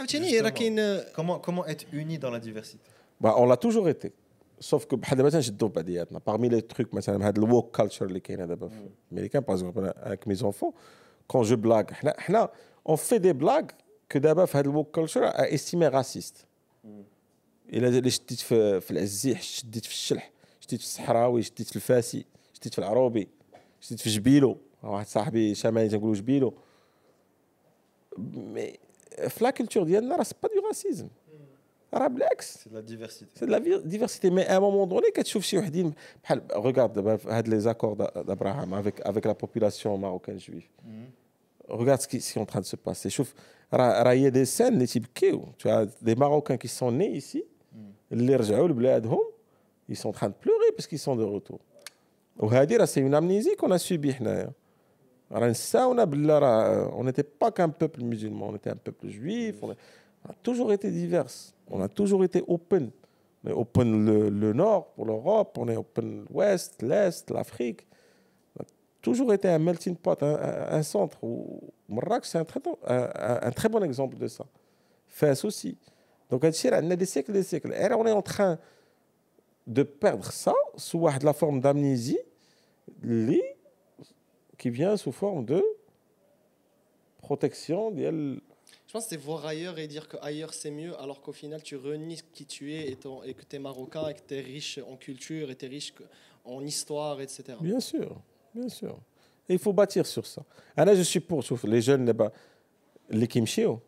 euh, 0.79 1.03
comment, 1.15 1.39
comment 1.39 1.67
être 1.67 1.85
uni 1.93 2.19
dans 2.19 2.31
la 2.31 2.41
diversité? 2.41 2.83
Bah, 3.21 3.35
On 3.37 3.45
l'a 3.45 3.59
toujours 3.59 3.91
été. 3.91 4.15
Sauf 4.59 4.87
que, 4.87 4.97
bah, 4.97 6.21
parmi 6.25 6.49
les 6.49 6.63
trucs, 6.63 6.89
le 6.93 7.45
woke 7.45 7.73
culture 7.73 8.09
mm. 8.09 9.13
américain, 9.13 9.43
par 9.43 9.55
exemple, 9.55 9.93
avec 10.03 10.25
mes 10.25 10.43
enfants, 10.43 10.73
quand 11.27 11.43
je 11.43 11.55
blague, 11.55 11.91
on 12.87 12.97
fait 12.97 13.21
des 13.21 13.35
blagues 13.35 13.73
كو 14.13 14.19
دابا 14.19 14.45
في 14.45 14.59
هذا 14.59 14.69
الوك 14.71 14.91
كلتشر 14.91 15.25
استيمي 15.25 15.89
راسيست 15.89 16.47
الا 17.73 18.09
شديت 18.09 18.41
في, 18.41 18.81
في 18.81 18.91
العزيح 18.91 19.43
شديت 19.43 19.85
في 19.85 19.91
الشلح 19.91 20.31
شديت 20.61 20.81
في 20.81 20.87
الصحراوي 20.87 21.43
شديت 21.43 21.69
في 21.69 21.77
الفاسي 21.77 22.25
شديت 22.53 22.73
في 22.73 22.79
العروبي 22.79 23.29
شديت 23.81 24.01
في 24.01 24.11
جبيلو 24.11 24.59
واحد 24.83 25.07
صاحبي 25.07 25.55
شمالي 25.55 25.89
تنقولوا 25.89 26.15
جبيلو 26.15 26.55
مي 28.19 28.79
في 29.29 29.45
لا 29.45 29.51
ديالنا 29.85 30.17
راه 30.17 30.23
سي 30.23 30.35
با 30.43 30.49
دو 30.49 30.67
راسيزم 30.69 31.09
راه 31.95 32.07
بالعكس 32.07 32.59
سي 32.59 32.71
لا 32.71 32.81
ديفيرسيتي 32.81 33.39
سي 33.39 33.47
لا 33.47 33.59
ديفيرسيتي 33.79 34.31
مي 34.31 34.43
ا 34.43 34.59
مومون 34.59 34.89
دوني 34.89 35.11
كتشوف 35.11 35.45
شي 35.45 35.59
وحدين 35.59 35.95
بحال 36.25 36.43
ريغارد 36.53 36.93
دابا 36.93 37.19
هاد 37.27 37.49
لي 37.49 37.61
زاكور 37.61 37.95
دابراهام 37.95 38.75
افيك 38.75 39.01
افيك 39.01 39.27
لا 39.27 39.33
بوبولاسيون 39.33 40.01
ماروكان 40.01 40.37
جويف 40.37 40.71
regarde 41.69 42.01
ce 42.01 42.09
qui, 42.09 42.17
est 42.17 42.39
en 42.39 42.45
train 42.45 42.61
de 42.61 42.67
se 42.67 42.77
passer. 42.77 43.11
Chouf, 43.11 43.35
railler 43.71 44.31
des 44.31 44.45
scènes, 44.45 44.79
les 44.79 44.87
types 44.87 45.09
tu 45.59 45.69
as 45.69 45.87
des 46.01 46.15
Marocains 46.15 46.57
qui 46.57 46.69
sont 46.69 46.93
nés 46.93 47.11
ici, 47.11 47.45
hmm. 47.73 48.21
ils 49.89 49.97
sont 49.97 50.09
en 50.09 50.13
train 50.13 50.29
de 50.29 50.35
pleurer 50.35 50.73
parce 50.77 50.87
qu'ils 50.87 50.99
sont 50.99 51.17
de 51.17 51.25
retour. 51.25 51.61
C'est 52.87 53.01
une 53.01 53.15
amnésie 53.15 53.57
qu'on 53.57 53.71
a 53.71 53.79
subie. 53.79 54.15
Euh, 54.23 54.47
on 55.31 57.05
n'était 57.05 57.23
pas 57.23 57.51
qu'un 57.51 57.69
peuple 57.69 58.03
musulman, 58.03 58.49
on 58.51 58.57
était 58.57 58.71
un 58.71 58.77
peuple 58.77 59.09
juif, 59.09 59.57
on 59.63 59.71
a 59.71 59.77
toujours 60.43 60.73
été 60.73 60.91
divers, 60.91 61.27
on 61.71 61.81
a 61.83 61.89
toujours 61.89 62.25
été 62.25 62.45
open. 62.47 62.91
On 63.45 63.51
est 63.51 63.53
open 63.53 64.29
le 64.29 64.53
nord 64.53 64.89
pour 64.95 65.07
l'Europe, 65.07 65.57
on 65.59 65.69
est 65.69 65.77
open 65.77 66.27
l'ouest, 66.31 66.83
l'est, 66.83 67.31
l'Afrique 67.31 67.87
toujours 69.07 69.33
été 69.33 69.49
un 69.49 69.61
melting 69.61 69.95
pot, 69.95 70.21
un, 70.21 70.83
centre. 70.83 71.23
Où 71.23 71.61
Marrakech, 71.89 72.25
c'est 72.25 72.39
un 72.39 72.45
très, 73.53 73.69
bon 73.69 73.85
exemple 73.85 74.19
de 74.19 74.27
ça. 74.27 74.45
Fès 75.07 75.45
aussi. 75.45 75.79
Donc, 76.29 76.43
on 76.43 76.91
a 76.91 76.97
des 76.97 77.07
siècles 77.07 77.33
des 77.33 77.45
siècles. 77.45 77.73
Et 77.73 77.89
là, 77.89 77.97
on 77.97 78.05
est 78.05 78.11
en 78.11 78.23
train 78.23 78.59
de 79.69 79.85
perdre 79.85 80.33
ça 80.33 80.55
sous 80.77 81.07
la 81.23 81.33
forme 81.33 81.61
d'amnésie 81.61 82.19
qui 84.59 84.71
vient 84.71 84.97
sous 84.97 85.13
forme 85.13 85.45
de 85.45 85.65
protection. 87.19 87.97
Je 87.97 88.41
pense 88.93 89.05
que 89.05 89.11
c'est 89.11 89.17
voir 89.17 89.47
ailleurs 89.47 89.79
et 89.79 89.87
dire 89.87 90.09
que 90.09 90.17
ailleurs 90.21 90.53
c'est 90.53 90.71
mieux, 90.71 90.99
alors 91.01 91.21
qu'au 91.21 91.33
final 91.33 91.63
tu 91.63 91.77
renies 91.77 92.21
qui 92.33 92.47
tu 92.47 92.73
es 92.73 92.89
et, 92.89 92.99
et 93.25 93.35
que 93.35 93.45
tu 93.45 93.57
es 93.57 93.59
marocain 93.59 94.09
et 94.09 94.15
que 94.15 94.21
tu 94.27 94.35
es 94.35 94.41
riche 94.41 94.79
en 94.79 94.97
culture 94.97 95.51
et 95.51 95.57
tu 95.57 95.67
es 95.67 95.69
riche 95.69 95.93
en 96.45 96.65
histoire, 96.65 97.21
etc. 97.21 97.59
Bien 97.61 97.81
sûr, 97.81 98.17
bien 98.56 98.70
sûr. 98.70 98.96
Et 99.50 99.54
il 99.54 99.60
faut 99.60 99.74
bâtir 99.74 100.06
sur 100.06 100.26
ça. 100.26 100.42
Ah, 100.78 100.86
Là, 100.86 100.96
je 100.96 101.02
suis 101.02 101.20
pour, 101.20 101.44
sauf 101.44 101.64
les 101.64 101.82
jeunes 101.82 102.06
là-bas, 102.06 102.32
les 103.10 103.28
kimchio. 103.28 103.82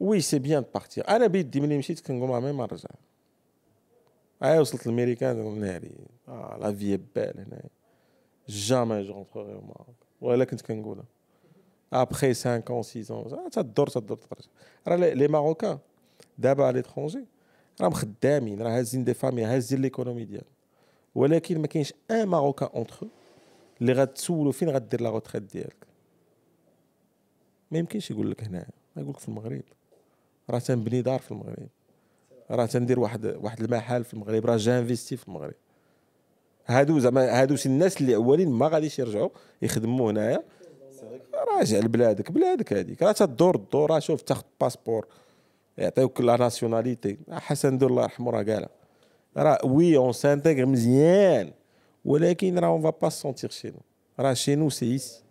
Oui, 0.00 0.22
c'est 0.22 0.38
bien 0.38 0.60
de 0.62 0.66
partir. 0.66 1.04
انا 1.08 1.26
بيدي 1.26 1.60
ملي 1.60 1.78
مشيت 1.78 2.00
كنقول 2.00 2.28
مع 2.28 2.40
ما 2.40 2.52
نرجع. 2.52 2.88
اي 4.42 4.58
وصلت 4.58 4.86
للامريكان 4.86 5.36
نقول 5.40 5.58
ناري 5.58 5.90
اه 6.28 6.58
لا 6.60 6.74
في 6.74 6.96
بال 6.96 7.40
هنا. 7.40 7.62
جامي 8.48 9.02
جو 9.02 9.12
رونتري 9.12 9.58
au 9.58 9.72
Maroc. 9.72 10.06
ولا 10.20 10.44
كنت 10.44 10.60
كنقولها. 10.60 11.04
Après 11.94 12.34
5 12.34 12.70
ans, 12.70 12.82
6 12.82 13.10
ans, 13.10 13.24
ah, 13.32 13.48
تدور 13.50 13.86
تدور 13.86 14.16
ترجع. 14.16 14.48
راه 14.88 14.96
لي 14.96 15.14
لي 15.14 15.28
ماروكان 15.28 15.78
دابا 16.38 16.64
على 16.64 16.76
ليترونجي 16.76 17.24
راهم 17.80 17.92
خدامين 17.92 18.62
راه 18.62 18.78
هازين 18.78 19.04
دي 19.04 19.14
فامي 19.14 19.44
هازين 19.44 19.82
ليكونومي 19.82 20.24
ديالهم. 20.24 20.50
ولكن 21.14 21.58
ما 21.60 21.66
كاينش 21.66 21.92
ان 22.10 22.26
ماروكان 22.28 22.68
اونتر 22.74 23.06
اللي 23.83 23.93
غتسولو 23.93 24.51
فين 24.51 24.69
غدير 24.69 25.01
لا 25.01 25.09
روتريت 25.09 25.43
ديالك؟ 25.43 25.85
ما 27.71 27.77
يمكنش 27.77 28.11
يقول 28.11 28.31
لك 28.31 28.43
هنا 28.43 28.65
يقول 28.97 29.09
لك 29.09 29.19
في 29.19 29.29
المغرب. 29.29 29.61
راه 30.49 30.59
تنبني 30.59 31.01
دار 31.01 31.19
في 31.19 31.31
المغرب. 31.31 31.67
راه 32.51 32.65
تندير 32.65 32.99
واحد 32.99 33.25
واحد 33.25 33.61
المحل 33.61 34.03
في 34.03 34.13
المغرب 34.13 34.45
راه 34.45 34.57
جانفيستي 34.57 35.17
في 35.17 35.27
المغرب. 35.27 35.53
هادو 36.65 36.99
زعما 36.99 37.41
هادو 37.41 37.55
شي 37.55 37.69
الناس 37.69 38.01
اللي 38.01 38.15
أولين 38.15 38.49
ما 38.49 38.67
غاديش 38.67 38.99
يرجعوا 38.99 39.29
يخدموا 39.61 40.11
هنايا. 40.11 40.43
راجع 41.57 41.77
لبلادك 41.77 42.31
بلادك 42.31 42.73
هذيك 42.73 43.03
راه 43.03 43.11
تدور 43.11 43.55
الدور 43.55 43.91
راه 43.91 43.99
شوف 43.99 44.21
تاخذ 44.21 44.43
باسبور 44.61 45.07
يعطيوك 45.77 46.21
لا 46.21 46.37
ناسيوناليتي 46.37 47.17
حسن 47.31 47.77
دور 47.77 47.89
الله 47.89 48.03
يرحمه 48.03 48.31
راه 48.31 48.43
قالها. 48.43 48.69
راه 49.37 49.65
وي 49.65 49.97
اون 49.97 50.13
سانتيغ 50.13 50.65
مزيان. 50.65 51.51
ولكن 52.04 52.58
راه 52.58 52.68
اون 52.68 52.82
فا 52.82 52.90
با 52.90 53.08
سونتير 53.08 53.50
شي 53.50 53.70
نو 53.70 53.80
راه 54.18 54.34
شي 54.34 54.54
نو 54.54 54.70
سي 54.70 54.92
ايسي 54.92 55.22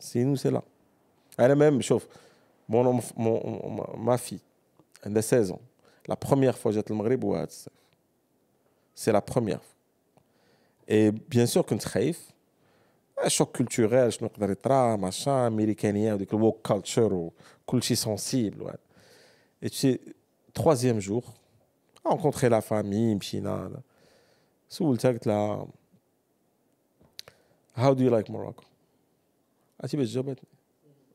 سي 0.00 0.24
نو 0.24 0.36
سي 0.36 0.50
لا 0.50 0.62
انا 1.40 1.54
ميم 1.54 1.80
شوف 1.80 2.06
مون 2.68 3.00
مون 3.16 3.86
ما 3.96 4.16
في 4.16 4.38
عندها 5.06 5.22
16 5.22 5.54
ans 5.54 5.58
لا 6.08 6.16
بروميير 6.26 6.52
فوا 6.52 6.72
جات 6.72 6.90
المغرب 6.90 7.24
هو 7.24 7.34
هاد 7.34 7.46
الصيف 7.46 7.72
سي 8.94 9.12
لا 9.12 9.22
بروميير 9.32 9.58
فوا 9.58 9.74
اي 10.90 11.10
بيان 11.10 11.46
سور 11.46 11.62
كنت 11.62 11.84
خايف 11.84 12.30
شوك 13.26 13.56
كولتوريل 13.56 14.12
شنو 14.12 14.28
يقدر 14.28 14.50
يطرا 14.50 14.96
ماشان 14.96 15.32
امريكانيه 15.32 16.14
وديك 16.14 16.34
الووك 16.34 16.68
كالتشر 16.68 17.30
وكلشي 17.66 17.94
سونسيبل 17.94 18.62
وهذا 18.62 18.78
اي 19.62 19.68
تشي 19.68 20.00
troisième 20.58 21.00
jour 21.00 21.24
rencontrer 22.04 22.48
la 22.48 22.60
famille 22.60 23.16
مشينا 23.16 23.80
سولتها 24.68 25.10
قلت 25.12 25.26
لها 25.26 25.66
how 27.76 27.94
do 27.94 28.00
you 28.00 28.10
like 28.10 28.28
Morocco 28.32 28.64
عرفتي 29.80 29.96
باش 29.96 30.08
جاوبتني 30.08 30.48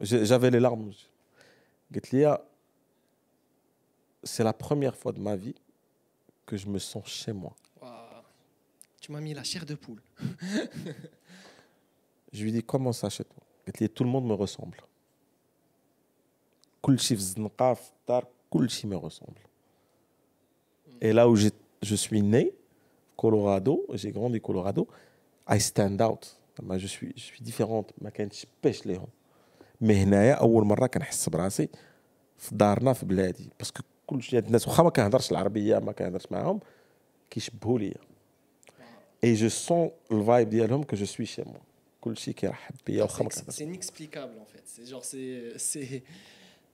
j'avais 0.04 0.50
les 0.52 0.60
larmes 0.60 0.88
aux 0.90 0.92
yeux. 0.94 1.10
قلت 1.96 2.14
لي 2.14 2.38
c'est 4.26 4.44
la 4.44 4.54
première 4.54 4.96
fois 4.96 5.12
de 5.14 5.20
ma 5.20 5.36
vie 5.36 5.56
que 6.46 6.58
je 6.58 6.68
me 6.68 6.80
sens 6.80 7.06
chez 7.08 7.34
moi 7.34 7.54
Waouh. 7.82 8.24
Tu 9.02 9.12
m'as 9.12 9.22
mis 9.22 9.34
la 9.34 9.44
chair 9.44 9.66
de 9.66 9.76
poule. 9.76 10.02
Je 12.34 12.44
lui 12.44 12.52
dis 12.52 12.64
comment 12.64 12.92
ça 12.92 13.10
chez 13.10 13.24
toi 13.24 13.44
قالت 13.66 13.82
لي 13.82 13.88
tout 13.88 14.04
le 14.04 14.10
monde 14.10 14.26
me 14.28 14.34
ressemble 14.46 14.82
كلشي 16.82 17.16
في 17.16 17.22
الزنقة 17.22 17.74
في 17.74 17.92
الدار 18.02 18.28
كلشي 18.50 18.88
me 18.88 18.96
ressemble 19.08 19.42
et 21.02 21.14
là 21.14 21.28
où 21.30 21.36
j'ai- 21.36 21.54
je 21.84 21.96
suis 21.96 22.22
né 22.22 22.52
Colorado 23.22 23.86
j'ai 23.94 24.12
grandi 24.12 24.40
Colorado 24.40 24.88
I 25.52 25.60
stand 25.60 26.02
out 26.02 26.26
ما 26.62 26.78
je 26.78 26.88
suis 26.88 27.14
je 27.16 27.22
suis 27.22 27.44
différente 27.44 27.94
ما 28.02 28.10
كانتش 28.10 28.48
باش 28.64 28.86
ليهم 28.86 29.08
مي 29.82 29.96
هنايا 29.96 30.34
اول 30.34 30.66
مره 30.66 30.88
كنحس 30.88 31.30
براسي 31.30 31.70
في 32.38 32.56
دارنا 32.56 32.94
في 32.94 33.06
بلادي 33.06 33.50
باسكو 33.60 33.84
كلشي 34.08 34.38
هاد 34.38 34.46
الناس 34.46 34.68
واخا 34.68 34.84
ما 34.84 34.90
كنهضرش 34.90 35.32
العربيه 35.32 35.80
ما 35.80 35.92
كنهضرش 35.92 36.32
معاهم 36.32 36.60
كيشبهوا 37.30 37.80
ليا 37.80 37.98
اي 39.24 39.34
جو 39.34 39.50
سون 39.50 39.92
الفايب 40.12 40.50
ديالهم 40.50 40.84
كو 40.84 40.96
جو 40.96 41.06
سوي 41.06 41.26
شي 41.26 41.42
موا 41.42 41.54
كلشي 42.02 42.34
كيرحب 42.34 42.76
بيا 42.88 43.04
واخا 43.04 43.24
ما 43.24 43.30
C'est 43.30 43.34
كنهضرش 43.34 43.56
c'est 43.56 43.64
inexplicable 43.64 44.34
en 44.42 44.46
fait. 44.54 44.64
C'est 44.66 44.86
genre, 44.86 45.04
c'est, 45.04 45.54
c'est, 45.58 46.04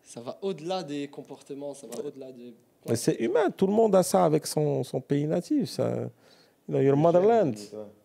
ça 0.03 0.21
va 0.21 0.37
au-delà 0.41 0.83
des 0.83 1.07
comportements, 1.07 1.73
ça 1.73 1.87
va 1.87 1.97
au-delà 2.07 2.31
des. 2.31 2.53
Mais 2.87 2.95
c'est 2.95 3.17
humain, 3.25 3.49
tout 3.49 3.67
le 3.67 3.73
monde 3.73 3.95
a 3.95 4.03
ça 4.03 4.25
avec 4.25 4.45
son, 4.45 4.83
son 4.83 5.01
pays 5.01 5.25
natif. 5.25 5.69
Ça, 5.77 5.87
you 6.69 6.73
know, 6.73 6.81
your 6.81 6.95
motherland. 6.95 7.55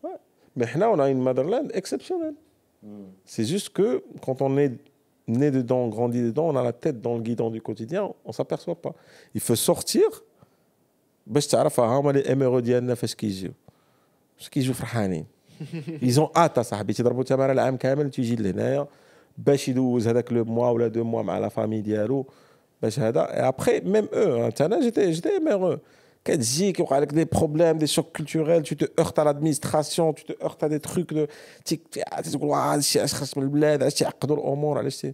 Ouais. 0.02 0.18
Mais 0.56 0.66
là, 0.76 0.90
on 0.90 0.98
a 0.98 1.10
une 1.10 1.22
motherland 1.28 1.70
exceptionnelle. 1.74 2.34
C'est 3.24 3.44
juste 3.44 3.70
que 3.70 4.02
quand 4.24 4.40
on 4.40 4.56
est 4.56 4.72
né 5.28 5.50
dedans, 5.50 5.88
grandi 5.88 6.22
dedans, 6.22 6.48
on 6.48 6.56
a 6.56 6.62
la 6.62 6.72
tête 6.72 7.00
dans 7.02 7.14
le 7.14 7.20
guidon 7.20 7.50
du 7.50 7.60
quotidien, 7.60 8.10
on 8.24 8.32
s'aperçoit 8.32 8.80
pas. 8.80 8.94
Il 9.34 9.40
faut 9.40 9.56
sortir 9.56 10.08
باش 11.26 11.46
تعرف 11.46 11.80
هما 11.80 12.12
لي 12.12 12.32
اميرو 12.32 12.60
ديالنا 12.60 12.94
فاش 12.94 13.14
كيجيو 13.14 13.52
فاش 14.36 14.48
كيجيو 14.48 14.74
فرحانين 14.74 15.26
ايزون 16.02 16.28
ات 16.36 16.60
صاحبي 16.60 16.92
تضربوا 16.92 17.22
تماره 17.22 17.52
العام 17.52 17.76
كامل 17.76 18.10
تيجي 18.10 18.36
لهنايا 18.36 18.86
باش 19.38 19.68
يدوز 19.68 20.08
هذاك 20.08 20.32
لو 20.32 20.44
موا 20.44 20.70
ولا 20.70 20.88
دو 20.88 21.04
موا 21.04 21.22
مع 21.22 21.38
لا 21.38 21.48
فامي 21.48 21.80
ديالو 21.80 22.26
باش 22.82 22.98
هذا 22.98 23.48
ابخي 23.48 23.80
ميم 23.80 24.08
او 24.12 24.50
انا 24.60 24.80
جيتي 24.80 25.10
جيتي 25.10 25.36
اميرو 25.36 25.78
كتجي 26.24 26.72
كيوقع 26.72 26.98
لك 26.98 27.12
دي 27.14 27.24
بروبليم 27.24 27.78
دي 27.78 27.86
شوك 27.86 28.16
كولتوريل 28.16 28.62
تو 28.62 28.74
تو 28.74 28.86
هورت 29.02 29.18
على 29.18 29.30
لادمينستراسيون 29.32 30.14
تو 30.14 30.22
تو 30.22 30.34
هورت 30.42 30.64
على 30.64 30.72
دي 30.72 30.78
تروك 30.78 31.12
دو 31.14 31.26
تقول 32.22 32.48
واه 32.50 32.72
هذا 32.72 32.78
الشيء 32.78 33.00
علاش 33.02 33.14
خاص 33.14 33.36
من 33.38 33.42
البلاد 33.44 33.82
علاش 33.82 33.94
تيعقدوا 33.94 34.36
الامور 34.36 34.78
علاش 34.78 34.96
تي 35.00 35.12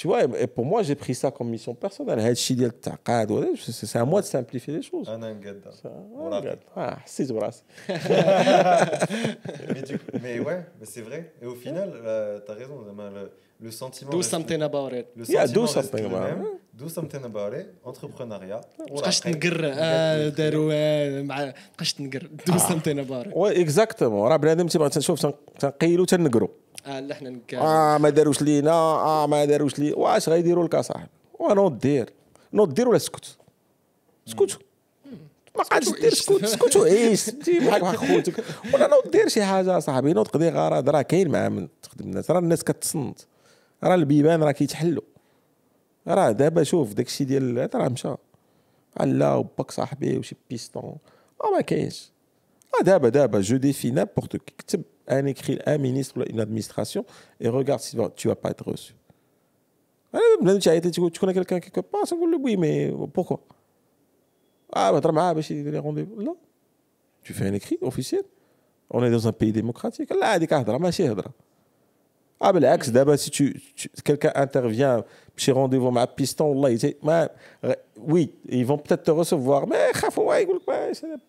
tu 0.00 0.06
vois, 0.10 0.22
et 0.44 0.46
pour 0.56 0.66
moi, 0.72 0.82
j'ai 0.86 0.94
pris 1.04 1.14
ça 1.22 1.28
comme 1.36 1.48
mission 1.56 1.74
personnelle. 1.74 2.20
C'est 2.36 3.96
à 3.96 4.04
moi 4.04 4.20
de 4.20 4.26
simplifier 4.26 4.72
les 4.76 4.82
choses. 4.82 5.08
انا 5.08 5.32
نقدر 5.32 5.60
Ah, 5.84 5.88
وراقي. 6.12 6.40
regarde. 6.40 6.58
Ah, 6.76 6.96
c'est 7.06 7.24
du 7.26 7.32
brasse. 7.32 7.62
mais, 9.72 9.82
du 9.90 9.98
coup- 9.98 10.12
mais 10.24 10.38
ouais, 10.46 10.60
mais 10.78 10.86
c'est 10.92 11.02
vrai. 11.08 11.20
Et 11.42 11.46
au 11.46 11.54
final, 11.64 11.88
euh, 11.94 12.38
t'as 12.46 12.54
raison, 12.54 12.76
Zama, 12.86 13.04
le, 13.16 13.22
le 13.65 13.71
sentiment. 13.71 14.11
Do 14.15 14.21
something 14.33 14.61
about 14.69 14.91
it. 14.99 15.05
Le 15.19 15.23
Yeah, 15.35 15.45
do 15.59 15.63
something 15.75 16.03
about 16.09 16.23
même. 16.27 16.41
it. 16.45 16.81
Do 16.81 16.87
something 16.97 17.23
about 17.31 17.53
it. 17.59 17.67
Entrepreneuriat. 17.89 18.63
بقاش 18.91 19.19
وراقي. 19.19 19.33
تنقر 19.39 19.61
آه، 19.73 20.29
داروا 20.29 20.71
آه، 20.73 21.21
مع 21.21 21.53
بقاش 21.75 21.93
تنقر 21.93 22.29
دو 22.47 22.53
something 22.53 23.07
about 23.07 23.27
it. 23.27 23.35
وي 23.37 23.61
اكزاكتومون 23.61 24.27
راه 24.31 24.35
بنادم 24.37 24.67
تيبغى 24.67 24.89
تشوف 24.89 25.19
تن- 25.21 25.33
تنقيلو 25.59 26.05
تنقرو 26.05 26.49
آه 26.85 26.99
لا 26.99 27.15
حنا 27.15 27.29
نكا 27.29 27.57
آه 27.59 27.97
ما 27.97 28.09
داروش 28.09 28.41
لينا 28.41 28.71
آه 28.71 29.27
ما 29.27 29.45
داروش 29.45 29.79
لي 29.79 29.93
واش 29.93 30.29
غيديروا 30.29 30.65
لك 30.65 30.75
اصاحبي 30.75 31.09
ونوض 31.39 31.79
دير 31.79 32.09
نوض 32.53 32.73
دير 32.73 32.87
ولا 32.87 32.97
اسكت 32.97 33.37
اسكت 34.27 34.59
ما 35.57 35.63
قادش 35.63 35.89
دير. 35.89 36.13
اسكت 36.13 36.43
اسكت 36.43 36.75
وعيش 36.77 37.25
تي 37.25 37.59
بحال 37.59 37.81
بحال 37.81 37.97
خوتك 37.97 38.43
ولا 38.73 38.87
نوض 38.87 39.11
دير 39.11 39.27
شي 39.27 39.43
حاجة 39.43 39.79
صاحبي 39.79 40.13
نوض 40.13 40.27
قضي 40.27 40.49
غرض 40.49 40.89
راه 40.89 41.01
كاين 41.01 41.29
مع 41.29 41.49
من 41.49 41.67
تخدم 41.83 42.05
الناس 42.05 42.31
راه 42.31 42.39
الناس 42.39 42.63
كتصنت 42.63 43.19
راه 43.83 43.95
البيبان 43.95 44.43
راه 44.43 44.51
كيتحلوا 44.51 45.03
راه 46.07 46.31
دابا 46.31 46.63
شوف 46.63 46.93
داكشي 46.93 47.23
ديال 47.23 47.59
هذا 47.59 47.79
راه 47.79 47.89
مشى. 47.89 48.15
لا 48.99 49.35
وباك 49.35 49.71
صاحبي 49.71 50.17
وشي 50.17 50.35
بيستون. 50.49 50.97
ما 51.53 51.61
كاينش. 51.61 52.11
آه، 52.79 52.83
دابا 52.83 53.09
دابا 53.09 53.41
جو 53.41 53.59
défie 53.59 53.95
n'importe 53.95 54.37
كي 54.37 54.53
كتب 54.57 54.83
ان 55.09 55.27
اكري 55.27 55.55
ان 55.55 55.81
مينيستر 55.81 56.19
ولا 56.19 56.29
اون 56.31 56.39
ادمينستراسيون 56.39 57.05
اي 57.41 57.51
regarde 57.51 57.75
سي 57.75 58.09
tu 58.17 58.29
vas 58.29 58.35
pas 58.35 58.49
être 58.49 58.71
reçu. 58.71 58.93
أنا 60.15 60.21
بنادم 60.41 60.59
تعيط 60.59 60.85
لي 60.85 60.91
تقول 60.91 61.11
تكون 61.11 61.31
كيلكان 61.31 61.59
كيكو 61.59 61.81
با 61.81 62.03
تنقول 62.05 62.31
له 62.31 62.37
وي 62.37 62.55
مي 62.57 62.91
بوكو 62.91 63.39
آه 64.75 64.91
بهضر 64.91 65.11
معاه 65.11 65.33
باش 65.33 65.51
يدير 65.51 65.73
لي 65.73 65.79
رونديفو 65.79 66.21
لا. 66.21 66.35
تو 67.25 67.33
في 67.33 67.47
ان 67.47 67.55
اكري 67.55 67.79
اوفيسيال 67.83 68.23
اون 68.93 69.03
اي 69.03 69.09
دون 69.09 69.21
ان 69.25 69.31
pays 69.31 69.53
ديموكراتيك 69.53 70.11
لا 70.11 70.35
هذيك 70.35 70.53
هضرة 70.53 70.77
ماشي 70.77 71.11
هضرة. 71.11 71.31
Ah, 72.42 72.52
ben, 72.52 72.60
l'axe, 72.60 72.90
d'abord, 72.96 73.18
si 73.18 73.30
tu, 73.36 73.44
tu- 73.78 73.90
quelqu'un 74.04 74.32
intervient 74.44 74.96
chez 75.36 75.52
rendez-vous 75.60 75.90
ma 75.90 76.06
piston, 76.06 76.48
là, 76.62 76.70
il 76.70 76.78
dit, 76.78 76.94
mais, 77.02 77.26
euh, 77.64 77.74
oui, 78.12 78.24
ils 78.48 78.64
vont 78.70 78.78
peut-être 78.78 79.02
te 79.02 79.10
recevoir, 79.10 79.66
mais, 79.66 79.90
khafou, 80.00 80.22
ouais, 80.30 80.40
يقول 80.42 80.56
لك، 80.56 80.68
ouais, 80.70 80.94
c'est- 80.94 81.20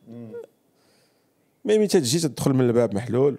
مي 1.65 1.77
ملي 1.77 1.87
تجي 1.87 2.19
تدخل 2.19 2.53
من 2.53 2.61
الباب 2.61 2.95
محلول 2.95 3.37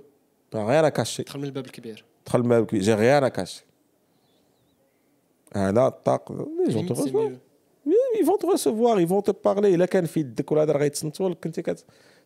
غير 0.55 0.89
كاشي 0.89 1.22
دخل 1.22 1.39
من 1.39 1.44
الباب 1.44 1.64
الكبير 1.66 2.05
تدخل 2.24 2.43
من 2.43 2.52
الباب 2.52 2.66
جي 2.81 2.94
غير 2.94 3.28
كاشي 3.28 3.64
هذا 5.56 5.86
الطاق 5.86 6.32
لي 6.32 6.47
جون 6.68 6.89
C'est 6.89 6.89
تو 6.89 7.05
mieux. 7.05 7.39
Oui, 7.86 7.94
ils 8.20 8.27
vont 8.27 8.36
te 8.43 8.47
recevoir, 8.47 9.01
ils 9.01 9.06
vont 9.09 9.22
te 9.22 9.32
parler. 9.32 9.74
الا 9.74 9.86
كان 9.86 10.06
في 10.06 10.20
يدك 10.20 10.52
ولا 10.52 10.62
هذا 10.62 10.72
راه 10.72 10.78
غيتصنتوا 10.81 11.28
لك 11.31 11.36
كنت 11.44 11.60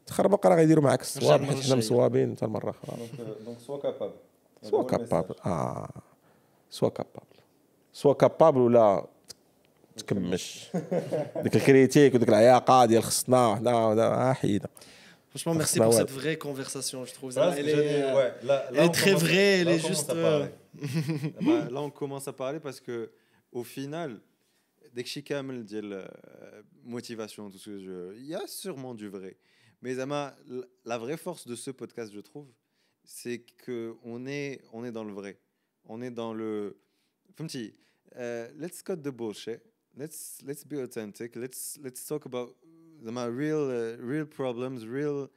كتخربق 0.06 0.46
راه 0.46 0.56
غيديروا 0.56 0.84
معاك 0.84 1.00
الصواب 1.00 1.40
المرة 1.40 1.54
حيت 1.54 1.64
حنا 1.64 1.74
الجاية. 1.74 1.78
مصوابين 1.78 2.36
حتى 2.36 2.44
المره 2.44 2.70
اخرى 2.70 2.96
Donc, 2.96 3.20
euh, 3.20 3.46
donc, 3.48 3.58
sois 4.62 4.84
capable. 4.84 4.84
سوا 4.84 4.84
كابابل 4.84 5.34
اه 5.46 5.88
سوا 6.70 6.88
كابابل 6.88 7.36
سوا 7.92 8.14
كابابل 8.14 8.60
ولا 8.60 9.06
تكمش 9.96 10.68
ديك 11.42 11.56
الكريتيك 11.56 12.14
وديك 12.14 12.28
العياقه 12.28 12.84
ديال 12.84 13.02
خصنا 13.02 13.46
وحنا 13.48 13.86
وحنا 13.86 14.30
آه، 14.30 14.32
حيده 14.32 14.70
Franchement, 15.36 15.54
merci 15.54 15.78
Bah 15.80 15.86
pour 15.86 15.94
ouais. 15.94 15.98
cette 16.02 16.12
vraie 16.20 16.38
conversation, 16.38 17.04
je 17.04 17.12
trouve. 17.12 17.32
Voilà, 17.32 17.56
Elle 17.58 17.66
ce 17.68 17.74
que 17.74 17.80
est, 17.80 17.88
j'ai 17.88 17.88
dit, 17.96 18.02
euh, 18.04 18.14
ouais, 18.18 18.32
là, 18.44 18.54
là, 18.54 18.66
elle 18.70 18.76
est 18.76 18.88
on 18.88 18.92
très 18.92 19.10
commence- 19.10 19.22
vraie, 19.24 19.52
elle 19.60 19.66
là, 19.66 19.72
est 19.72 19.74
on 19.74 19.82
commence 19.82 19.96
juste, 19.96 20.10
à 20.10 20.14
parler. 20.14 20.44
euh, 20.46 21.40
Bah, 21.46 21.70
là, 21.74 21.80
on 21.88 21.90
commence 21.90 22.26
à 22.28 22.32
parler 22.32 22.60
parce 22.60 22.78
que, 22.86 23.10
au 23.60 23.64
final, 23.64 24.10
dès 24.94 25.02
que 25.02 25.08
je 25.08 25.12
suis 25.16 25.24
kamel 25.24 25.64
ديال, 25.64 25.92
euh, 25.92 26.06
motivation, 26.84 27.50
tout 27.50 27.58
ce 27.58 27.70
que 27.70 27.78
je, 27.86 27.96
il 28.22 28.26
y 28.26 28.34
a 28.36 28.46
sûrement 28.46 28.94
du 28.94 29.08
vrai. 29.16 29.32
Mais 29.82 29.92
Zama, 29.94 30.36
la- 30.48 30.66
la 30.90 30.98
vraie 30.98 31.16
force 31.26 31.44
de 31.48 31.56
ce 31.64 31.70
podcast, 31.72 32.12
je 32.14 32.20
trouve, 32.20 32.46
c'est 33.09 33.39
que 33.57 33.95
on 34.03 34.27
est, 34.27 34.61
on 34.71 34.85
est 34.85 34.91
dans 34.91 35.03
le 35.03 35.13
vrai. 35.13 35.39
On 35.85 36.01
est 36.01 36.11
dans 36.11 36.33
le. 36.33 36.77
فهمتي, 37.35 37.73
uh, 38.11 38.47
let's 38.55 38.83
cut 38.83 38.97
the 38.97 39.11
bullshit. 39.11 39.61
Let's 39.97 40.41
let's 40.43 40.63
be 40.63 40.77
authentic. 40.77 41.35
Let's 41.35 41.79
let's 41.83 42.05
talk 42.05 42.25
about 42.25 42.55
Zama, 43.03 43.29
real 43.29 43.63
uh, 43.69 43.97
real 44.11 44.25
problems, 44.25 44.85
real 44.85 45.29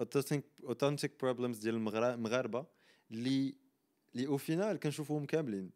authentic 0.00 0.44
authentic 0.64 1.18
problems 1.18 1.58
ديال 1.60 1.74
المغاربه 1.74 2.66
اللي 3.10 3.54
اللي 4.14 4.26
أو 4.26 4.36
فينال 4.36 4.78
كنشوفوهم 4.78 5.26
كاملين 5.26 5.70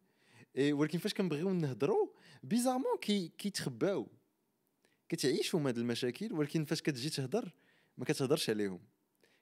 إيه 0.57 0.73
ولكن 0.73 0.99
فاش 0.99 1.15
كنبغيو 1.15 1.51
نهضروا 1.51 2.09
بيزارمون 2.43 2.99
كي 3.01 3.29
كيتخباو 3.39 4.09
كتعيشهم 5.09 5.67
هاد 5.67 5.79
المشاكل 5.79 6.33
ولكن 6.33 6.65
فاش 6.65 6.83
كتجي 6.83 7.11
تهضر 7.11 7.55
ما 7.99 8.05
كتهضرش 8.05 8.51
عليهم 8.51 8.81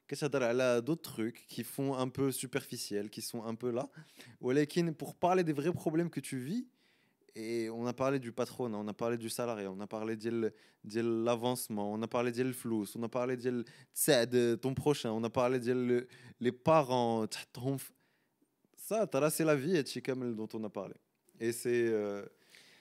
elle 0.09 0.61
a 0.61 0.81
d'autres 0.81 1.11
trucs 1.11 1.47
qui 1.49 1.65
font 1.65 1.95
un 1.97 2.09
peu 2.09 2.33
superficiels, 2.33 3.11
qui 3.11 3.23
sont 3.23 3.45
un 3.45 3.55
peu 3.55 3.71
là. 3.71 3.89
Pour 4.99 5.15
parler 5.15 5.45
des 5.45 5.53
vrais 5.53 5.73
problèmes 5.73 6.11
que 6.11 6.21
tu 6.21 6.39
vis, 6.39 6.67
et 7.35 7.71
on 7.71 7.87
a 7.87 7.93
parlé 7.95 8.19
du 8.19 8.31
patron, 8.31 8.73
on 8.75 8.87
a 8.89 8.93
parlé 8.93 9.17
du 9.17 9.31
salarié, 9.31 9.67
on 9.67 9.81
a 9.81 9.87
parlé 9.87 10.17
de 10.17 10.53
l'avancement, 10.85 11.91
on 11.91 12.03
a 12.03 12.09
parlé 12.09 12.31
de 12.31 12.53
flou, 12.53 12.85
on 12.95 13.03
a 13.03 13.09
parlé 13.09 13.37
de 13.37 13.65
euh, 14.09 14.57
ton 14.57 14.75
prochain, 14.75 15.11
on 15.13 15.25
a 15.25 15.31
parlé 15.31 15.59
de 15.59 15.73
euh, 15.73 16.07
les 16.41 16.53
parents. 16.53 17.27
Ça, 18.77 19.09
c'est 19.31 19.45
la 19.45 19.57
vie, 19.57 19.77
et 19.77 19.85
dont 20.35 20.49
on 20.53 20.65
a 20.65 20.69
parlé. 20.69 20.95
Et 21.41 21.53
c'est. 21.53 21.87
Euh, 21.89 22.25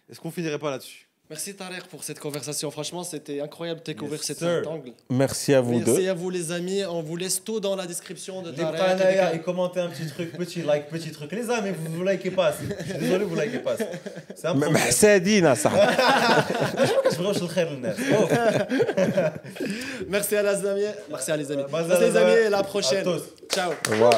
est-ce 0.10 0.19
qu'on 0.19 0.31
finirait 0.31 0.60
pas 0.60 0.72
là-dessus? 0.72 1.10
Merci 1.31 1.53
Tarek 1.53 1.83
pour 1.85 2.03
cette 2.03 2.19
conversation. 2.19 2.69
Franchement, 2.71 3.05
c'était 3.05 3.39
incroyable 3.39 3.79
de 3.79 3.85
découvrir 3.85 4.19
yes, 4.19 4.37
cet 4.37 4.43
angle. 4.67 4.91
Merci 5.09 5.53
à 5.53 5.61
vous 5.61 5.75
Merci 5.75 5.85
deux. 5.85 5.91
Merci 5.93 6.09
à 6.09 6.13
vous 6.13 6.29
les 6.29 6.51
amis. 6.51 6.83
On 6.83 7.01
vous 7.01 7.15
laisse 7.15 7.41
tout 7.41 7.61
dans 7.61 7.77
la 7.77 7.87
description 7.87 8.41
de 8.41 8.51
Tarek. 8.51 8.99
Et, 9.33 9.37
et 9.37 9.39
commentez 9.39 9.79
un 9.79 9.87
petit 9.87 10.07
truc, 10.07 10.33
petit 10.33 10.61
like, 10.61 10.89
petit 10.89 11.09
truc. 11.09 11.31
Les 11.31 11.49
amis, 11.49 11.69
vous 11.69 11.89
vous 11.93 12.03
likez 12.03 12.31
pas. 12.31 12.51
Je 12.51 12.85
suis 12.85 12.99
désolé, 12.99 13.23
vous 13.23 13.39
likez 13.39 13.59
pas. 13.59 13.77
C'est 14.35 14.45
un. 14.45 14.55
Mais 14.55 14.91
c'est 14.91 15.21
Dina, 15.21 15.55
ça. 15.55 15.71
Merci 20.09 20.35
à 20.35 20.43
les 20.43 20.65
amis. 20.65 20.83
Merci 21.09 21.31
à 21.31 21.37
les 21.37 21.49
amis. 21.49 21.63
Merci 21.71 22.03
les 22.03 22.11
bah, 22.11 22.27
amis. 22.27 22.35
Bah, 22.41 22.47
à 22.47 22.49
la 22.49 22.63
prochaine. 22.63 23.07
Ciao. 23.49 23.71
Au. 23.71 24.09